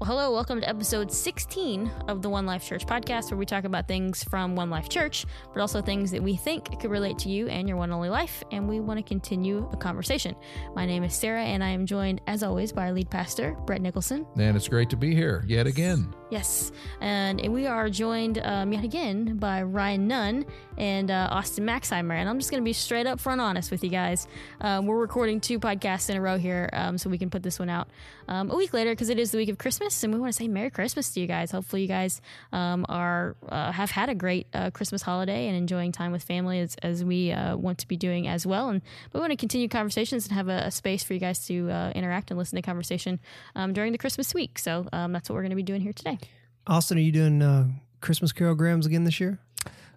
Well, 0.00 0.08
hello, 0.08 0.32
welcome 0.32 0.62
to 0.62 0.66
episode 0.66 1.12
16 1.12 1.90
of 2.08 2.22
the 2.22 2.30
One 2.30 2.46
Life 2.46 2.64
Church 2.64 2.86
podcast, 2.86 3.30
where 3.30 3.36
we 3.36 3.44
talk 3.44 3.64
about 3.64 3.86
things 3.86 4.24
from 4.24 4.56
One 4.56 4.70
Life 4.70 4.88
Church, 4.88 5.26
but 5.52 5.60
also 5.60 5.82
things 5.82 6.10
that 6.12 6.22
we 6.22 6.36
think 6.36 6.80
could 6.80 6.90
relate 6.90 7.18
to 7.18 7.28
you 7.28 7.48
and 7.48 7.68
your 7.68 7.76
one 7.76 7.92
only 7.92 8.08
life, 8.08 8.42
and 8.50 8.66
we 8.66 8.80
want 8.80 8.96
to 8.96 9.02
continue 9.02 9.68
a 9.74 9.76
conversation. 9.76 10.34
My 10.74 10.86
name 10.86 11.04
is 11.04 11.14
Sarah, 11.14 11.42
and 11.42 11.62
I 11.62 11.68
am 11.68 11.84
joined, 11.84 12.22
as 12.26 12.42
always, 12.42 12.72
by 12.72 12.86
our 12.86 12.92
lead 12.92 13.10
pastor, 13.10 13.54
Brett 13.66 13.82
Nicholson. 13.82 14.26
And 14.38 14.56
it's 14.56 14.68
great 14.68 14.88
to 14.88 14.96
be 14.96 15.14
here 15.14 15.44
yet 15.46 15.66
again. 15.66 16.14
Yes, 16.30 16.72
and 17.02 17.38
we 17.52 17.66
are 17.66 17.90
joined 17.90 18.38
um, 18.38 18.72
yet 18.72 18.84
again 18.84 19.36
by 19.36 19.64
Ryan 19.64 20.06
Nunn 20.06 20.46
and 20.78 21.10
uh, 21.10 21.28
Austin 21.30 21.66
Maxheimer. 21.66 22.14
And 22.14 22.26
I'm 22.26 22.38
just 22.38 22.50
going 22.50 22.62
to 22.62 22.64
be 22.64 22.72
straight 22.72 23.06
up 23.06 23.20
front 23.20 23.40
honest 23.40 23.70
with 23.70 23.82
you 23.82 23.90
guys. 23.90 24.28
Um, 24.60 24.86
we're 24.86 24.96
recording 24.96 25.40
two 25.40 25.58
podcasts 25.58 26.08
in 26.08 26.16
a 26.16 26.22
row 26.22 26.38
here, 26.38 26.70
um, 26.72 26.96
so 26.96 27.10
we 27.10 27.18
can 27.18 27.28
put 27.28 27.42
this 27.42 27.58
one 27.58 27.68
out 27.68 27.88
um, 28.28 28.50
a 28.50 28.56
week 28.56 28.72
later 28.72 28.92
because 28.92 29.10
it 29.10 29.18
is 29.18 29.32
the 29.32 29.38
week 29.38 29.48
of 29.48 29.58
Christmas, 29.58 29.89
and 30.02 30.12
we 30.12 30.20
want 30.20 30.32
to 30.32 30.36
say 30.36 30.48
Merry 30.48 30.70
Christmas 30.70 31.10
to 31.10 31.20
you 31.20 31.26
guys. 31.26 31.50
Hopefully, 31.50 31.82
you 31.82 31.88
guys 31.88 32.20
um, 32.52 32.86
are 32.88 33.36
uh, 33.48 33.72
have 33.72 33.90
had 33.90 34.08
a 34.08 34.14
great 34.14 34.46
uh, 34.54 34.70
Christmas 34.70 35.02
holiday 35.02 35.48
and 35.48 35.56
enjoying 35.56 35.92
time 35.92 36.12
with 36.12 36.22
family 36.22 36.60
as, 36.60 36.76
as 36.82 37.04
we 37.04 37.32
uh, 37.32 37.56
want 37.56 37.78
to 37.78 37.88
be 37.88 37.96
doing 37.96 38.28
as 38.28 38.46
well. 38.46 38.68
And 38.68 38.82
we 39.12 39.20
want 39.20 39.30
to 39.30 39.36
continue 39.36 39.68
conversations 39.68 40.26
and 40.26 40.34
have 40.34 40.48
a, 40.48 40.66
a, 40.66 40.70
space 40.70 41.02
for 41.02 41.14
you 41.14 41.20
guys 41.20 41.46
to 41.46 41.70
uh, 41.70 41.92
interact 41.94 42.30
and 42.30 42.38
listen 42.38 42.56
to 42.56 42.62
conversation 42.62 43.20
um, 43.54 43.72
during 43.72 43.92
the 43.92 43.98
Christmas 43.98 44.32
week. 44.34 44.58
So 44.58 44.86
that's 44.92 45.28
what 45.28 45.34
we're 45.34 45.42
going 45.42 45.50
to 45.50 45.56
be 45.56 45.62
doing 45.62 45.80
here 45.80 45.92
today. 45.92 46.18
Austin, 46.66 46.98
are 46.98 47.00
you 47.00 47.12
doing 47.12 47.42
uh, 47.42 47.68
Christmas 48.00 48.32
Carol 48.32 48.54
Grams 48.54 48.86
again 48.86 49.04
this 49.04 49.20
year? 49.20 49.38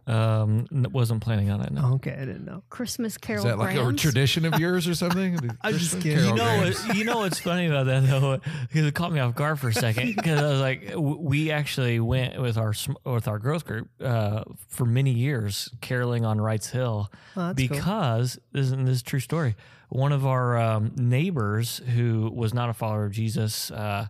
Um, 0.06 0.68
wasn't 0.72 1.22
planning 1.22 1.50
on 1.50 1.62
it. 1.62 1.72
No. 1.72 1.94
Okay, 1.94 2.12
I 2.12 2.26
didn't 2.26 2.44
know. 2.44 2.62
Christmas 2.70 3.18
Carol. 3.18 3.46
Is 3.46 3.52
that 3.52 3.58
like 3.58 3.78
a 3.78 3.94
tradition 3.94 4.44
of 4.44 4.60
yours 4.60 4.86
or 4.88 4.96
something? 4.96 5.40
I'm 5.62 5.78
just 5.78 6.02
kidding. 6.02 6.26
You 6.26 6.36
know, 6.36 6.58
what, 6.58 6.96
you 6.96 7.04
know 7.06 7.18
what's 7.20 7.40
funny 7.40 7.68
about 7.68 7.86
that 7.86 8.06
though, 8.06 8.40
because 8.68 8.86
it 8.86 8.94
caught 8.96 9.14
me 9.14 9.22
off 9.22 9.34
guard 9.36 9.60
for 9.60 9.70
a 9.70 9.74
second. 9.74 10.16
Because 10.24 10.42
I 10.42 10.50
was 10.50 10.60
like, 10.60 10.94
we 10.96 11.52
actually 11.52 12.00
went 12.00 12.40
with 12.40 12.58
our 12.58 12.74
with 13.06 13.28
our 13.28 13.40
growth 13.40 13.66
group 13.66 13.90
uh, 14.02 14.44
for 14.68 14.86
many 14.86 15.12
years, 15.12 15.70
caroling 15.82 16.26
on 16.26 16.40
Wrights 16.40 16.70
Hill, 16.70 17.12
oh, 17.36 17.54
because 17.54 18.36
cool. 18.36 18.44
this, 18.52 18.72
this 18.72 18.90
is 18.90 19.02
a 19.02 19.04
true 19.04 19.20
story. 19.20 19.56
One 19.90 20.12
of 20.12 20.26
our 20.26 20.58
um, 20.58 20.92
neighbors 20.96 21.82
who 21.94 22.32
was 22.34 22.54
not 22.54 22.70
a 22.70 22.74
follower 22.74 23.06
of 23.06 23.12
Jesus 23.12 23.70
uh, 23.72 24.08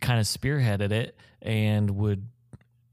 kind 0.00 0.20
of 0.20 0.26
spearheaded 0.26 0.92
it 0.92 1.16
and 1.42 1.90
would 1.92 2.28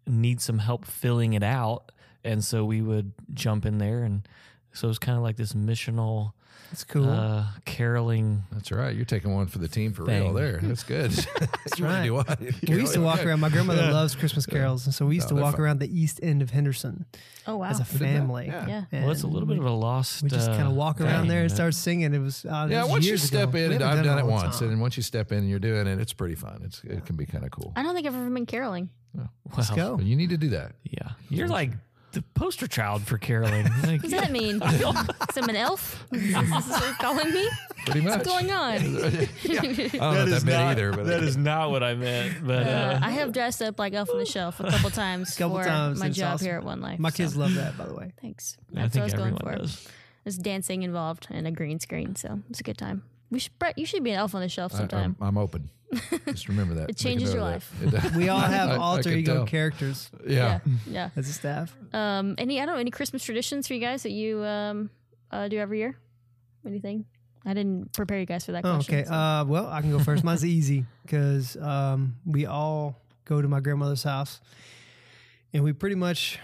need 0.08 0.42
some 0.42 0.59
help 0.59 0.86
filling 0.86 1.34
it 1.34 1.44
out. 1.44 1.92
And 2.24 2.44
so 2.44 2.66
we 2.66 2.82
would 2.82 3.14
jump 3.34 3.66
in 3.66 3.78
there. 3.78 4.04
And 4.04 4.28
so 4.72 4.88
it 4.88 4.90
was 4.90 5.00
kind 5.00 5.18
of 5.18 5.24
like 5.24 5.38
this 5.38 5.54
missional 5.54 6.34
that's 6.74 6.86
cool. 6.86 7.08
Uh, 7.08 7.46
caroling. 7.66 8.46
That's 8.52 8.72
right. 8.72 8.96
You're 8.96 9.06
taking 9.06 9.32
one 9.32 9.46
for 9.46 9.60
the 9.60 9.68
team 9.68 9.94
for 9.94 10.06
thing. 10.06 10.24
real 10.24 10.34
there. 10.34 10.58
That's 10.60 10.82
good. 10.82 11.12
That's 11.12 11.80
right. 11.80 12.10
we 12.10 12.76
used 12.80 12.96
to 12.96 13.00
walk 13.00 13.24
around. 13.24 13.42
My 13.42 13.50
grandmother 13.50 13.84
yeah. 13.84 13.92
loves 13.92 14.16
Christmas 14.16 14.48
carols. 14.48 14.88
And 14.88 14.96
so 14.96 15.06
we 15.06 15.14
used 15.14 15.30
no, 15.30 15.36
to 15.36 15.44
walk 15.44 15.58
fun. 15.58 15.62
around 15.62 15.80
the 15.82 16.02
east 16.02 16.20
end 16.24 16.42
of 16.42 16.50
Henderson. 16.50 17.06
Oh, 17.46 17.58
wow. 17.58 17.70
As 17.70 17.80
a 17.80 17.86
family. 17.86 18.48
Yeah. 18.48 18.86
yeah. 18.92 19.02
Well, 19.04 19.12
it's 19.12 19.22
a 19.22 19.28
little 19.28 19.48
bit 19.48 19.60
of 19.60 19.66
a 19.66 19.70
lost. 19.70 20.24
We 20.24 20.30
just 20.30 20.50
uh, 20.50 20.56
kind 20.56 20.68
of 20.68 20.74
walk 20.74 21.00
around 21.00 21.28
there 21.28 21.44
and 21.44 21.52
start 21.52 21.76
singing. 21.76 22.12
It 22.12 22.18
was, 22.18 22.44
uh, 22.44 22.68
yeah, 22.68 22.82
was 22.82 22.92
once 22.92 23.06
you 23.06 23.18
step 23.18 23.50
ago. 23.50 23.60
in, 23.60 23.74
and 23.74 23.84
I've 23.84 23.98
done, 23.98 24.06
done 24.06 24.18
it 24.18 24.26
once. 24.26 24.58
Time. 24.58 24.70
And 24.70 24.82
once 24.82 24.98
you 24.98 25.04
step 25.04 25.32
in 25.32 25.38
and 25.38 25.50
you're 25.52 25.60
doing 25.60 25.86
it, 25.86 26.00
it's 26.00 26.14
pretty 26.14 26.34
fun. 26.34 26.64
It's 26.66 26.84
It 26.84 27.06
can 27.06 27.18
be 27.18 27.28
kind 27.28 27.46
of 27.46 27.52
cool. 27.52 27.72
I 27.76 27.84
don't 27.84 27.94
think 27.94 28.08
I've 28.08 28.16
ever 28.16 28.32
been 28.32 28.48
caroling. 28.48 28.90
Oh, 29.16 29.28
Let's 29.56 29.70
go. 29.70 30.00
You 30.00 30.16
need 30.16 30.32
to 30.32 30.38
do 30.38 30.50
that. 30.50 30.72
Yeah. 30.90 31.10
You're 31.30 31.48
like 31.48 31.70
the 32.14 32.22
poster 32.33 32.67
child 32.67 33.03
for 33.03 33.17
caroling. 33.17 33.67
Like, 33.83 34.02
what 34.02 34.11
does 34.11 34.11
that 34.11 34.31
mean? 34.31 34.61
Is 34.64 35.38
I'm 35.38 35.50
an 35.50 35.56
elf? 35.56 36.06
Is 36.11 36.33
this 36.33 36.69
what 36.69 36.83
you're 36.83 36.94
calling 36.94 37.33
me? 37.33 37.50
Pretty 37.86 38.02
much. 38.02 38.19
What's 38.19 38.28
going 38.28 38.52
on? 38.52 38.73
yeah. 39.44 39.59
I 39.59 39.66
don't 39.66 39.94
know 39.94 40.25
that, 40.25 40.44
that 40.44 40.45
not, 40.45 40.72
either. 40.72 40.94
But 40.94 41.06
that 41.08 41.22
is 41.23 41.36
not 41.36 41.69
what 41.69 41.84
I 41.84 41.95
meant. 41.95 42.45
But 42.45 42.66
uh, 42.66 42.69
uh, 42.69 43.00
I 43.02 43.12
have 43.12 43.34
dressed 43.34 43.62
up 43.62 43.78
like 43.78 43.94
Elf 43.94 44.09
on 44.09 44.19
the 44.19 44.25
Shelf 44.25 44.59
a 44.62 44.69
couple 44.69 44.90
times 44.90 45.35
couple 45.35 45.57
for 45.57 45.66
times, 45.66 46.00
my 46.00 46.09
job 46.09 46.35
awesome. 46.35 46.46
here 46.46 46.56
at 46.57 46.63
One 46.63 46.79
Life. 46.81 47.00
My 47.00 47.12
kids 47.12 47.35
love 47.35 47.56
that, 47.56 47.78
by 47.78 47.85
the 47.85 47.94
way. 47.94 48.13
Thanks. 48.22 48.57
That's 48.72 48.96
what 48.96 49.02
I 49.02 49.06
was 49.06 49.13
going 49.13 49.35
for. 49.35 49.56
Does. 49.56 49.88
There's 50.23 50.38
dancing 50.38 50.84
involved 50.84 51.28
and 51.29 51.46
a 51.46 51.52
green 51.52 51.79
screen, 51.79 52.16
so 52.16 52.40
it's 52.50 52.62
a 52.62 52.63
good 52.63 52.78
time. 52.78 53.03
We 53.29 53.40
should, 53.40 53.57
Brett, 53.59 53.78
you 53.78 53.85
should 53.85 54.03
be 54.03 54.12
an 54.12 54.18
elf 54.18 54.34
on 54.35 54.41
the 54.41 54.50
shelf 54.50 54.72
sometime. 54.72 55.18
I, 55.19 55.28
am 55.28 55.38
open. 55.38 55.69
Just 56.28 56.48
remember 56.48 56.74
that. 56.76 56.90
it 56.90 56.98
changes 56.98 57.34
your 57.34 57.42
life. 57.44 57.72
we 58.16 58.30
all 58.30 58.40
have 58.58 58.70
I, 58.70 58.76
alter 58.78 59.09
I 59.09 59.14
ego 59.14 59.36
tell. 59.36 59.46
characters. 59.46 60.09
Yeah. 60.28 60.59
yeah. 60.66 60.74
yeah, 60.90 61.09
As 61.16 61.30
a 61.30 61.34
staff. 61.34 61.76
Um, 61.94 62.36
any 62.38 62.59
I 62.62 62.66
don't 62.66 62.76
know 62.76 62.80
any 62.81 62.92
Christmas 62.92 63.24
traditions 63.24 63.68
for 63.68 63.74
you 63.74 63.80
guys 63.80 64.03
that 64.03 64.12
you 64.12 64.44
um 64.44 64.90
uh, 65.32 65.48
do 65.48 65.58
every 65.58 65.80
year? 65.80 65.98
Anything? 66.66 67.06
I 67.46 67.53
didn't 67.53 67.92
prepare 67.94 68.20
you 68.20 68.26
guys 68.26 68.46
for 68.46 68.53
that. 68.53 68.66
Oh, 68.66 68.76
question, 68.76 68.96
okay. 69.00 69.08
So. 69.08 69.14
Uh, 69.14 69.44
well, 69.46 69.68
I 69.68 69.82
can 69.82 69.92
go 69.92 70.00
first. 70.00 70.24
Mine's 70.24 70.46
easy 70.46 70.86
because 71.06 71.58
um, 71.58 72.16
we 72.26 72.46
all 72.46 72.96
go 73.26 73.42
to 73.42 73.48
my 73.50 73.59
grandmother's 73.59 74.03
house, 74.03 74.40
and 75.52 75.64
we 75.64 75.74
pretty 75.74 75.96
much 75.96 76.40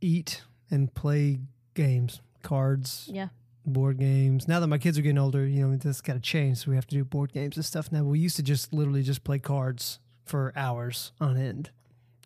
eat 0.00 0.42
and 0.70 0.92
play 0.94 1.40
games, 1.74 2.20
cards. 2.42 3.08
Yeah 3.10 3.28
board 3.66 3.98
games. 3.98 4.48
Now 4.48 4.60
that 4.60 4.66
my 4.66 4.78
kids 4.78 4.98
are 4.98 5.02
getting 5.02 5.18
older, 5.18 5.46
you 5.46 5.66
know, 5.66 5.76
that's 5.76 6.00
got 6.00 6.14
to 6.14 6.20
change. 6.20 6.58
So 6.58 6.70
we 6.70 6.76
have 6.76 6.86
to 6.88 6.94
do 6.94 7.04
board 7.04 7.32
games 7.32 7.56
and 7.56 7.64
stuff 7.64 7.92
now. 7.92 8.02
We 8.02 8.18
used 8.18 8.36
to 8.36 8.42
just 8.42 8.72
literally 8.72 9.02
just 9.02 9.24
play 9.24 9.38
cards 9.38 9.98
for 10.24 10.52
hours 10.56 11.12
on 11.20 11.36
end. 11.36 11.70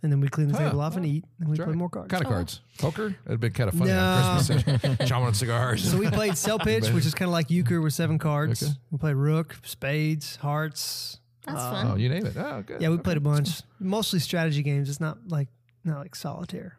And 0.02 0.12
then 0.12 0.20
we 0.20 0.28
clean 0.28 0.48
the 0.48 0.58
table 0.58 0.82
off 0.82 0.96
and 0.96 1.06
eat, 1.06 1.24
and 1.40 1.48
we 1.48 1.56
play 1.56 1.72
more 1.72 1.88
cards. 1.88 2.10
Kind 2.10 2.22
of 2.22 2.30
oh. 2.30 2.34
cards. 2.34 2.60
Poker? 2.76 3.16
It'd 3.24 3.40
been 3.40 3.54
kind 3.54 3.68
of 3.68 3.78
funny 3.78 3.90
no. 3.90 3.98
on 3.98 4.34
Christmas. 4.36 4.62
Chowing 5.08 5.22
on 5.26 5.32
cigars. 5.32 5.90
So 5.90 5.96
we 5.96 6.10
played 6.10 6.36
Cell 6.36 6.58
Pitch, 6.58 6.90
which 6.90 7.06
is 7.06 7.14
kind 7.14 7.26
of 7.26 7.32
like 7.32 7.50
euchre 7.50 7.80
with 7.80 7.94
seven 7.94 8.18
cards. 8.18 8.62
Okay. 8.62 8.72
We 8.90 8.98
played 8.98 9.16
Rook, 9.16 9.56
Spades, 9.64 10.36
Hearts. 10.36 11.20
That's 11.46 11.58
uh, 11.58 11.70
fun. 11.70 11.90
Oh, 11.92 11.96
you 11.96 12.10
name 12.10 12.26
it. 12.26 12.36
Oh, 12.36 12.62
good. 12.66 12.82
Yeah, 12.82 12.88
we 12.88 12.96
okay. 12.96 13.02
played 13.02 13.16
a 13.16 13.20
bunch. 13.20 13.62
Mostly 13.80 14.18
strategy 14.18 14.62
games. 14.62 14.90
It's 14.90 15.00
not 15.00 15.16
like 15.28 15.48
not 15.84 16.00
like 16.00 16.14
solitaire 16.14 16.76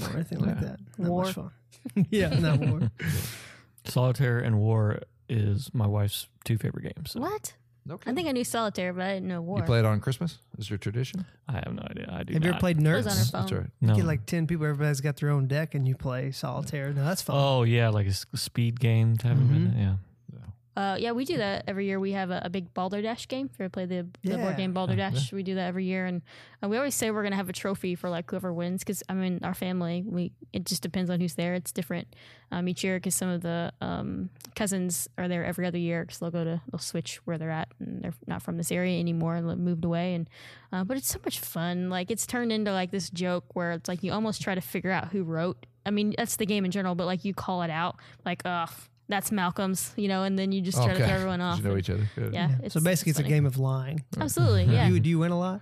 or 0.00 0.14
anything 0.14 0.40
yeah. 0.40 0.46
like 0.46 0.60
that. 0.60 0.80
Not 0.96 1.10
war. 1.10 1.24
much 1.24 1.34
fun. 1.34 1.50
yeah, 2.10 2.28
not 2.28 2.58
war. 2.58 2.90
Solitaire 3.84 4.38
and 4.38 4.58
War 4.58 5.00
is 5.28 5.70
my 5.72 5.86
wife's 5.86 6.28
two 6.44 6.58
favorite 6.58 6.94
games. 6.94 7.14
What? 7.14 7.54
Okay. 7.90 8.10
I 8.10 8.14
think 8.14 8.28
I 8.28 8.32
knew 8.32 8.44
solitaire, 8.44 8.92
but 8.92 9.02
I 9.02 9.14
didn't 9.14 9.28
know 9.28 9.40
war. 9.40 9.58
You 9.58 9.64
play 9.64 9.80
it 9.80 9.84
on 9.84 9.98
Christmas? 9.98 10.38
Is 10.56 10.70
your 10.70 10.78
tradition? 10.78 11.26
I 11.48 11.54
have 11.54 11.74
no 11.74 11.82
idea. 11.82 12.06
I 12.12 12.22
do. 12.22 12.34
Have 12.34 12.44
you 12.44 12.50
ever 12.50 12.60
played 12.60 12.78
Nertz? 12.78 13.10
on 13.10 13.16
her 13.16 13.24
phone. 13.24 13.40
That's 13.40 13.52
right. 13.52 13.70
No. 13.80 13.94
You 13.94 13.96
get 14.02 14.06
like 14.06 14.24
ten 14.24 14.46
people. 14.46 14.66
Everybody's 14.66 15.00
got 15.00 15.16
their 15.16 15.30
own 15.30 15.48
deck, 15.48 15.74
and 15.74 15.86
you 15.88 15.96
play 15.96 16.30
solitaire. 16.30 16.92
No, 16.92 17.04
that's 17.04 17.22
fun. 17.22 17.34
Oh 17.36 17.64
yeah, 17.64 17.88
like 17.88 18.06
a 18.06 18.36
speed 18.36 18.78
game 18.78 19.16
type 19.16 19.36
mm-hmm. 19.36 19.66
of 19.66 19.74
it. 19.74 19.78
Yeah. 19.80 19.94
Uh, 20.74 20.96
yeah, 20.98 21.12
we 21.12 21.24
do 21.26 21.36
that 21.36 21.64
every 21.68 21.86
year. 21.86 22.00
We 22.00 22.12
have 22.12 22.30
a, 22.30 22.42
a 22.44 22.50
big 22.50 22.72
Balderdash 22.72 23.28
game. 23.28 23.50
If 23.52 23.58
you 23.58 23.64
ever 23.64 23.70
play 23.70 23.84
the, 23.84 24.06
the 24.24 24.38
board 24.38 24.56
game 24.56 24.72
Balderdash, 24.72 25.30
yeah. 25.30 25.36
we 25.36 25.42
do 25.42 25.54
that 25.56 25.66
every 25.66 25.84
year. 25.84 26.06
And 26.06 26.22
uh, 26.62 26.68
we 26.68 26.78
always 26.78 26.94
say 26.94 27.10
we're 27.10 27.22
going 27.22 27.32
to 27.32 27.36
have 27.36 27.50
a 27.50 27.52
trophy 27.52 27.94
for 27.94 28.08
like 28.08 28.30
whoever 28.30 28.54
wins 28.54 28.80
because, 28.80 29.02
I 29.08 29.12
mean, 29.12 29.40
our 29.42 29.52
family, 29.52 30.02
we 30.06 30.32
it 30.52 30.64
just 30.64 30.82
depends 30.82 31.10
on 31.10 31.20
who's 31.20 31.34
there. 31.34 31.54
It's 31.54 31.72
different 31.72 32.16
um, 32.50 32.68
each 32.68 32.82
year 32.84 32.96
because 32.96 33.14
some 33.14 33.28
of 33.28 33.42
the 33.42 33.70
um, 33.82 34.30
cousins 34.56 35.08
are 35.18 35.28
there 35.28 35.44
every 35.44 35.66
other 35.66 35.78
year 35.78 36.04
because 36.04 36.20
they'll 36.20 36.30
go 36.30 36.44
to, 36.44 36.62
they'll 36.70 36.78
switch 36.78 37.20
where 37.26 37.36
they're 37.36 37.50
at 37.50 37.68
and 37.78 38.02
they're 38.02 38.14
not 38.26 38.42
from 38.42 38.56
this 38.56 38.72
area 38.72 38.98
anymore 38.98 39.36
and 39.36 39.46
moved 39.62 39.84
away. 39.84 40.14
And 40.14 40.30
uh, 40.72 40.84
But 40.84 40.96
it's 40.96 41.08
so 41.08 41.18
much 41.22 41.38
fun. 41.38 41.90
Like 41.90 42.10
it's 42.10 42.26
turned 42.26 42.50
into 42.50 42.72
like 42.72 42.90
this 42.90 43.10
joke 43.10 43.44
where 43.52 43.72
it's 43.72 43.88
like 43.88 44.02
you 44.02 44.12
almost 44.12 44.40
try 44.40 44.54
to 44.54 44.62
figure 44.62 44.90
out 44.90 45.08
who 45.08 45.22
wrote. 45.22 45.66
I 45.84 45.90
mean, 45.90 46.14
that's 46.16 46.36
the 46.36 46.46
game 46.46 46.64
in 46.64 46.70
general, 46.70 46.94
but 46.94 47.06
like 47.06 47.24
you 47.26 47.34
call 47.34 47.62
it 47.62 47.70
out, 47.70 47.96
like, 48.24 48.40
ugh 48.44 48.70
that's 49.12 49.30
Malcolm's, 49.30 49.92
you 49.96 50.08
know, 50.08 50.22
and 50.22 50.38
then 50.38 50.52
you 50.52 50.62
just 50.62 50.78
try 50.78 50.88
to 50.88 50.96
throw 50.96 51.06
everyone 51.06 51.40
off. 51.48 51.58
You 51.58 51.64
know 51.64 51.76
each 51.76 51.90
other. 51.90 52.08
Good. 52.16 52.32
Yeah. 52.32 52.48
so 52.68 52.80
basically, 52.80 53.10
it's, 53.10 53.18
it's 53.18 53.18
a 53.18 53.22
game 53.22 53.44
of 53.44 53.58
lying. 53.58 54.02
Absolutely. 54.18 54.64
Yeah. 54.64 54.88
You, 54.88 55.00
do 55.00 55.10
you 55.10 55.18
win 55.18 55.32
a 55.32 55.38
lot? 55.38 55.60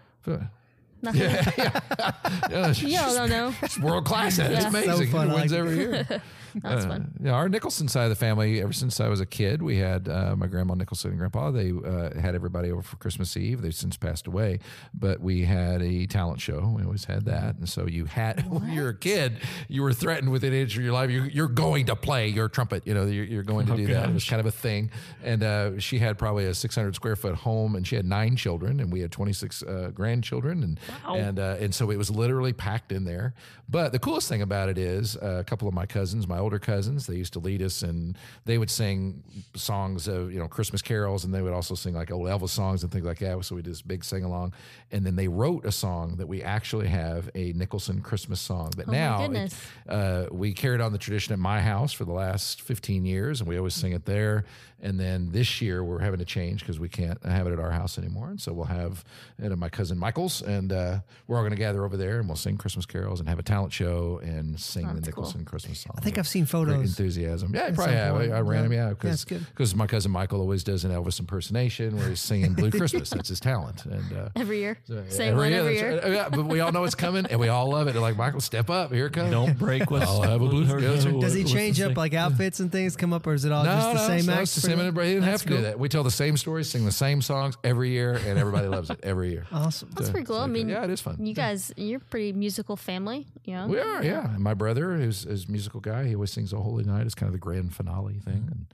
Nothing. 1.03 1.22
Yeah, 1.22 1.50
yeah. 2.50 2.72
yeah, 2.72 3.06
I 3.06 3.15
don't 3.15 3.31
know. 3.31 3.55
It's 3.62 3.78
world 3.78 4.05
class. 4.05 4.38
It's 4.38 4.50
yeah. 4.50 4.69
amazing. 4.69 5.06
So 5.06 5.12
fun, 5.12 5.33
wins 5.33 5.50
like 5.50 5.59
every 5.59 5.77
year. 5.77 6.22
That's 6.55 6.84
uh, 6.84 6.88
fun. 6.88 7.12
Yeah, 7.22 7.33
our 7.33 7.49
Nicholson 7.49 7.88
side 7.88 8.05
of 8.05 8.11
the 8.11 8.16
family, 8.16 8.61
ever 8.61 8.73
since 8.73 9.00
I 9.00 9.08
was 9.08 9.20
a 9.20 9.26
kid, 9.26 9.62
we 9.62 9.79
had 9.79 10.08
uh, 10.08 10.35
my 10.37 10.47
grandma 10.47 10.75
Nicholson 10.75 11.11
and 11.11 11.19
grandpa. 11.19 11.50
They 11.50 11.73
uh, 11.73 12.19
had 12.19 12.35
everybody 12.35 12.70
over 12.70 12.82
for 12.82 12.97
Christmas 12.97 13.37
Eve. 13.37 13.62
They've 13.62 13.75
since 13.75 13.97
passed 13.97 14.26
away, 14.26 14.61
but 14.94 15.20
we 15.20 15.44
had 15.44 15.82
a 15.82 16.06
talent 16.06 16.41
show. 16.41 16.73
We 16.75 16.85
always 16.85 17.05
had 17.05 17.25
that. 17.26 17.56
And 17.56 17.69
so 17.69 17.87
you 17.87 18.06
had, 18.06 18.47
what? 18.50 18.62
when 18.62 18.73
you're 18.73 18.91
a 18.91 18.97
kid, 18.97 19.38
you 19.69 19.82
were 19.82 19.93
threatened 19.93 20.31
with 20.31 20.44
an 20.44 20.52
age 20.52 20.76
of 20.76 20.82
your 20.82 20.93
life. 20.93 21.11
You're, 21.11 21.26
you're, 21.26 21.49
going 21.50 21.87
to 21.87 21.97
play 21.97 22.29
your 22.29 22.49
trumpet. 22.49 22.87
You 22.87 22.94
know, 22.94 23.06
you're, 23.06 23.25
you're 23.25 23.43
going 23.43 23.67
to 23.67 23.73
oh, 23.73 23.76
do 23.76 23.87
gosh. 23.87 23.94
that. 23.94 24.08
It 24.08 24.14
was 24.14 24.25
kind 24.25 24.41
of 24.41 24.46
a 24.46 24.53
thing. 24.53 24.91
And 25.23 25.43
uh, 25.43 25.79
she 25.79 25.99
had 25.99 26.17
probably 26.17 26.46
a 26.46 26.55
600 26.55 26.94
square 26.94 27.17
foot 27.17 27.35
home, 27.35 27.75
and 27.75 27.87
she 27.87 27.96
had 27.96 28.05
nine 28.05 28.37
children, 28.37 28.81
and 28.81 28.93
we 28.93 29.00
had 29.00 29.11
26 29.11 29.62
uh, 29.62 29.91
grandchildren. 29.93 30.62
And, 30.62 30.81
wow. 31.05 31.14
and, 31.17 31.38
uh, 31.38 31.56
and 31.58 31.75
so 31.75 31.91
it 31.91 31.96
was 31.96 32.11
literally 32.11 32.53
packed 32.53 32.93
in 32.93 33.05
there. 33.05 33.35
But 33.69 33.93
the 33.93 33.99
coolest 33.99 34.29
thing 34.29 34.43
about 34.43 34.69
it 34.69 34.79
is 34.79 35.17
a 35.17 35.44
couple 35.44 35.69
of 35.69 35.75
my 35.75 35.87
cousins, 35.87 36.26
my 36.26 36.39
older 36.40 36.58
cousins. 36.58 37.06
They 37.06 37.14
used 37.16 37.32
to 37.34 37.38
lead 37.38 37.62
us, 37.62 37.82
and 37.82 38.16
they 38.44 38.58
would 38.58 38.70
sing 38.70 39.22
songs 39.54 40.08
of 40.08 40.32
you 40.32 40.38
know 40.38 40.48
Christmas 40.48 40.82
carols, 40.82 41.25
and 41.25 41.32
they 41.34 41.42
would 41.42 41.52
also 41.52 41.75
sing 41.75 41.94
like 41.94 42.10
old 42.10 42.26
Elvis 42.26 42.48
songs 42.50 42.82
and 42.82 42.90
things 42.92 43.04
like 43.04 43.19
that. 43.19 43.44
So 43.44 43.54
we 43.56 43.62
did 43.62 43.70
this 43.72 43.82
big 43.82 44.04
sing 44.04 44.25
along, 44.25 44.52
and 44.90 45.04
then 45.06 45.16
they 45.16 45.28
wrote 45.28 45.64
a 45.64 45.72
song 45.72 46.16
that 46.16 46.26
we 46.26 46.42
actually 46.42 46.88
have 46.88 47.31
a 47.34 47.52
Nicholson 47.52 48.00
Christmas 48.00 48.40
song 48.40 48.70
that 48.76 48.88
Oh 48.88 48.92
my 48.92 48.98
now 48.98 49.19
it- 49.25 49.54
uh, 49.88 50.26
we 50.32 50.52
carried 50.52 50.81
on 50.81 50.92
the 50.92 50.98
tradition 50.98 51.32
at 51.32 51.38
my 51.38 51.60
house 51.60 51.92
for 51.92 52.04
the 52.04 52.12
last 52.12 52.62
15 52.62 53.04
years, 53.04 53.40
and 53.40 53.48
we 53.48 53.56
always 53.58 53.75
sing 53.75 53.93
it 53.93 54.04
there. 54.06 54.44
And 54.82 54.98
then 54.98 55.31
this 55.31 55.60
year 55.60 55.84
we're 55.84 55.98
having 55.98 56.20
to 56.20 56.25
change 56.25 56.60
because 56.60 56.81
we 56.81 56.88
can't 56.88 57.22
have 57.26 57.46
it 57.46 57.52
at 57.52 57.58
our 57.60 57.70
house 57.70 57.98
anymore. 57.98 58.31
And 58.31 58.40
so 58.40 58.54
we'll 58.54 58.64
have 58.64 59.04
it 59.38 59.52
at 59.52 59.58
my 59.58 59.69
cousin 59.69 59.98
Michael's, 59.98 60.40
and 60.40 60.72
uh, 60.72 61.00
we're 61.26 61.36
all 61.36 61.43
going 61.43 61.50
to 61.52 61.58
gather 61.58 61.84
over 61.84 61.98
there 61.98 62.19
and 62.19 62.26
we'll 62.26 62.36
sing 62.36 62.56
Christmas 62.56 62.86
carols 62.86 63.20
and 63.20 63.28
have 63.28 63.38
a 63.38 63.43
talent 63.43 63.75
show 63.75 64.20
and 64.22 64.58
sing 64.58 64.86
the 64.86 64.94
That's 64.94 65.06
Nicholson 65.08 65.44
Christmas 65.44 65.81
song. 65.81 65.93
I 65.98 66.00
think 66.00 66.16
I've 66.16 66.26
seen 66.31 66.44
Great 66.44 66.50
photos. 66.50 66.88
enthusiasm. 66.99 67.53
Yeah, 67.55 67.62
I 67.62 67.67
At 67.67 67.75
probably 67.75 67.94
have. 67.94 68.17
I. 68.17 68.25
I 68.29 68.41
ran 68.41 68.65
him, 68.65 68.73
Yeah. 68.73 68.79
yeah, 68.79 68.85
Yeah, 68.88 68.91
because 68.94 69.23
it's 69.23 69.44
because 69.50 69.75
my 69.75 69.87
cousin 69.87 70.11
Michael 70.11 70.41
always 70.41 70.65
does 70.65 70.85
an 70.85 70.91
Elvis 70.93 71.21
impersonation 71.21 71.97
where 71.97 72.09
he's 72.09 72.21
singing 72.21 72.55
Blue 72.55 72.71
Christmas. 72.81 73.11
That's 73.11 73.29
his 73.29 73.41
talent. 73.41 73.85
And 73.87 74.17
uh, 74.17 74.29
Every 74.37 74.59
year. 74.61 74.79
so, 74.87 75.03
Same 75.09 75.37
one 75.37 75.53
every 75.53 75.75
that's 75.79 75.82
year. 75.82 76.00
right. 76.03 76.12
Yeah, 76.12 76.29
but 76.31 76.47
we 76.47 76.61
all 76.61 76.73
know 76.73 76.85
it's 76.85 76.94
coming, 76.94 77.27
and 77.27 77.38
we 77.41 77.49
all 77.49 77.69
love 77.71 77.88
it. 77.88 77.93
They're 77.93 78.00
like, 78.03 78.17
Michael, 78.17 78.41
step 78.41 78.71
up. 78.71 78.93
Here 78.93 79.06
it 79.06 79.12
comes. 79.12 79.31
Don't 79.31 79.59
break 79.59 79.91
what's. 79.91 80.06
I'll 80.06 80.23
have 80.23 80.41
a 80.43 80.49
blue- 80.49 80.71
or- 80.73 80.79
Yeah, 80.81 80.91
that's 80.93 81.05
right. 81.05 81.15
what- 81.15 81.21
Does 81.23 81.35
he 81.35 81.44
change 81.44 81.81
up 81.81 81.97
like 81.97 82.15
outfits 82.15 82.61
and 82.61 82.71
things 82.73 82.97
come 82.97 83.12
up, 83.12 83.27
or 83.27 83.35
is 83.35 83.44
it 83.44 83.53
all 83.53 83.65
No, 83.65 83.71
just 83.71 83.87
the 83.88 83.94
no, 83.94 84.06
same 84.09 84.23
so 84.23 84.32
act? 84.32 84.43
it's 84.43 84.55
the 84.55 84.61
for 84.61 84.67
same. 84.69 84.77
the- 84.79 84.85
Everybody 84.85 85.09
didn't 85.15 85.21
That's 85.27 85.43
have 85.43 85.43
to 85.43 85.49
do 85.49 85.55
cool. 85.55 85.62
that. 85.65 85.79
We 85.79 85.88
tell 85.88 86.03
the 86.05 86.11
same 86.11 86.37
stories, 86.37 86.69
sing 86.71 86.85
the 86.85 86.93
same 86.93 87.23
songs 87.23 87.56
every 87.65 87.91
year, 87.91 88.15
and 88.15 88.38
everybody 88.38 88.69
loves 88.69 88.91
it 88.91 88.99
every 89.03 89.31
year. 89.31 89.47
Awesome. 89.53 89.91
That's 89.94 90.11
pretty 90.11 90.27
cool. 90.27 90.37
I 90.38 90.47
mean, 90.47 90.69
yeah, 90.69 90.85
it 90.85 90.91
is 90.91 91.00
fun. 91.00 91.25
You 91.25 91.35
guys, 91.35 91.73
you're 91.77 91.99
a 91.99 92.00
pretty 92.00 92.32
musical 92.32 92.77
family. 92.77 93.27
Yeah. 93.44 93.67
We 93.67 93.79
are, 93.79 94.03
yeah. 94.03 94.35
My 94.38 94.55
brother, 94.55 94.97
who's 94.97 95.25
is 95.27 95.47
a 95.49 95.50
musical 95.50 95.81
guy, 95.81 96.06
he 96.06 96.17
always 96.20 96.31
sings 96.32 96.52
O 96.52 96.61
Holy 96.61 96.84
Night." 96.84 97.06
It's 97.06 97.14
kind 97.14 97.28
of 97.28 97.32
the 97.32 97.38
grand 97.38 97.75
finale 97.75 98.19
thing, 98.20 98.49
and 98.50 98.67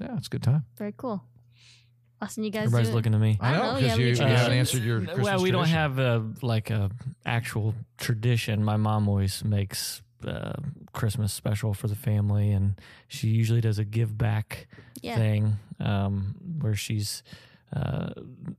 yeah, 0.00 0.16
it's 0.16 0.26
a 0.26 0.30
good 0.30 0.42
time. 0.42 0.64
Very 0.76 0.94
cool. 0.96 1.22
Austin, 2.22 2.44
you 2.44 2.50
guys. 2.50 2.62
Everybody's 2.66 2.88
do 2.88 2.92
it? 2.92 2.96
looking 2.96 3.14
at 3.14 3.20
me. 3.20 3.36
I 3.40 3.52
don't 3.52 3.60
know, 3.60 3.74
because 3.74 3.82
yeah, 3.90 3.94
you, 3.96 4.02
we 4.04 4.08
you 4.10 4.16
traditions. 4.16 4.40
haven't 4.40 4.58
answered 4.58 4.82
your 4.82 5.00
Christmas 5.00 5.24
well, 5.24 5.42
we 5.42 5.50
don't 5.50 5.68
tradition. 5.68 5.78
have 5.78 5.98
a 5.98 6.32
like 6.42 6.70
a 6.70 6.90
actual 7.26 7.74
tradition. 7.98 8.64
My 8.64 8.76
mom 8.76 9.08
always 9.08 9.44
makes 9.44 10.00
uh, 10.26 10.54
Christmas 10.92 11.32
special 11.34 11.74
for 11.74 11.86
the 11.88 11.94
family, 11.96 12.50
and 12.52 12.80
she 13.08 13.28
usually 13.28 13.60
does 13.60 13.78
a 13.78 13.84
give 13.84 14.16
back 14.16 14.66
Yeah. 15.02 15.16
thing 15.16 15.56
um, 15.80 16.36
where 16.60 16.74
she's 16.74 17.22
uh, 17.76 18.10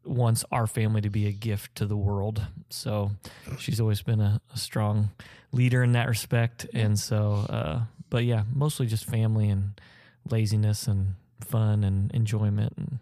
wants 0.03 0.43
our 0.51 0.67
family 0.67 1.01
to 1.01 1.09
be 1.09 1.25
a 1.25 1.31
gift 1.31 1.73
to 1.75 1.85
the 1.85 1.97
world. 1.97 2.45
So 2.69 3.11
she's 3.57 3.79
always 3.79 4.01
been 4.03 4.19
a, 4.19 4.41
a 4.53 4.57
strong 4.57 5.09
leader 5.53 5.81
in 5.81 5.93
that 5.93 6.07
respect, 6.07 6.67
and 6.73 6.99
so. 6.99 7.45
Uh, 7.49 7.79
but 8.15 8.23
yeah, 8.23 8.43
mostly 8.53 8.85
just 8.85 9.03
family 9.03 9.49
and 9.49 9.71
laziness 10.31 10.87
and 10.87 11.15
fun 11.41 11.83
and 11.83 12.09
enjoyment 12.13 12.71
and 12.77 12.99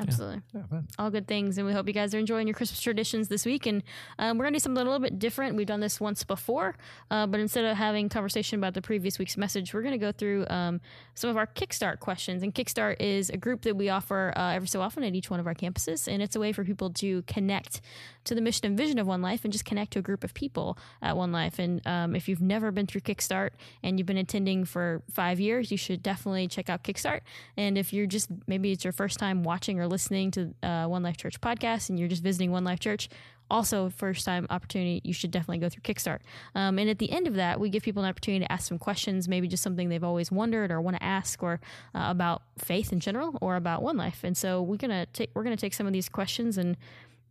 Absolutely. 0.00 0.40
Yeah, 0.54 0.80
all 0.98 1.10
good 1.10 1.26
things. 1.26 1.58
And 1.58 1.66
we 1.66 1.72
hope 1.72 1.86
you 1.86 1.92
guys 1.92 2.14
are 2.14 2.18
enjoying 2.18 2.46
your 2.46 2.54
Christmas 2.54 2.80
traditions 2.80 3.28
this 3.28 3.44
week. 3.44 3.66
And 3.66 3.82
um, 4.18 4.38
we're 4.38 4.44
going 4.44 4.54
to 4.54 4.58
do 4.58 4.62
something 4.62 4.80
a 4.80 4.84
little 4.84 5.00
bit 5.00 5.18
different. 5.18 5.56
We've 5.56 5.66
done 5.66 5.80
this 5.80 6.00
once 6.00 6.24
before, 6.24 6.76
uh, 7.10 7.26
but 7.26 7.40
instead 7.40 7.64
of 7.64 7.76
having 7.76 8.08
conversation 8.08 8.58
about 8.58 8.74
the 8.74 8.82
previous 8.82 9.18
week's 9.18 9.36
message, 9.36 9.74
we're 9.74 9.82
going 9.82 9.92
to 9.92 9.98
go 9.98 10.12
through 10.12 10.46
um, 10.48 10.80
some 11.14 11.30
of 11.30 11.36
our 11.36 11.46
Kickstart 11.46 12.00
questions. 12.00 12.42
And 12.42 12.54
Kickstart 12.54 12.96
is 13.00 13.30
a 13.30 13.36
group 13.36 13.62
that 13.62 13.76
we 13.76 13.88
offer 13.88 14.32
uh, 14.36 14.52
every 14.52 14.68
so 14.68 14.80
often 14.80 15.04
at 15.04 15.14
each 15.14 15.30
one 15.30 15.40
of 15.40 15.46
our 15.46 15.54
campuses. 15.54 16.08
And 16.12 16.22
it's 16.22 16.36
a 16.36 16.40
way 16.40 16.52
for 16.52 16.64
people 16.64 16.90
to 16.94 17.22
connect 17.22 17.80
to 18.24 18.34
the 18.34 18.40
mission 18.40 18.66
and 18.66 18.76
vision 18.76 18.98
of 18.98 19.06
One 19.06 19.22
Life 19.22 19.44
and 19.44 19.52
just 19.52 19.64
connect 19.64 19.92
to 19.92 19.98
a 19.98 20.02
group 20.02 20.24
of 20.24 20.34
people 20.34 20.78
at 21.02 21.16
One 21.16 21.32
Life. 21.32 21.58
And 21.58 21.86
um, 21.86 22.14
if 22.14 22.28
you've 22.28 22.40
never 22.40 22.70
been 22.70 22.86
through 22.86 23.02
Kickstart 23.02 23.50
and 23.82 23.98
you've 23.98 24.06
been 24.06 24.16
attending 24.16 24.64
for 24.64 25.02
five 25.12 25.40
years, 25.40 25.70
you 25.70 25.76
should 25.76 26.02
definitely 26.02 26.48
check 26.48 26.68
out 26.68 26.84
Kickstart. 26.84 27.20
And 27.56 27.76
if 27.76 27.92
you're 27.92 28.06
just 28.06 28.30
maybe 28.46 28.72
it's 28.72 28.84
your 28.84 28.92
first 28.92 29.18
time 29.18 29.42
watching 29.42 29.80
or 29.80 29.86
listening 29.90 30.30
to 30.32 30.54
uh, 30.62 30.86
One 30.86 31.02
Life 31.02 31.16
Church 31.16 31.40
podcast 31.40 31.90
and 31.90 31.98
you're 31.98 32.08
just 32.08 32.22
visiting 32.22 32.50
One 32.50 32.64
Life 32.64 32.80
Church, 32.80 33.08
also 33.50 33.90
first 33.90 34.24
time 34.24 34.46
opportunity, 34.48 35.00
you 35.04 35.12
should 35.12 35.30
definitely 35.30 35.58
go 35.58 35.68
through 35.68 35.82
Kickstart. 35.82 36.20
Um, 36.54 36.78
and 36.78 36.88
at 36.88 36.98
the 36.98 37.10
end 37.10 37.26
of 37.26 37.34
that, 37.34 37.60
we 37.60 37.68
give 37.68 37.82
people 37.82 38.02
an 38.02 38.08
opportunity 38.08 38.44
to 38.44 38.52
ask 38.52 38.68
some 38.68 38.78
questions, 38.78 39.28
maybe 39.28 39.48
just 39.48 39.62
something 39.62 39.88
they've 39.88 40.04
always 40.04 40.30
wondered 40.30 40.70
or 40.70 40.80
want 40.80 40.96
to 40.96 41.02
ask, 41.02 41.42
or 41.42 41.60
uh, 41.94 42.06
about 42.08 42.42
faith 42.58 42.92
in 42.92 43.00
general, 43.00 43.36
or 43.40 43.56
about 43.56 43.82
One 43.82 43.96
Life. 43.96 44.20
And 44.22 44.36
so 44.36 44.62
we're 44.62 44.76
gonna 44.76 45.06
take 45.06 45.30
we're 45.34 45.44
gonna 45.44 45.56
take 45.56 45.74
some 45.74 45.86
of 45.86 45.92
these 45.92 46.08
questions 46.08 46.56
and 46.56 46.76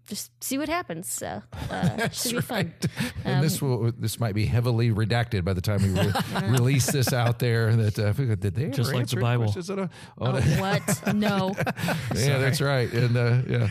just 0.09 0.31
see 0.43 0.57
what 0.57 0.67
happens. 0.67 1.07
So 1.07 1.41
uh, 1.69 2.09
should 2.11 2.35
be 2.35 2.41
fun. 2.41 2.73
and 3.23 3.35
Um, 3.35 3.41
this 3.41 3.61
will 3.61 3.91
this 3.97 4.19
might 4.19 4.35
be 4.35 4.45
heavily 4.45 4.89
redacted 4.91 5.43
by 5.45 5.53
the 5.53 5.61
time 5.61 5.81
we 5.83 5.89
re- 5.99 6.13
release 6.49 6.91
this 6.91 7.13
out 7.13 7.39
there. 7.39 7.75
That 7.75 7.99
uh, 7.99 8.11
did 8.35 8.55
they 8.55 8.69
Just 8.69 8.93
like 8.93 9.07
the 9.07 9.17
Bible. 9.17 9.45
a- 9.45 9.79
on 9.79 9.89
Oh, 10.19 10.41
what? 10.59 11.03
No. 11.15 11.53
yeah, 12.15 12.37
that's 12.39 12.59
right. 12.61 12.91
And 12.91 13.15
uh, 13.15 13.41
yeah, 13.47 13.69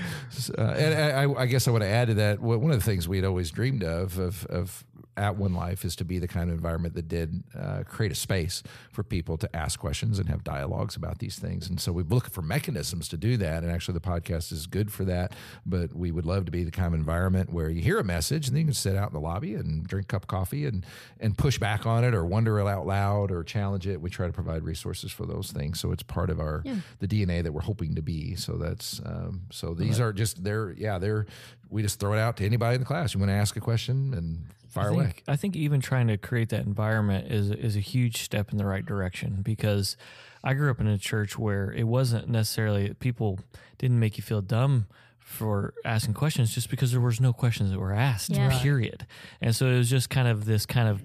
uh, 0.57 0.63
and 0.63 1.17
I, 1.37 1.43
I 1.43 1.47
guess 1.47 1.67
I 1.67 1.71
want 1.71 1.83
to 1.83 1.89
add 1.89 2.09
to 2.09 2.15
that. 2.15 2.41
One 2.41 2.71
of 2.71 2.79
the 2.79 2.85
things 2.85 3.09
we'd 3.09 3.25
always 3.25 3.51
dreamed 3.51 3.83
of, 3.83 4.19
of, 4.19 4.47
of 4.47 4.85
at 5.19 5.37
One 5.37 5.55
Life, 5.55 5.85
is 5.85 5.97
to 5.97 6.05
be 6.05 6.19
the 6.19 6.29
kind 6.29 6.51
of 6.51 6.57
environment 6.57 6.95
that 6.95 7.09
did 7.09 7.43
uh, 7.59 7.83
create 7.87 8.13
a 8.13 8.15
space 8.15 8.63
for 8.93 9.03
people 9.03 9.37
to 9.39 9.57
ask 9.57 9.79
questions 9.79 10.19
and 10.19 10.29
have 10.29 10.45
dialogues 10.45 10.97
about 10.97 11.19
these 11.19 11.39
things. 11.39 11.69
And 11.69 11.81
so 11.81 11.93
we 11.93 12.03
look 12.03 12.31
for 12.31 12.43
mechanisms 12.43 13.09
to 13.09 13.17
do 13.17 13.37
that. 13.39 13.63
And 13.63 13.73
actually, 13.73 13.95
the 13.95 14.01
podcast 14.01 14.53
is 14.53 14.67
good 14.67 14.93
for 14.93 15.05
that. 15.05 15.33
But 15.67 15.95
we 15.95 16.11
would 16.11 16.27
love 16.27 16.45
to 16.47 16.51
be 16.53 16.65
the 16.65 16.71
kind 16.71 16.89
of 16.89 16.95
environment 16.95 17.53
where 17.53 17.69
you 17.69 17.83
hear 17.83 17.99
a 17.99 18.05
message 18.05 18.49
and 18.49 18.57
then 18.57 18.61
you 18.63 18.67
can 18.67 18.75
sit 18.75 18.97
out 18.97 19.09
in 19.09 19.15
the 19.15 19.21
lobby 19.21 19.55
and 19.55 19.87
drink 19.87 20.07
a 20.07 20.09
cup 20.09 20.23
of 20.23 20.29
coffee 20.29 20.67
and 20.67 20.85
and 21.21 21.37
push 21.37 21.59
back 21.59 21.87
on 21.87 22.05
it 22.05 22.15
or 22.15 22.25
wonder 22.25 22.59
out 22.69 22.87
loud 22.87 23.31
or 23.31 23.43
challenge 23.45 23.87
it. 23.87 24.01
We 24.01 24.11
try 24.11 24.27
to 24.27 24.33
provide 24.33 24.65
resources 24.65 25.13
for 25.13 25.27
those 25.27 25.53
things. 25.53 25.81
So 25.81 25.93
it's 25.93 26.03
part 26.03 26.31
of 26.31 26.41
our 26.41 26.63
the 26.99 27.09
DNA 27.09 27.43
that 27.43 27.53
we're 27.53 27.61
hoping 27.61 27.95
to 27.97 28.03
be. 28.03 28.35
So 28.35 28.57
that's 28.57 29.01
um, 29.05 29.43
so 29.51 29.75
these 29.75 30.01
are 30.01 30.13
just 30.13 30.43
they're 30.43 30.73
yeah 30.73 30.99
they're 30.99 31.27
we 31.71 31.83
just 31.83 32.01
throw 32.01 32.15
it 32.15 32.19
out 32.19 32.37
to 32.39 32.47
anybody 32.47 32.75
in 32.77 32.81
the 32.81 32.87
class. 32.87 33.15
You 33.15 33.21
want 33.21 33.31
to 33.31 33.35
ask 33.35 33.57
a 33.57 33.61
question 33.61 34.15
and 34.15 34.45
fire 34.69 34.91
I 34.91 34.95
away. 34.95 35.05
think, 35.05 35.23
I 35.29 35.37
think 35.37 35.57
even 35.57 35.81
trying 35.81 36.09
to 36.09 36.17
create 36.17 36.49
that 36.51 36.65
environment 36.67 37.31
is 37.33 37.51
is 37.51 37.77
a 37.77 37.81
huge 37.81 38.23
step 38.23 38.53
in 38.53 38.59
the 38.59 38.67
right 38.67 38.85
direction 38.85 39.41
because 39.43 39.97
I 40.45 40.55
grew 40.55 40.71
up 40.71 40.81
in 40.81 40.87
a 40.87 40.99
church 40.99 41.39
where 41.39 41.73
it 41.73 41.85
wasn't 41.85 42.29
necessarily 42.29 42.95
people 42.95 43.41
didn't 43.79 43.99
make 43.99 44.17
you 44.17 44.23
feel 44.23 44.41
dumb 44.43 44.87
for 45.19 45.75
asking 45.85 46.15
questions 46.15 46.55
just 46.55 46.71
because 46.71 46.91
there 46.93 47.01
was 47.01 47.21
no 47.21 47.33
questions 47.33 47.71
that 47.71 47.79
were 47.79 47.93
asked 47.93 48.31
Yeah. 48.31 48.59
Period 48.61 49.07
and 49.41 49.55
so 49.55 49.67
it 49.67 49.77
was 49.77 49.91
just 49.91 50.09
kind 50.11 50.27
of 50.29 50.45
this 50.47 50.65
kind 50.65 50.89
of 50.89 51.03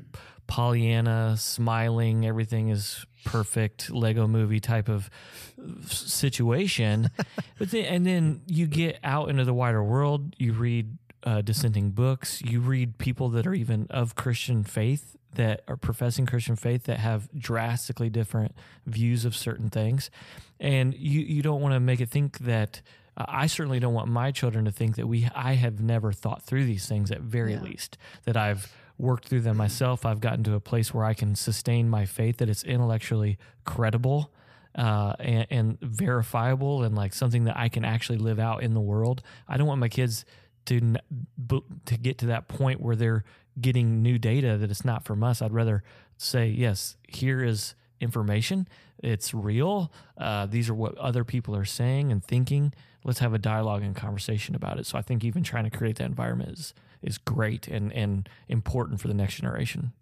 pollyanna 0.48 1.36
smiling 1.38 2.26
everything 2.26 2.70
is 2.70 3.06
perfect 3.26 3.90
lego 3.90 4.28
movie 4.28 4.60
type 4.60 4.90
of 4.90 5.10
situation 5.86 7.10
but 7.58 7.72
then 7.72 7.86
and 7.86 8.06
then 8.06 8.42
you 8.48 8.68
get 8.68 9.00
out 9.04 9.30
into 9.30 9.46
the 9.46 9.54
wider 9.54 9.84
world 9.84 10.36
you 10.38 10.54
read 10.54 10.98
uh, 11.24 11.42
dissenting 11.42 11.92
books. 11.92 12.42
You 12.42 12.60
read 12.60 12.98
people 12.98 13.30
that 13.30 13.48
are 13.48 13.54
even 13.54 13.88
of 13.90 14.16
christian 14.16 14.64
faith 14.64 15.16
that 15.36 15.62
are 15.68 15.78
professing 15.78 16.26
christian 16.26 16.56
faith 16.56 16.84
that 16.84 17.00
have 17.00 17.30
drastically 17.38 18.10
different 18.10 18.56
views 18.86 19.26
of 19.26 19.36
certain 19.36 19.70
things. 19.70 20.12
And 20.60 20.94
you 20.94 21.22
you 21.22 21.42
don't 21.42 21.62
want 21.62 21.74
to 21.74 21.80
make 21.80 22.02
it 22.02 22.10
think 22.10 22.40
that 22.40 22.82
uh, 23.16 23.26
I 23.28 23.48
certainly 23.48 23.80
don't 23.80 23.94
want 23.94 24.10
my 24.10 24.32
children 24.32 24.66
to 24.66 24.72
think 24.72 24.96
that 24.96 25.08
we 25.08 25.28
I 25.36 25.54
have 25.54 25.82
never 25.82 26.12
thought 26.12 26.44
through 26.44 26.66
these 26.66 26.88
things 26.88 27.12
at 27.12 27.22
very 27.22 27.58
least 27.58 27.98
that 28.26 28.38
I've 28.38 28.72
worked 28.98 29.28
through 29.28 29.42
them 29.42 29.58
myself. 29.58 30.06
I've 30.06 30.22
gotten 30.22 30.44
to 30.46 30.54
a 30.54 30.60
place 30.60 30.94
where 30.94 31.06
I 31.06 31.14
can 31.14 31.36
sustain 31.36 31.90
my 31.90 32.06
faith 32.06 32.38
that 32.38 32.50
it's 32.50 32.64
intellectually 32.64 33.38
credible 33.66 34.32
uh, 34.76 35.14
and, 35.20 35.48
and 35.50 35.80
verifiable 35.82 36.84
and 36.84 36.96
like 36.96 37.14
something 37.14 37.46
that 37.46 37.58
I 37.58 37.70
can 37.70 37.86
actually 37.86 38.18
live 38.18 38.40
out 38.40 38.64
in 38.64 38.74
the 38.74 38.82
world. 38.82 39.22
I 39.48 39.58
don't 39.58 39.68
want 39.68 39.80
my 39.80 39.90
kids 39.90 40.26
to 40.66 40.96
to 41.86 41.98
get 41.98 42.18
to 42.20 42.26
that 42.28 42.48
point 42.48 42.82
where 42.82 42.96
they're 42.96 43.24
getting 43.60 44.02
new 44.02 44.18
data 44.18 44.58
that 44.58 44.72
it's 44.72 44.86
not 44.86 45.04
from 45.04 45.24
us. 45.24 45.42
I'd 45.42 45.54
rather 45.54 45.84
say 46.18 46.48
yes. 46.48 46.98
Here 47.08 47.44
is 47.44 47.76
information. 48.00 48.68
It's 49.00 49.34
real. 49.34 49.92
Uh, 50.18 50.46
these 50.46 50.70
are 50.70 50.74
what 50.74 50.98
other 50.98 51.24
people 51.24 51.56
are 51.56 51.66
saying 51.66 52.12
and 52.12 52.24
thinking. 52.24 52.74
Let's 53.04 53.20
have 53.20 53.34
a 53.34 53.40
dialogue 53.40 53.84
and 53.84 53.96
conversation 53.96 54.56
about 54.56 54.80
it. 54.80 54.86
So 54.86 54.98
I 54.98 55.02
think 55.02 55.24
even 55.24 55.44
trying 55.44 55.66
to 55.70 55.76
create 55.78 55.98
that 55.98 56.06
environment 56.06 56.52
is 56.52 56.74
is 57.02 57.18
great 57.18 57.68
and 57.68 57.92
and 57.94 58.30
important 58.48 59.02
for 59.02 59.08
the 59.08 59.14
next 59.14 59.36
generation. 59.36 59.94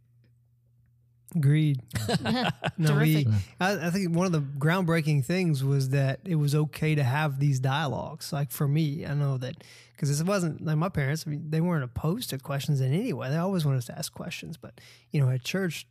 Agreed. 1.35 1.81
No, 2.77 2.97
we, 2.97 3.27
I, 3.59 3.87
I 3.87 3.89
think 3.91 4.15
one 4.15 4.25
of 4.25 4.31
the 4.31 4.41
groundbreaking 4.41 5.23
things 5.23 5.63
was 5.63 5.89
that 5.89 6.19
it 6.25 6.35
was 6.35 6.55
okay 6.55 6.95
to 6.95 7.03
have 7.03 7.39
these 7.39 7.59
dialogues. 7.59 8.33
Like 8.33 8.51
for 8.51 8.67
me, 8.67 9.05
I 9.05 9.13
know 9.13 9.37
that 9.37 9.63
because 9.95 10.19
it 10.19 10.25
wasn't 10.25 10.65
like 10.65 10.77
my 10.77 10.89
parents, 10.89 11.25
I 11.27 11.29
mean, 11.29 11.45
they 11.49 11.61
weren't 11.61 11.83
opposed 11.83 12.31
to 12.31 12.39
questions 12.39 12.81
in 12.81 12.91
any 12.91 13.13
way. 13.13 13.29
They 13.29 13.37
always 13.37 13.65
wanted 13.65 13.79
us 13.79 13.85
to 13.85 13.97
ask 13.97 14.11
questions. 14.11 14.57
But, 14.57 14.81
you 15.11 15.21
know, 15.21 15.29
at 15.29 15.43
church, 15.43 15.85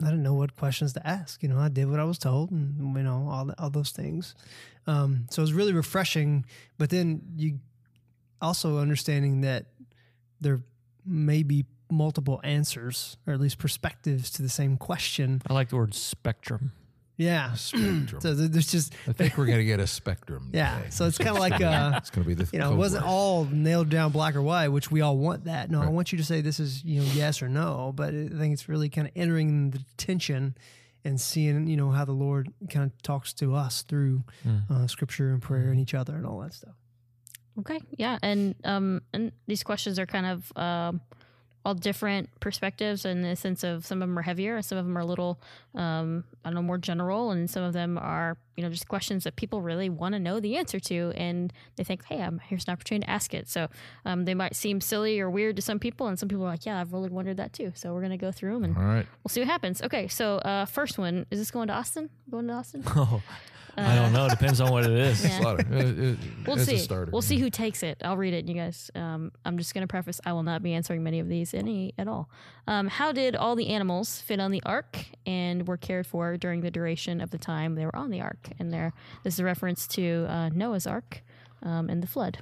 I 0.00 0.06
didn't 0.06 0.22
know 0.22 0.34
what 0.34 0.56
questions 0.56 0.92
to 0.92 1.04
ask. 1.06 1.42
You 1.42 1.48
know, 1.48 1.58
I 1.58 1.68
did 1.68 1.90
what 1.90 1.98
I 1.98 2.04
was 2.04 2.18
told 2.18 2.52
and, 2.52 2.96
you 2.96 3.02
know, 3.02 3.28
all, 3.28 3.46
the, 3.46 3.60
all 3.60 3.70
those 3.70 3.90
things. 3.90 4.36
Um, 4.86 5.26
so 5.30 5.42
it 5.42 5.44
was 5.44 5.52
really 5.52 5.72
refreshing. 5.72 6.44
But 6.78 6.90
then 6.90 7.22
you 7.36 7.58
also 8.40 8.78
understanding 8.78 9.40
that 9.40 9.66
there 10.40 10.62
may 11.04 11.42
be 11.42 11.66
multiple 11.92 12.40
answers 12.42 13.16
or 13.26 13.34
at 13.34 13.40
least 13.40 13.58
perspectives 13.58 14.30
to 14.32 14.42
the 14.42 14.48
same 14.48 14.76
question. 14.76 15.42
I 15.46 15.52
like 15.52 15.68
the 15.68 15.76
word 15.76 15.94
spectrum. 15.94 16.72
Yeah. 17.16 17.52
Spectrum. 17.54 18.20
So 18.20 18.34
there's 18.34 18.70
just 18.70 18.94
I 19.06 19.12
think 19.12 19.36
we're 19.36 19.46
gonna 19.46 19.64
get 19.64 19.80
a 19.80 19.86
spectrum. 19.86 20.50
yeah. 20.52 20.78
today. 20.78 20.90
So 20.90 21.06
it's 21.06 21.18
kind 21.18 21.30
of 21.30 21.38
like 21.38 21.60
uh, 21.60 21.92
it's 21.96 22.10
gonna 22.10 22.26
be 22.26 22.34
the 22.34 22.48
you 22.52 22.58
know, 22.58 22.72
it 22.72 22.76
wasn't 22.76 23.04
word. 23.04 23.10
all 23.10 23.44
nailed 23.44 23.90
down 23.90 24.12
black 24.12 24.34
or 24.34 24.42
white, 24.42 24.68
which 24.68 24.90
we 24.90 25.02
all 25.02 25.16
want 25.16 25.44
that. 25.44 25.70
No, 25.70 25.82
I 25.82 25.88
want 25.88 26.10
you 26.10 26.18
to 26.18 26.24
say 26.24 26.40
this 26.40 26.58
is 26.58 26.82
you 26.84 27.00
know 27.00 27.06
yes 27.12 27.42
or 27.42 27.48
no, 27.48 27.92
but 27.94 28.08
I 28.08 28.28
think 28.28 28.54
it's 28.54 28.68
really 28.68 28.88
kind 28.88 29.06
of 29.06 29.12
entering 29.14 29.70
the 29.70 29.84
tension 29.96 30.56
and 31.04 31.20
seeing 31.20 31.66
you 31.68 31.76
know 31.76 31.90
how 31.90 32.04
the 32.04 32.12
Lord 32.12 32.48
kind 32.70 32.90
of 32.90 33.02
talks 33.02 33.32
to 33.34 33.54
us 33.54 33.82
through 33.82 34.24
uh, 34.70 34.86
Scripture 34.86 35.30
and 35.30 35.42
prayer 35.42 35.70
and 35.70 35.78
each 35.78 35.94
other 35.94 36.14
and 36.14 36.26
all 36.26 36.40
that 36.40 36.54
stuff. 36.54 36.74
Okay, 37.60 37.80
yeah, 37.98 38.18
and 38.22 38.54
um, 38.64 39.02
and 39.12 39.32
these 39.46 39.62
questions 39.62 39.98
are 39.98 40.06
kind 40.06 40.26
of 40.26 40.56
um, 40.56 41.00
all 41.64 41.74
different 41.74 42.28
perspectives 42.40 43.04
in 43.04 43.22
the 43.22 43.36
sense 43.36 43.62
of 43.62 43.86
some 43.86 44.02
of 44.02 44.08
them 44.08 44.18
are 44.18 44.22
heavier 44.22 44.56
and 44.56 44.64
some 44.64 44.76
of 44.78 44.84
them 44.84 44.96
are 44.98 45.02
a 45.02 45.04
little, 45.06 45.40
um, 45.76 46.24
I 46.44 46.48
don't 46.48 46.56
know, 46.56 46.62
more 46.62 46.78
general, 46.78 47.30
and 47.30 47.48
some 47.48 47.62
of 47.62 47.72
them 47.72 47.98
are 47.98 48.36
you 48.56 48.62
know 48.62 48.68
just 48.68 48.88
questions 48.88 49.24
that 49.24 49.36
people 49.36 49.62
really 49.62 49.88
want 49.88 50.14
to 50.14 50.18
know 50.18 50.40
the 50.40 50.56
answer 50.56 50.80
to, 50.80 51.12
and 51.16 51.52
they 51.76 51.84
think, 51.84 52.04
hey, 52.06 52.20
I'm, 52.20 52.40
here's 52.40 52.66
an 52.66 52.72
opportunity 52.72 53.04
to 53.06 53.10
ask 53.10 53.32
it. 53.32 53.48
So 53.48 53.68
um, 54.04 54.24
they 54.24 54.34
might 54.34 54.56
seem 54.56 54.80
silly 54.80 55.20
or 55.20 55.30
weird 55.30 55.56
to 55.56 55.62
some 55.62 55.78
people, 55.78 56.08
and 56.08 56.18
some 56.18 56.28
people 56.28 56.44
are 56.44 56.48
like, 56.50 56.66
yeah, 56.66 56.80
I've 56.80 56.92
really 56.92 57.08
wondered 57.10 57.36
that 57.36 57.52
too. 57.52 57.72
So 57.76 57.94
we're 57.94 58.02
gonna 58.02 58.16
go 58.18 58.32
through 58.32 58.54
them 58.54 58.64
and 58.64 58.76
All 58.76 58.82
right. 58.82 59.06
we'll 59.22 59.30
see 59.30 59.40
what 59.40 59.48
happens. 59.48 59.80
Okay, 59.82 60.08
so 60.08 60.36
uh, 60.38 60.64
first 60.64 60.98
one 60.98 61.26
is 61.30 61.38
this 61.38 61.50
going 61.50 61.68
to 61.68 61.74
Austin? 61.74 62.10
Going 62.30 62.48
to 62.48 62.54
Austin? 62.54 62.82
Oh, 62.94 63.22
I 63.76 63.94
don't 63.96 64.12
know. 64.12 64.28
Depends 64.28 64.60
on 64.60 64.70
what 64.70 64.84
it 64.84 64.90
is. 64.92 65.22
Yeah. 65.24 65.30
It's 65.30 65.38
a 65.38 65.42
lot 65.42 65.60
of- 65.60 65.72
it- 65.72 65.98
it- 65.98 66.18
We'll 66.46 66.56
see. 66.66 66.76
We'll 67.12 67.22
see 67.22 67.38
who 67.38 67.48
takes 67.50 67.82
it. 67.82 68.00
I'll 68.04 68.16
read 68.16 68.34
it, 68.34 68.46
you 68.46 68.54
guys. 68.54 68.90
Um, 68.94 69.32
I'm 69.44 69.56
just 69.58 69.72
going 69.74 69.82
to 69.82 69.86
preface: 69.88 70.20
I 70.26 70.32
will 70.32 70.42
not 70.42 70.62
be 70.62 70.74
answering 70.74 71.02
many 71.02 71.20
of 71.20 71.28
these 71.28 71.54
any 71.54 71.94
at 71.98 72.08
all. 72.08 72.28
Um, 72.66 72.88
how 72.88 73.12
did 73.12 73.34
all 73.36 73.56
the 73.56 73.68
animals 73.68 74.20
fit 74.20 74.40
on 74.40 74.50
the 74.50 74.62
ark 74.64 74.98
and 75.26 75.66
were 75.66 75.76
cared 75.78 76.06
for 76.06 76.36
during 76.36 76.60
the 76.60 76.70
duration 76.70 77.20
of 77.20 77.30
the 77.30 77.38
time 77.38 77.74
they 77.74 77.84
were 77.86 77.96
on 77.96 78.10
the 78.10 78.20
ark? 78.20 78.50
And 78.58 78.72
there, 78.72 78.92
this 79.24 79.34
is 79.34 79.40
a 79.40 79.44
reference 79.44 79.86
to 79.88 80.26
uh, 80.28 80.48
Noah's 80.50 80.86
ark 80.86 81.22
um, 81.62 81.88
and 81.88 82.02
the 82.02 82.06
flood. 82.06 82.38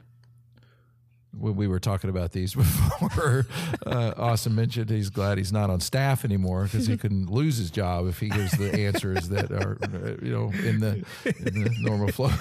When 1.39 1.55
we 1.55 1.67
were 1.67 1.79
talking 1.79 2.11
about 2.11 2.33
these 2.33 2.55
before, 2.57 3.47
uh, 3.87 4.15
Austin 4.17 4.55
mentioned 4.55 4.91
he's 4.91 5.11
glad 5.11 5.39
he's 5.39 5.53
not 5.53 5.71
on 5.71 5.81
staff 5.81 6.25
anymore 6.25 6.65
because 6.65 6.87
he 6.87 6.97
couldn't 6.97 7.31
lose 7.31 7.57
his 7.57 7.71
job 7.71 8.07
if 8.09 8.19
he 8.19 8.29
gives 8.29 8.53
the 8.53 8.73
answers 8.87 9.29
that 9.29 9.51
are, 9.51 9.79
uh, 9.83 10.25
you 10.25 10.33
know, 10.33 10.51
in 10.67 10.81
the, 10.81 11.05
in 11.25 11.63
the 11.65 11.75
normal 11.81 12.09
flow. 12.09 12.33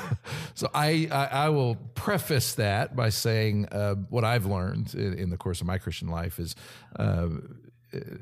So 0.56 0.70
I, 0.74 1.08
I, 1.12 1.26
I 1.26 1.50
will 1.50 1.76
preface 1.96 2.56
that 2.56 2.96
by 2.96 3.10
saying 3.10 3.68
uh, 3.72 3.96
what 3.96 4.24
I've 4.24 4.46
learned 4.46 4.94
in, 4.94 5.14
in 5.14 5.30
the 5.30 5.38
course 5.38 5.62
of 5.62 5.68
my 5.68 5.78
Christian 5.78 6.08
life 6.08 6.40
is. 6.40 6.56
Uh, 6.98 7.28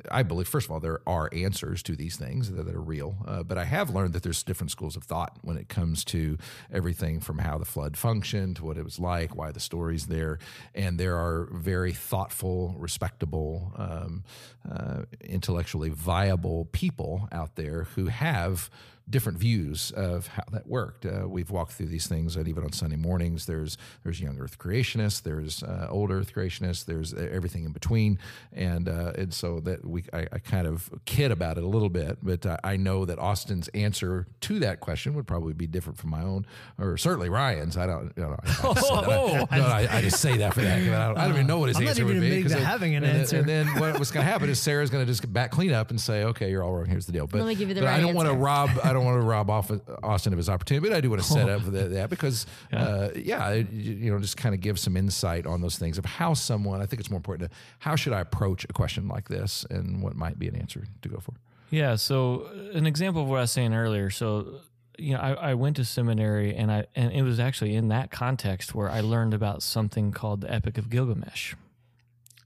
I 0.09 0.23
believe, 0.23 0.47
first 0.47 0.67
of 0.67 0.71
all, 0.71 0.79
there 0.79 1.01
are 1.05 1.29
answers 1.33 1.83
to 1.83 1.95
these 1.95 2.15
things 2.15 2.51
that, 2.51 2.67
are 2.67 2.81
real. 2.81 3.15
Uh, 3.25 3.43
but 3.43 3.57
I 3.57 3.65
have 3.65 3.89
learned 3.89 4.13
that 4.13 4.23
there's 4.23 4.43
different 4.43 4.71
schools 4.71 4.95
of 4.95 5.03
thought 5.03 5.37
when 5.41 5.57
it 5.57 5.67
comes 5.67 6.03
to 6.05 6.37
everything 6.71 7.19
from 7.19 7.39
how 7.39 7.57
the 7.57 7.65
flood 7.65 7.97
functioned 7.97 8.57
to 8.57 8.65
what 8.65 8.77
it 8.77 8.83
was 8.83 8.99
like, 8.99 9.35
why 9.35 9.51
the 9.51 9.59
story's 9.59 10.07
there. 10.07 10.39
And 10.75 10.99
there 10.99 11.17
are 11.17 11.49
very 11.51 11.93
thoughtful, 11.93 12.75
respectable, 12.77 13.73
um, 13.75 14.23
uh, 14.69 15.03
intellectually 15.21 15.89
viable 15.89 16.65
people 16.65 17.27
out 17.31 17.55
there 17.55 17.83
who 17.95 18.07
have 18.07 18.69
different 19.09 19.37
views 19.37 19.91
of 19.91 20.27
how 20.27 20.43
that 20.51 20.67
worked. 20.67 21.05
Uh, 21.05 21.27
we've 21.27 21.49
walked 21.49 21.71
through 21.73 21.85
these 21.85 22.07
things, 22.07 22.35
and 22.35 22.47
even 22.47 22.63
on 22.63 22.71
Sunday 22.73 22.95
mornings, 22.97 23.45
there's 23.45 23.77
there's 24.03 24.19
young 24.19 24.37
Earth 24.39 24.57
creationists, 24.59 25.21
there's 25.23 25.63
uh, 25.63 25.87
old 25.89 26.11
Earth 26.11 26.33
creationists, 26.33 26.85
there's 26.85 27.13
everything 27.13 27.63
in 27.63 27.71
between, 27.71 28.19
and 28.53 28.89
uh, 28.89 29.13
and 29.15 29.33
so 29.33 29.59
that 29.61 29.85
we 29.85 30.03
I, 30.13 30.27
I 30.31 30.39
kind 30.39 30.67
of 30.67 30.89
kid 31.05 31.31
about 31.31 31.57
it 31.57 31.63
a 31.63 31.67
little 31.67 31.89
bit, 31.89 32.17
but 32.21 32.45
uh, 32.45 32.57
I 32.63 32.75
know 32.77 33.05
that 33.05 33.17
Austin's 33.19 33.67
answer 33.69 34.27
to 34.41 34.59
that 34.59 34.79
question 34.81 35.13
would 35.15 35.25
probably 35.27 35.53
be 35.53 35.67
different 35.67 35.97
from 35.97 36.09
my 36.09 36.21
own, 36.23 36.45
or 36.77 36.97
certainly 36.97 37.29
Ryan's. 37.29 37.77
I 37.77 37.85
don't, 37.87 38.11
you 38.17 38.23
know, 38.23 38.35
I, 38.43 38.49
I, 38.67 38.71
just, 38.73 38.87
say 38.89 38.95
that. 39.07 39.47
I, 39.51 39.57
no, 39.57 39.65
I, 39.65 39.87
I 39.97 40.01
just 40.01 40.19
say 40.21 40.37
that 40.37 40.53
for 40.53 40.61
that. 40.61 40.79
'cause 40.83 40.89
I 40.93 41.07
don't, 41.07 41.17
I 41.17 41.23
don't 41.25 41.33
even 41.35 41.47
know 41.47 41.59
what 41.59 41.69
his 41.69 41.77
I'm 41.77 41.83
not 41.83 41.89
answer 41.91 42.01
even 42.03 42.15
would 42.15 42.21
be. 42.29 42.43
to 42.43 42.57
it- 42.57 42.63
having 42.63 42.95
an 42.95 43.03
and 43.03 43.13
then- 43.13 43.19
answer. 43.21 43.37
And 43.39 43.47
then 43.47 43.67
what, 43.79 43.97
what's 43.99 44.11
going 44.11 44.25
to 44.25 44.31
happen 44.31 44.49
is 44.49 44.59
Sarah's 44.59 44.89
going 44.89 45.05
to 45.05 45.09
just 45.11 45.31
back 45.31 45.51
clean 45.51 45.71
up 45.71 45.89
and 45.91 45.99
say, 46.01 46.23
"Okay, 46.25 46.49
you're 46.51 46.63
all 46.63 46.73
wrong. 46.73 46.85
Here's 46.85 47.05
the 47.05 47.11
deal." 47.11 47.27
But, 47.27 47.39
Let 47.39 47.47
me 47.47 47.55
give 47.55 47.69
you 47.69 47.75
the 47.75 47.81
but 47.81 47.89
I 47.89 47.99
don't 47.99 48.13
want 48.13 48.27
to 48.27 48.31
answer. 48.33 48.43
rob. 48.43 48.69
I 48.97 49.03
don't 49.03 49.05
want 49.05 49.21
to 49.21 49.27
rob 49.27 49.49
off 49.49 49.71
Austin 50.01 50.33
of 50.33 50.37
his 50.37 50.49
opportunity, 50.49 50.89
but 50.89 50.95
I 50.95 51.01
do 51.01 51.09
want 51.11 51.21
to 51.21 51.27
set 51.27 51.49
up 51.49 51.63
that, 51.65 51.91
that 51.91 52.09
because, 52.09 52.47
yeah, 52.71 52.83
uh, 52.83 53.09
yeah 53.15 53.53
you, 53.53 53.93
you 53.93 54.11
know, 54.11 54.19
just 54.19 54.37
kind 54.37 54.55
of 54.55 54.61
give 54.61 54.79
some 54.79 54.97
insight 54.97 55.45
on 55.45 55.61
those 55.61 55.77
things 55.77 55.97
of 55.97 56.05
how 56.05 56.33
someone. 56.33 56.81
I 56.81 56.87
think 56.87 56.99
it's 56.99 57.11
more 57.11 57.17
important 57.17 57.51
to 57.51 57.57
how 57.79 57.95
should 57.95 58.13
I 58.13 58.21
approach 58.21 58.65
a 58.65 58.73
question 58.73 59.07
like 59.07 59.29
this 59.29 59.65
and 59.69 60.01
what 60.01 60.15
might 60.15 60.39
be 60.39 60.47
an 60.47 60.55
answer 60.55 60.85
to 61.01 61.09
go 61.09 61.19
for. 61.19 61.33
Yeah. 61.69 61.95
So 61.95 62.49
an 62.73 62.87
example 62.87 63.21
of 63.21 63.27
what 63.27 63.37
I 63.37 63.41
was 63.41 63.51
saying 63.51 63.73
earlier. 63.73 64.09
So 64.09 64.61
you 64.97 65.13
know, 65.13 65.19
I, 65.19 65.51
I 65.51 65.53
went 65.53 65.75
to 65.75 65.85
seminary, 65.85 66.55
and 66.55 66.71
I 66.71 66.87
and 66.95 67.11
it 67.11 67.21
was 67.21 67.39
actually 67.39 67.75
in 67.75 67.89
that 67.89 68.09
context 68.09 68.73
where 68.73 68.89
I 68.89 69.01
learned 69.01 69.33
about 69.33 69.61
something 69.61 70.11
called 70.11 70.41
the 70.41 70.51
Epic 70.51 70.77
of 70.77 70.89
Gilgamesh. 70.89 71.53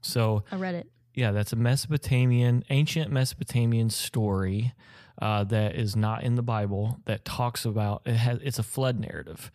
So 0.02 0.44
I 0.52 0.56
read 0.56 0.74
it. 0.74 0.86
yeah, 1.14 1.32
that's 1.32 1.52
a 1.52 1.56
Mesopotamian, 1.56 2.64
ancient 2.68 3.10
Mesopotamian 3.10 3.88
story 3.88 4.74
uh, 5.22 5.44
that 5.44 5.76
is 5.76 5.94
not 5.94 6.24
in 6.24 6.34
the 6.34 6.42
Bible 6.42 6.98
that 7.04 7.24
talks 7.24 7.64
about 7.64 8.02
it 8.04 8.14
has 8.16 8.40
it's 8.42 8.58
a 8.58 8.62
flood 8.64 8.98
narrative, 8.98 9.52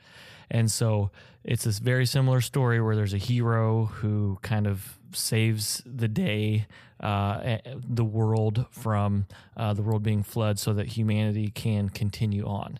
and 0.49 0.71
so 0.71 1.11
it's 1.43 1.65
this 1.65 1.79
very 1.79 2.05
similar 2.05 2.39
story 2.39 2.79
where 2.81 2.95
there's 2.95 3.13
a 3.13 3.17
hero 3.17 3.85
who 3.85 4.39
kind 4.41 4.65
of 4.65 4.97
saves 5.11 5.83
the 5.85 6.07
day, 6.07 6.67
uh, 7.01 7.41
eh, 7.43 7.57
the 7.75 8.05
world 8.05 8.65
from 8.71 9.25
uh, 9.57 9.73
the 9.73 9.81
world 9.81 10.03
being 10.03 10.23
flood, 10.23 10.57
so 10.57 10.71
that 10.71 10.87
humanity 10.87 11.49
can 11.49 11.89
continue 11.89 12.45
on. 12.45 12.79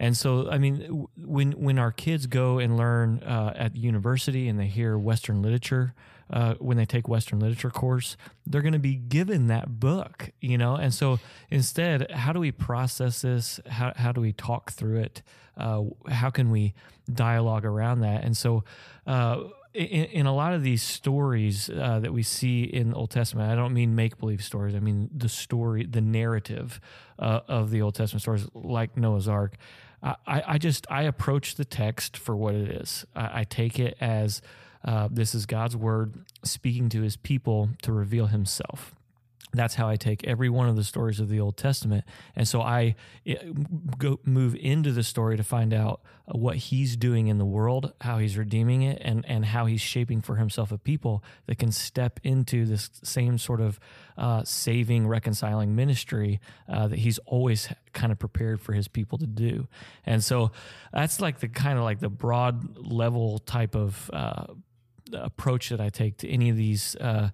And 0.00 0.16
so, 0.16 0.48
I 0.50 0.58
mean, 0.58 1.06
when 1.16 1.52
when 1.52 1.78
our 1.78 1.92
kids 1.92 2.26
go 2.26 2.58
and 2.58 2.76
learn 2.76 3.22
uh, 3.22 3.52
at 3.56 3.76
university 3.76 4.48
and 4.48 4.58
they 4.58 4.66
hear 4.66 4.96
Western 4.96 5.42
literature, 5.42 5.94
uh, 6.30 6.54
when 6.54 6.76
they 6.76 6.84
take 6.84 7.08
Western 7.08 7.40
literature 7.40 7.70
course, 7.70 8.16
they're 8.46 8.62
going 8.62 8.72
to 8.74 8.78
be 8.78 8.94
given 8.94 9.48
that 9.48 9.80
book, 9.80 10.30
you 10.40 10.58
know. 10.58 10.76
And 10.76 10.94
so, 10.94 11.18
instead, 11.50 12.10
how 12.12 12.32
do 12.32 12.40
we 12.40 12.52
process 12.52 13.22
this? 13.22 13.60
How 13.66 13.92
how 13.96 14.12
do 14.12 14.20
we 14.20 14.32
talk 14.32 14.72
through 14.72 15.00
it? 15.00 15.22
Uh, 15.56 15.84
how 16.08 16.30
can 16.30 16.50
we 16.50 16.74
dialogue 17.12 17.64
around 17.64 18.00
that? 18.00 18.24
And 18.24 18.36
so. 18.36 18.64
Uh, 19.06 19.44
in, 19.74 20.04
in 20.06 20.26
a 20.26 20.34
lot 20.34 20.54
of 20.54 20.62
these 20.62 20.82
stories 20.82 21.70
uh, 21.70 22.00
that 22.00 22.12
we 22.12 22.22
see 22.22 22.62
in 22.64 22.90
the 22.90 22.96
Old 22.96 23.10
Testament, 23.10 23.50
I 23.50 23.54
don't 23.54 23.74
mean 23.74 23.94
make 23.94 24.18
believe 24.18 24.42
stories. 24.42 24.74
I 24.74 24.80
mean 24.80 25.10
the 25.14 25.28
story, 25.28 25.84
the 25.84 26.00
narrative 26.00 26.80
uh, 27.18 27.40
of 27.46 27.70
the 27.70 27.82
Old 27.82 27.94
Testament 27.94 28.22
stories, 28.22 28.46
like 28.54 28.96
Noah's 28.96 29.28
Ark. 29.28 29.56
I, 30.02 30.42
I 30.46 30.58
just 30.58 30.86
I 30.90 31.02
approach 31.02 31.56
the 31.56 31.64
text 31.64 32.16
for 32.16 32.36
what 32.36 32.54
it 32.54 32.70
is. 32.70 33.04
I, 33.14 33.40
I 33.40 33.44
take 33.44 33.78
it 33.78 33.96
as 34.00 34.40
uh, 34.84 35.08
this 35.10 35.34
is 35.34 35.46
God's 35.46 35.76
word 35.76 36.24
speaking 36.44 36.88
to 36.90 37.02
His 37.02 37.16
people 37.16 37.70
to 37.82 37.92
reveal 37.92 38.26
Himself. 38.26 38.94
That's 39.52 39.74
how 39.74 39.88
I 39.88 39.96
take 39.96 40.24
every 40.24 40.48
one 40.48 40.68
of 40.68 40.76
the 40.76 40.84
stories 40.84 41.20
of 41.20 41.28
the 41.28 41.40
Old 41.40 41.56
Testament, 41.56 42.04
and 42.36 42.46
so 42.46 42.60
I 42.60 42.96
go 43.96 44.20
move 44.24 44.54
into 44.54 44.92
the 44.92 45.02
story 45.02 45.36
to 45.36 45.42
find 45.42 45.72
out 45.72 46.02
uh, 46.26 46.36
what 46.36 46.56
He's 46.56 46.96
doing 46.96 47.28
in 47.28 47.38
the 47.38 47.44
world, 47.44 47.92
how 48.02 48.18
He's 48.18 48.36
redeeming 48.36 48.82
it, 48.82 49.00
and 49.00 49.24
and 49.26 49.46
how 49.46 49.66
He's 49.66 49.80
shaping 49.80 50.20
for 50.20 50.36
Himself 50.36 50.70
a 50.70 50.78
people 50.78 51.24
that 51.46 51.58
can 51.58 51.72
step 51.72 52.20
into 52.22 52.66
this 52.66 52.90
same 53.02 53.38
sort 53.38 53.60
of 53.60 53.80
uh, 54.18 54.44
saving, 54.44 55.06
reconciling 55.06 55.74
ministry 55.74 56.40
uh, 56.68 56.88
that 56.88 56.98
He's 56.98 57.18
always 57.26 57.72
kind 57.92 58.12
of 58.12 58.18
prepared 58.18 58.60
for 58.60 58.74
His 58.74 58.86
people 58.86 59.18
to 59.18 59.26
do. 59.26 59.66
And 60.04 60.22
so 60.22 60.52
that's 60.92 61.20
like 61.20 61.40
the 61.40 61.48
kind 61.48 61.78
of 61.78 61.84
like 61.84 62.00
the 62.00 62.10
broad 62.10 62.76
level 62.76 63.38
type 63.38 63.74
of 63.74 64.10
uh, 64.12 64.46
approach 65.12 65.70
that 65.70 65.80
I 65.80 65.88
take 65.88 66.18
to 66.18 66.28
any 66.28 66.50
of 66.50 66.56
these 66.56 66.96
uh, 66.96 67.30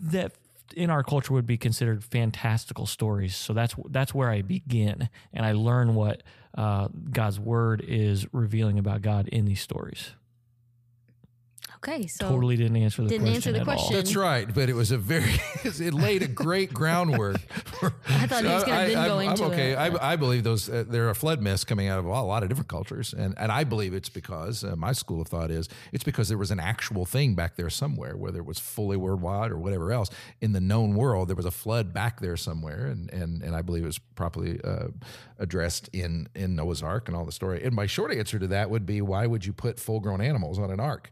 that 0.00 0.32
in 0.74 0.90
our 0.90 1.02
culture 1.02 1.32
would 1.32 1.46
be 1.46 1.56
considered 1.56 2.02
fantastical 2.04 2.86
stories. 2.86 3.36
So 3.36 3.52
that's 3.52 3.74
that's 3.90 4.14
where 4.14 4.30
I 4.30 4.42
begin, 4.42 5.08
and 5.32 5.46
I 5.46 5.52
learn 5.52 5.94
what 5.94 6.22
uh, 6.56 6.88
God's 7.10 7.38
word 7.38 7.84
is 7.86 8.26
revealing 8.32 8.78
about 8.78 9.02
God 9.02 9.28
in 9.28 9.44
these 9.44 9.60
stories. 9.60 10.12
Okay, 11.76 12.06
so 12.06 12.28
totally 12.28 12.56
didn't 12.56 12.76
answer 12.76 13.02
the 13.02 13.08
Didn't 13.08 13.26
question 13.26 13.36
answer 13.36 13.52
the 13.52 13.60
at 13.60 13.68
all. 13.68 13.74
question. 13.74 13.96
That's 13.96 14.16
right, 14.16 14.52
but 14.52 14.68
it 14.68 14.74
was 14.74 14.90
a 14.90 14.98
very 14.98 15.34
it 15.64 15.94
laid 15.94 16.22
a 16.22 16.28
great 16.28 16.72
groundwork. 16.72 17.38
For, 17.78 17.94
I 18.08 18.26
thought 18.26 18.44
he 18.44 18.50
was 18.50 18.64
gonna 18.64 18.88
then 18.88 18.98
I'm, 18.98 19.08
go 19.08 19.18
I'm 19.18 19.30
into 19.30 19.44
okay. 19.46 19.72
it, 19.72 19.76
I, 19.76 20.12
I 20.12 20.16
believe 20.16 20.42
those 20.44 20.68
uh, 20.68 20.84
there 20.88 21.08
are 21.08 21.14
flood 21.14 21.42
myths 21.42 21.64
coming 21.64 21.88
out 21.88 21.98
of 21.98 22.04
a 22.06 22.08
lot, 22.08 22.22
a 22.22 22.26
lot 22.26 22.42
of 22.42 22.48
different 22.48 22.68
cultures, 22.68 23.12
and 23.12 23.34
and 23.36 23.52
I 23.52 23.64
believe 23.64 23.94
it's 23.94 24.08
because 24.08 24.64
uh, 24.64 24.74
my 24.76 24.92
school 24.92 25.20
of 25.20 25.28
thought 25.28 25.50
is 25.50 25.68
it's 25.92 26.04
because 26.04 26.28
there 26.28 26.38
was 26.38 26.50
an 26.50 26.60
actual 26.60 27.04
thing 27.04 27.34
back 27.34 27.56
there 27.56 27.70
somewhere, 27.70 28.16
whether 28.16 28.38
it 28.38 28.46
was 28.46 28.58
fully 28.58 28.96
worldwide 28.96 29.50
or 29.50 29.58
whatever 29.58 29.92
else 29.92 30.08
in 30.40 30.52
the 30.52 30.60
known 30.60 30.94
world, 30.94 31.28
there 31.28 31.36
was 31.36 31.46
a 31.46 31.50
flood 31.50 31.92
back 31.92 32.20
there 32.20 32.36
somewhere, 32.36 32.86
and 32.86 33.10
and 33.12 33.42
and 33.42 33.54
I 33.54 33.62
believe 33.62 33.84
it 33.84 33.86
was 33.86 33.98
properly 33.98 34.60
uh, 34.64 34.88
addressed 35.38 35.88
in 35.92 36.28
in 36.34 36.56
Noah's 36.56 36.82
Ark 36.82 37.08
and 37.08 37.16
all 37.16 37.24
the 37.24 37.32
story. 37.32 37.62
And 37.62 37.74
my 37.74 37.86
short 37.86 38.12
answer 38.12 38.38
to 38.38 38.46
that 38.48 38.70
would 38.70 38.86
be, 38.86 39.02
why 39.02 39.26
would 39.26 39.44
you 39.44 39.52
put 39.52 39.78
full 39.78 40.00
grown 40.00 40.20
animals 40.20 40.58
on 40.58 40.70
an 40.70 40.80
ark? 40.80 41.10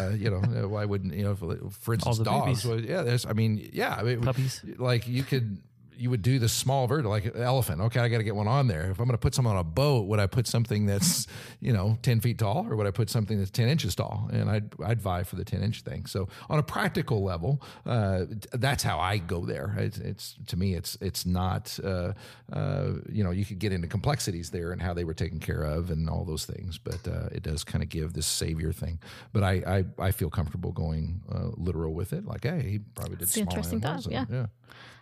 Uh, 0.00 0.10
you 0.10 0.30
know, 0.30 0.68
why 0.68 0.84
wouldn't 0.84 1.14
you 1.14 1.24
know? 1.24 1.32
If, 1.32 1.72
for 1.74 1.94
instance, 1.94 2.18
dogs. 2.18 2.64
Well, 2.64 2.80
yeah, 2.80 3.02
there's. 3.02 3.26
I 3.26 3.32
mean, 3.32 3.70
yeah, 3.72 3.94
I 3.98 4.02
mean, 4.02 4.20
Puppies. 4.22 4.60
Like 4.78 5.06
you 5.06 5.22
could. 5.22 5.58
You 6.00 6.10
would 6.10 6.22
do 6.22 6.38
the 6.38 6.48
small 6.48 6.86
bird 6.86 7.04
like 7.04 7.26
an 7.26 7.42
elephant. 7.42 7.80
Okay, 7.82 8.00
I 8.00 8.08
got 8.08 8.18
to 8.18 8.24
get 8.24 8.34
one 8.34 8.48
on 8.48 8.66
there. 8.68 8.90
If 8.90 8.98
I'm 8.98 9.04
going 9.06 9.10
to 9.12 9.18
put 9.18 9.34
someone 9.34 9.54
on 9.56 9.60
a 9.60 9.64
boat, 9.64 10.06
would 10.08 10.18
I 10.18 10.26
put 10.26 10.46
something 10.46 10.86
that's 10.86 11.26
you 11.60 11.72
know 11.72 11.98
ten 12.02 12.20
feet 12.20 12.38
tall, 12.38 12.66
or 12.68 12.76
would 12.76 12.86
I 12.86 12.90
put 12.90 13.10
something 13.10 13.38
that's 13.38 13.50
ten 13.50 13.68
inches 13.68 13.94
tall? 13.94 14.28
And 14.32 14.48
I'd 14.50 14.72
I'd 14.82 15.00
vie 15.00 15.22
for 15.24 15.36
the 15.36 15.44
ten 15.44 15.62
inch 15.62 15.82
thing. 15.82 16.06
So 16.06 16.28
on 16.48 16.58
a 16.58 16.62
practical 16.62 17.22
level, 17.22 17.62
uh, 17.84 18.24
that's 18.52 18.82
how 18.82 18.98
I 18.98 19.18
go 19.18 19.44
there. 19.44 19.74
It's, 19.78 19.98
it's 19.98 20.36
to 20.46 20.56
me, 20.56 20.74
it's 20.74 20.96
it's 21.00 21.26
not 21.26 21.78
uh, 21.84 22.14
uh, 22.52 22.92
you 23.10 23.22
know 23.22 23.30
you 23.30 23.44
could 23.44 23.58
get 23.58 23.72
into 23.72 23.86
complexities 23.88 24.50
there 24.50 24.72
and 24.72 24.80
how 24.80 24.94
they 24.94 25.04
were 25.04 25.14
taken 25.14 25.38
care 25.38 25.62
of 25.62 25.90
and 25.90 26.08
all 26.08 26.24
those 26.24 26.46
things, 26.46 26.78
but 26.78 27.06
uh, 27.06 27.28
it 27.32 27.42
does 27.42 27.62
kind 27.64 27.82
of 27.82 27.90
give 27.90 28.14
this 28.14 28.26
savior 28.26 28.72
thing. 28.72 28.98
But 29.32 29.42
I 29.44 29.84
I, 29.98 30.06
I 30.06 30.10
feel 30.12 30.30
comfortable 30.30 30.72
going 30.72 31.20
uh, 31.30 31.50
literal 31.56 31.92
with 31.92 32.12
it. 32.14 32.24
Like, 32.24 32.44
hey, 32.44 32.62
he 32.62 32.78
probably 32.78 33.16
did 33.16 33.24
It's 33.24 33.36
an 33.36 33.42
small 33.44 33.52
interesting 33.52 33.80
thought, 33.80 34.06
and- 34.06 34.28
yeah. 34.30 34.46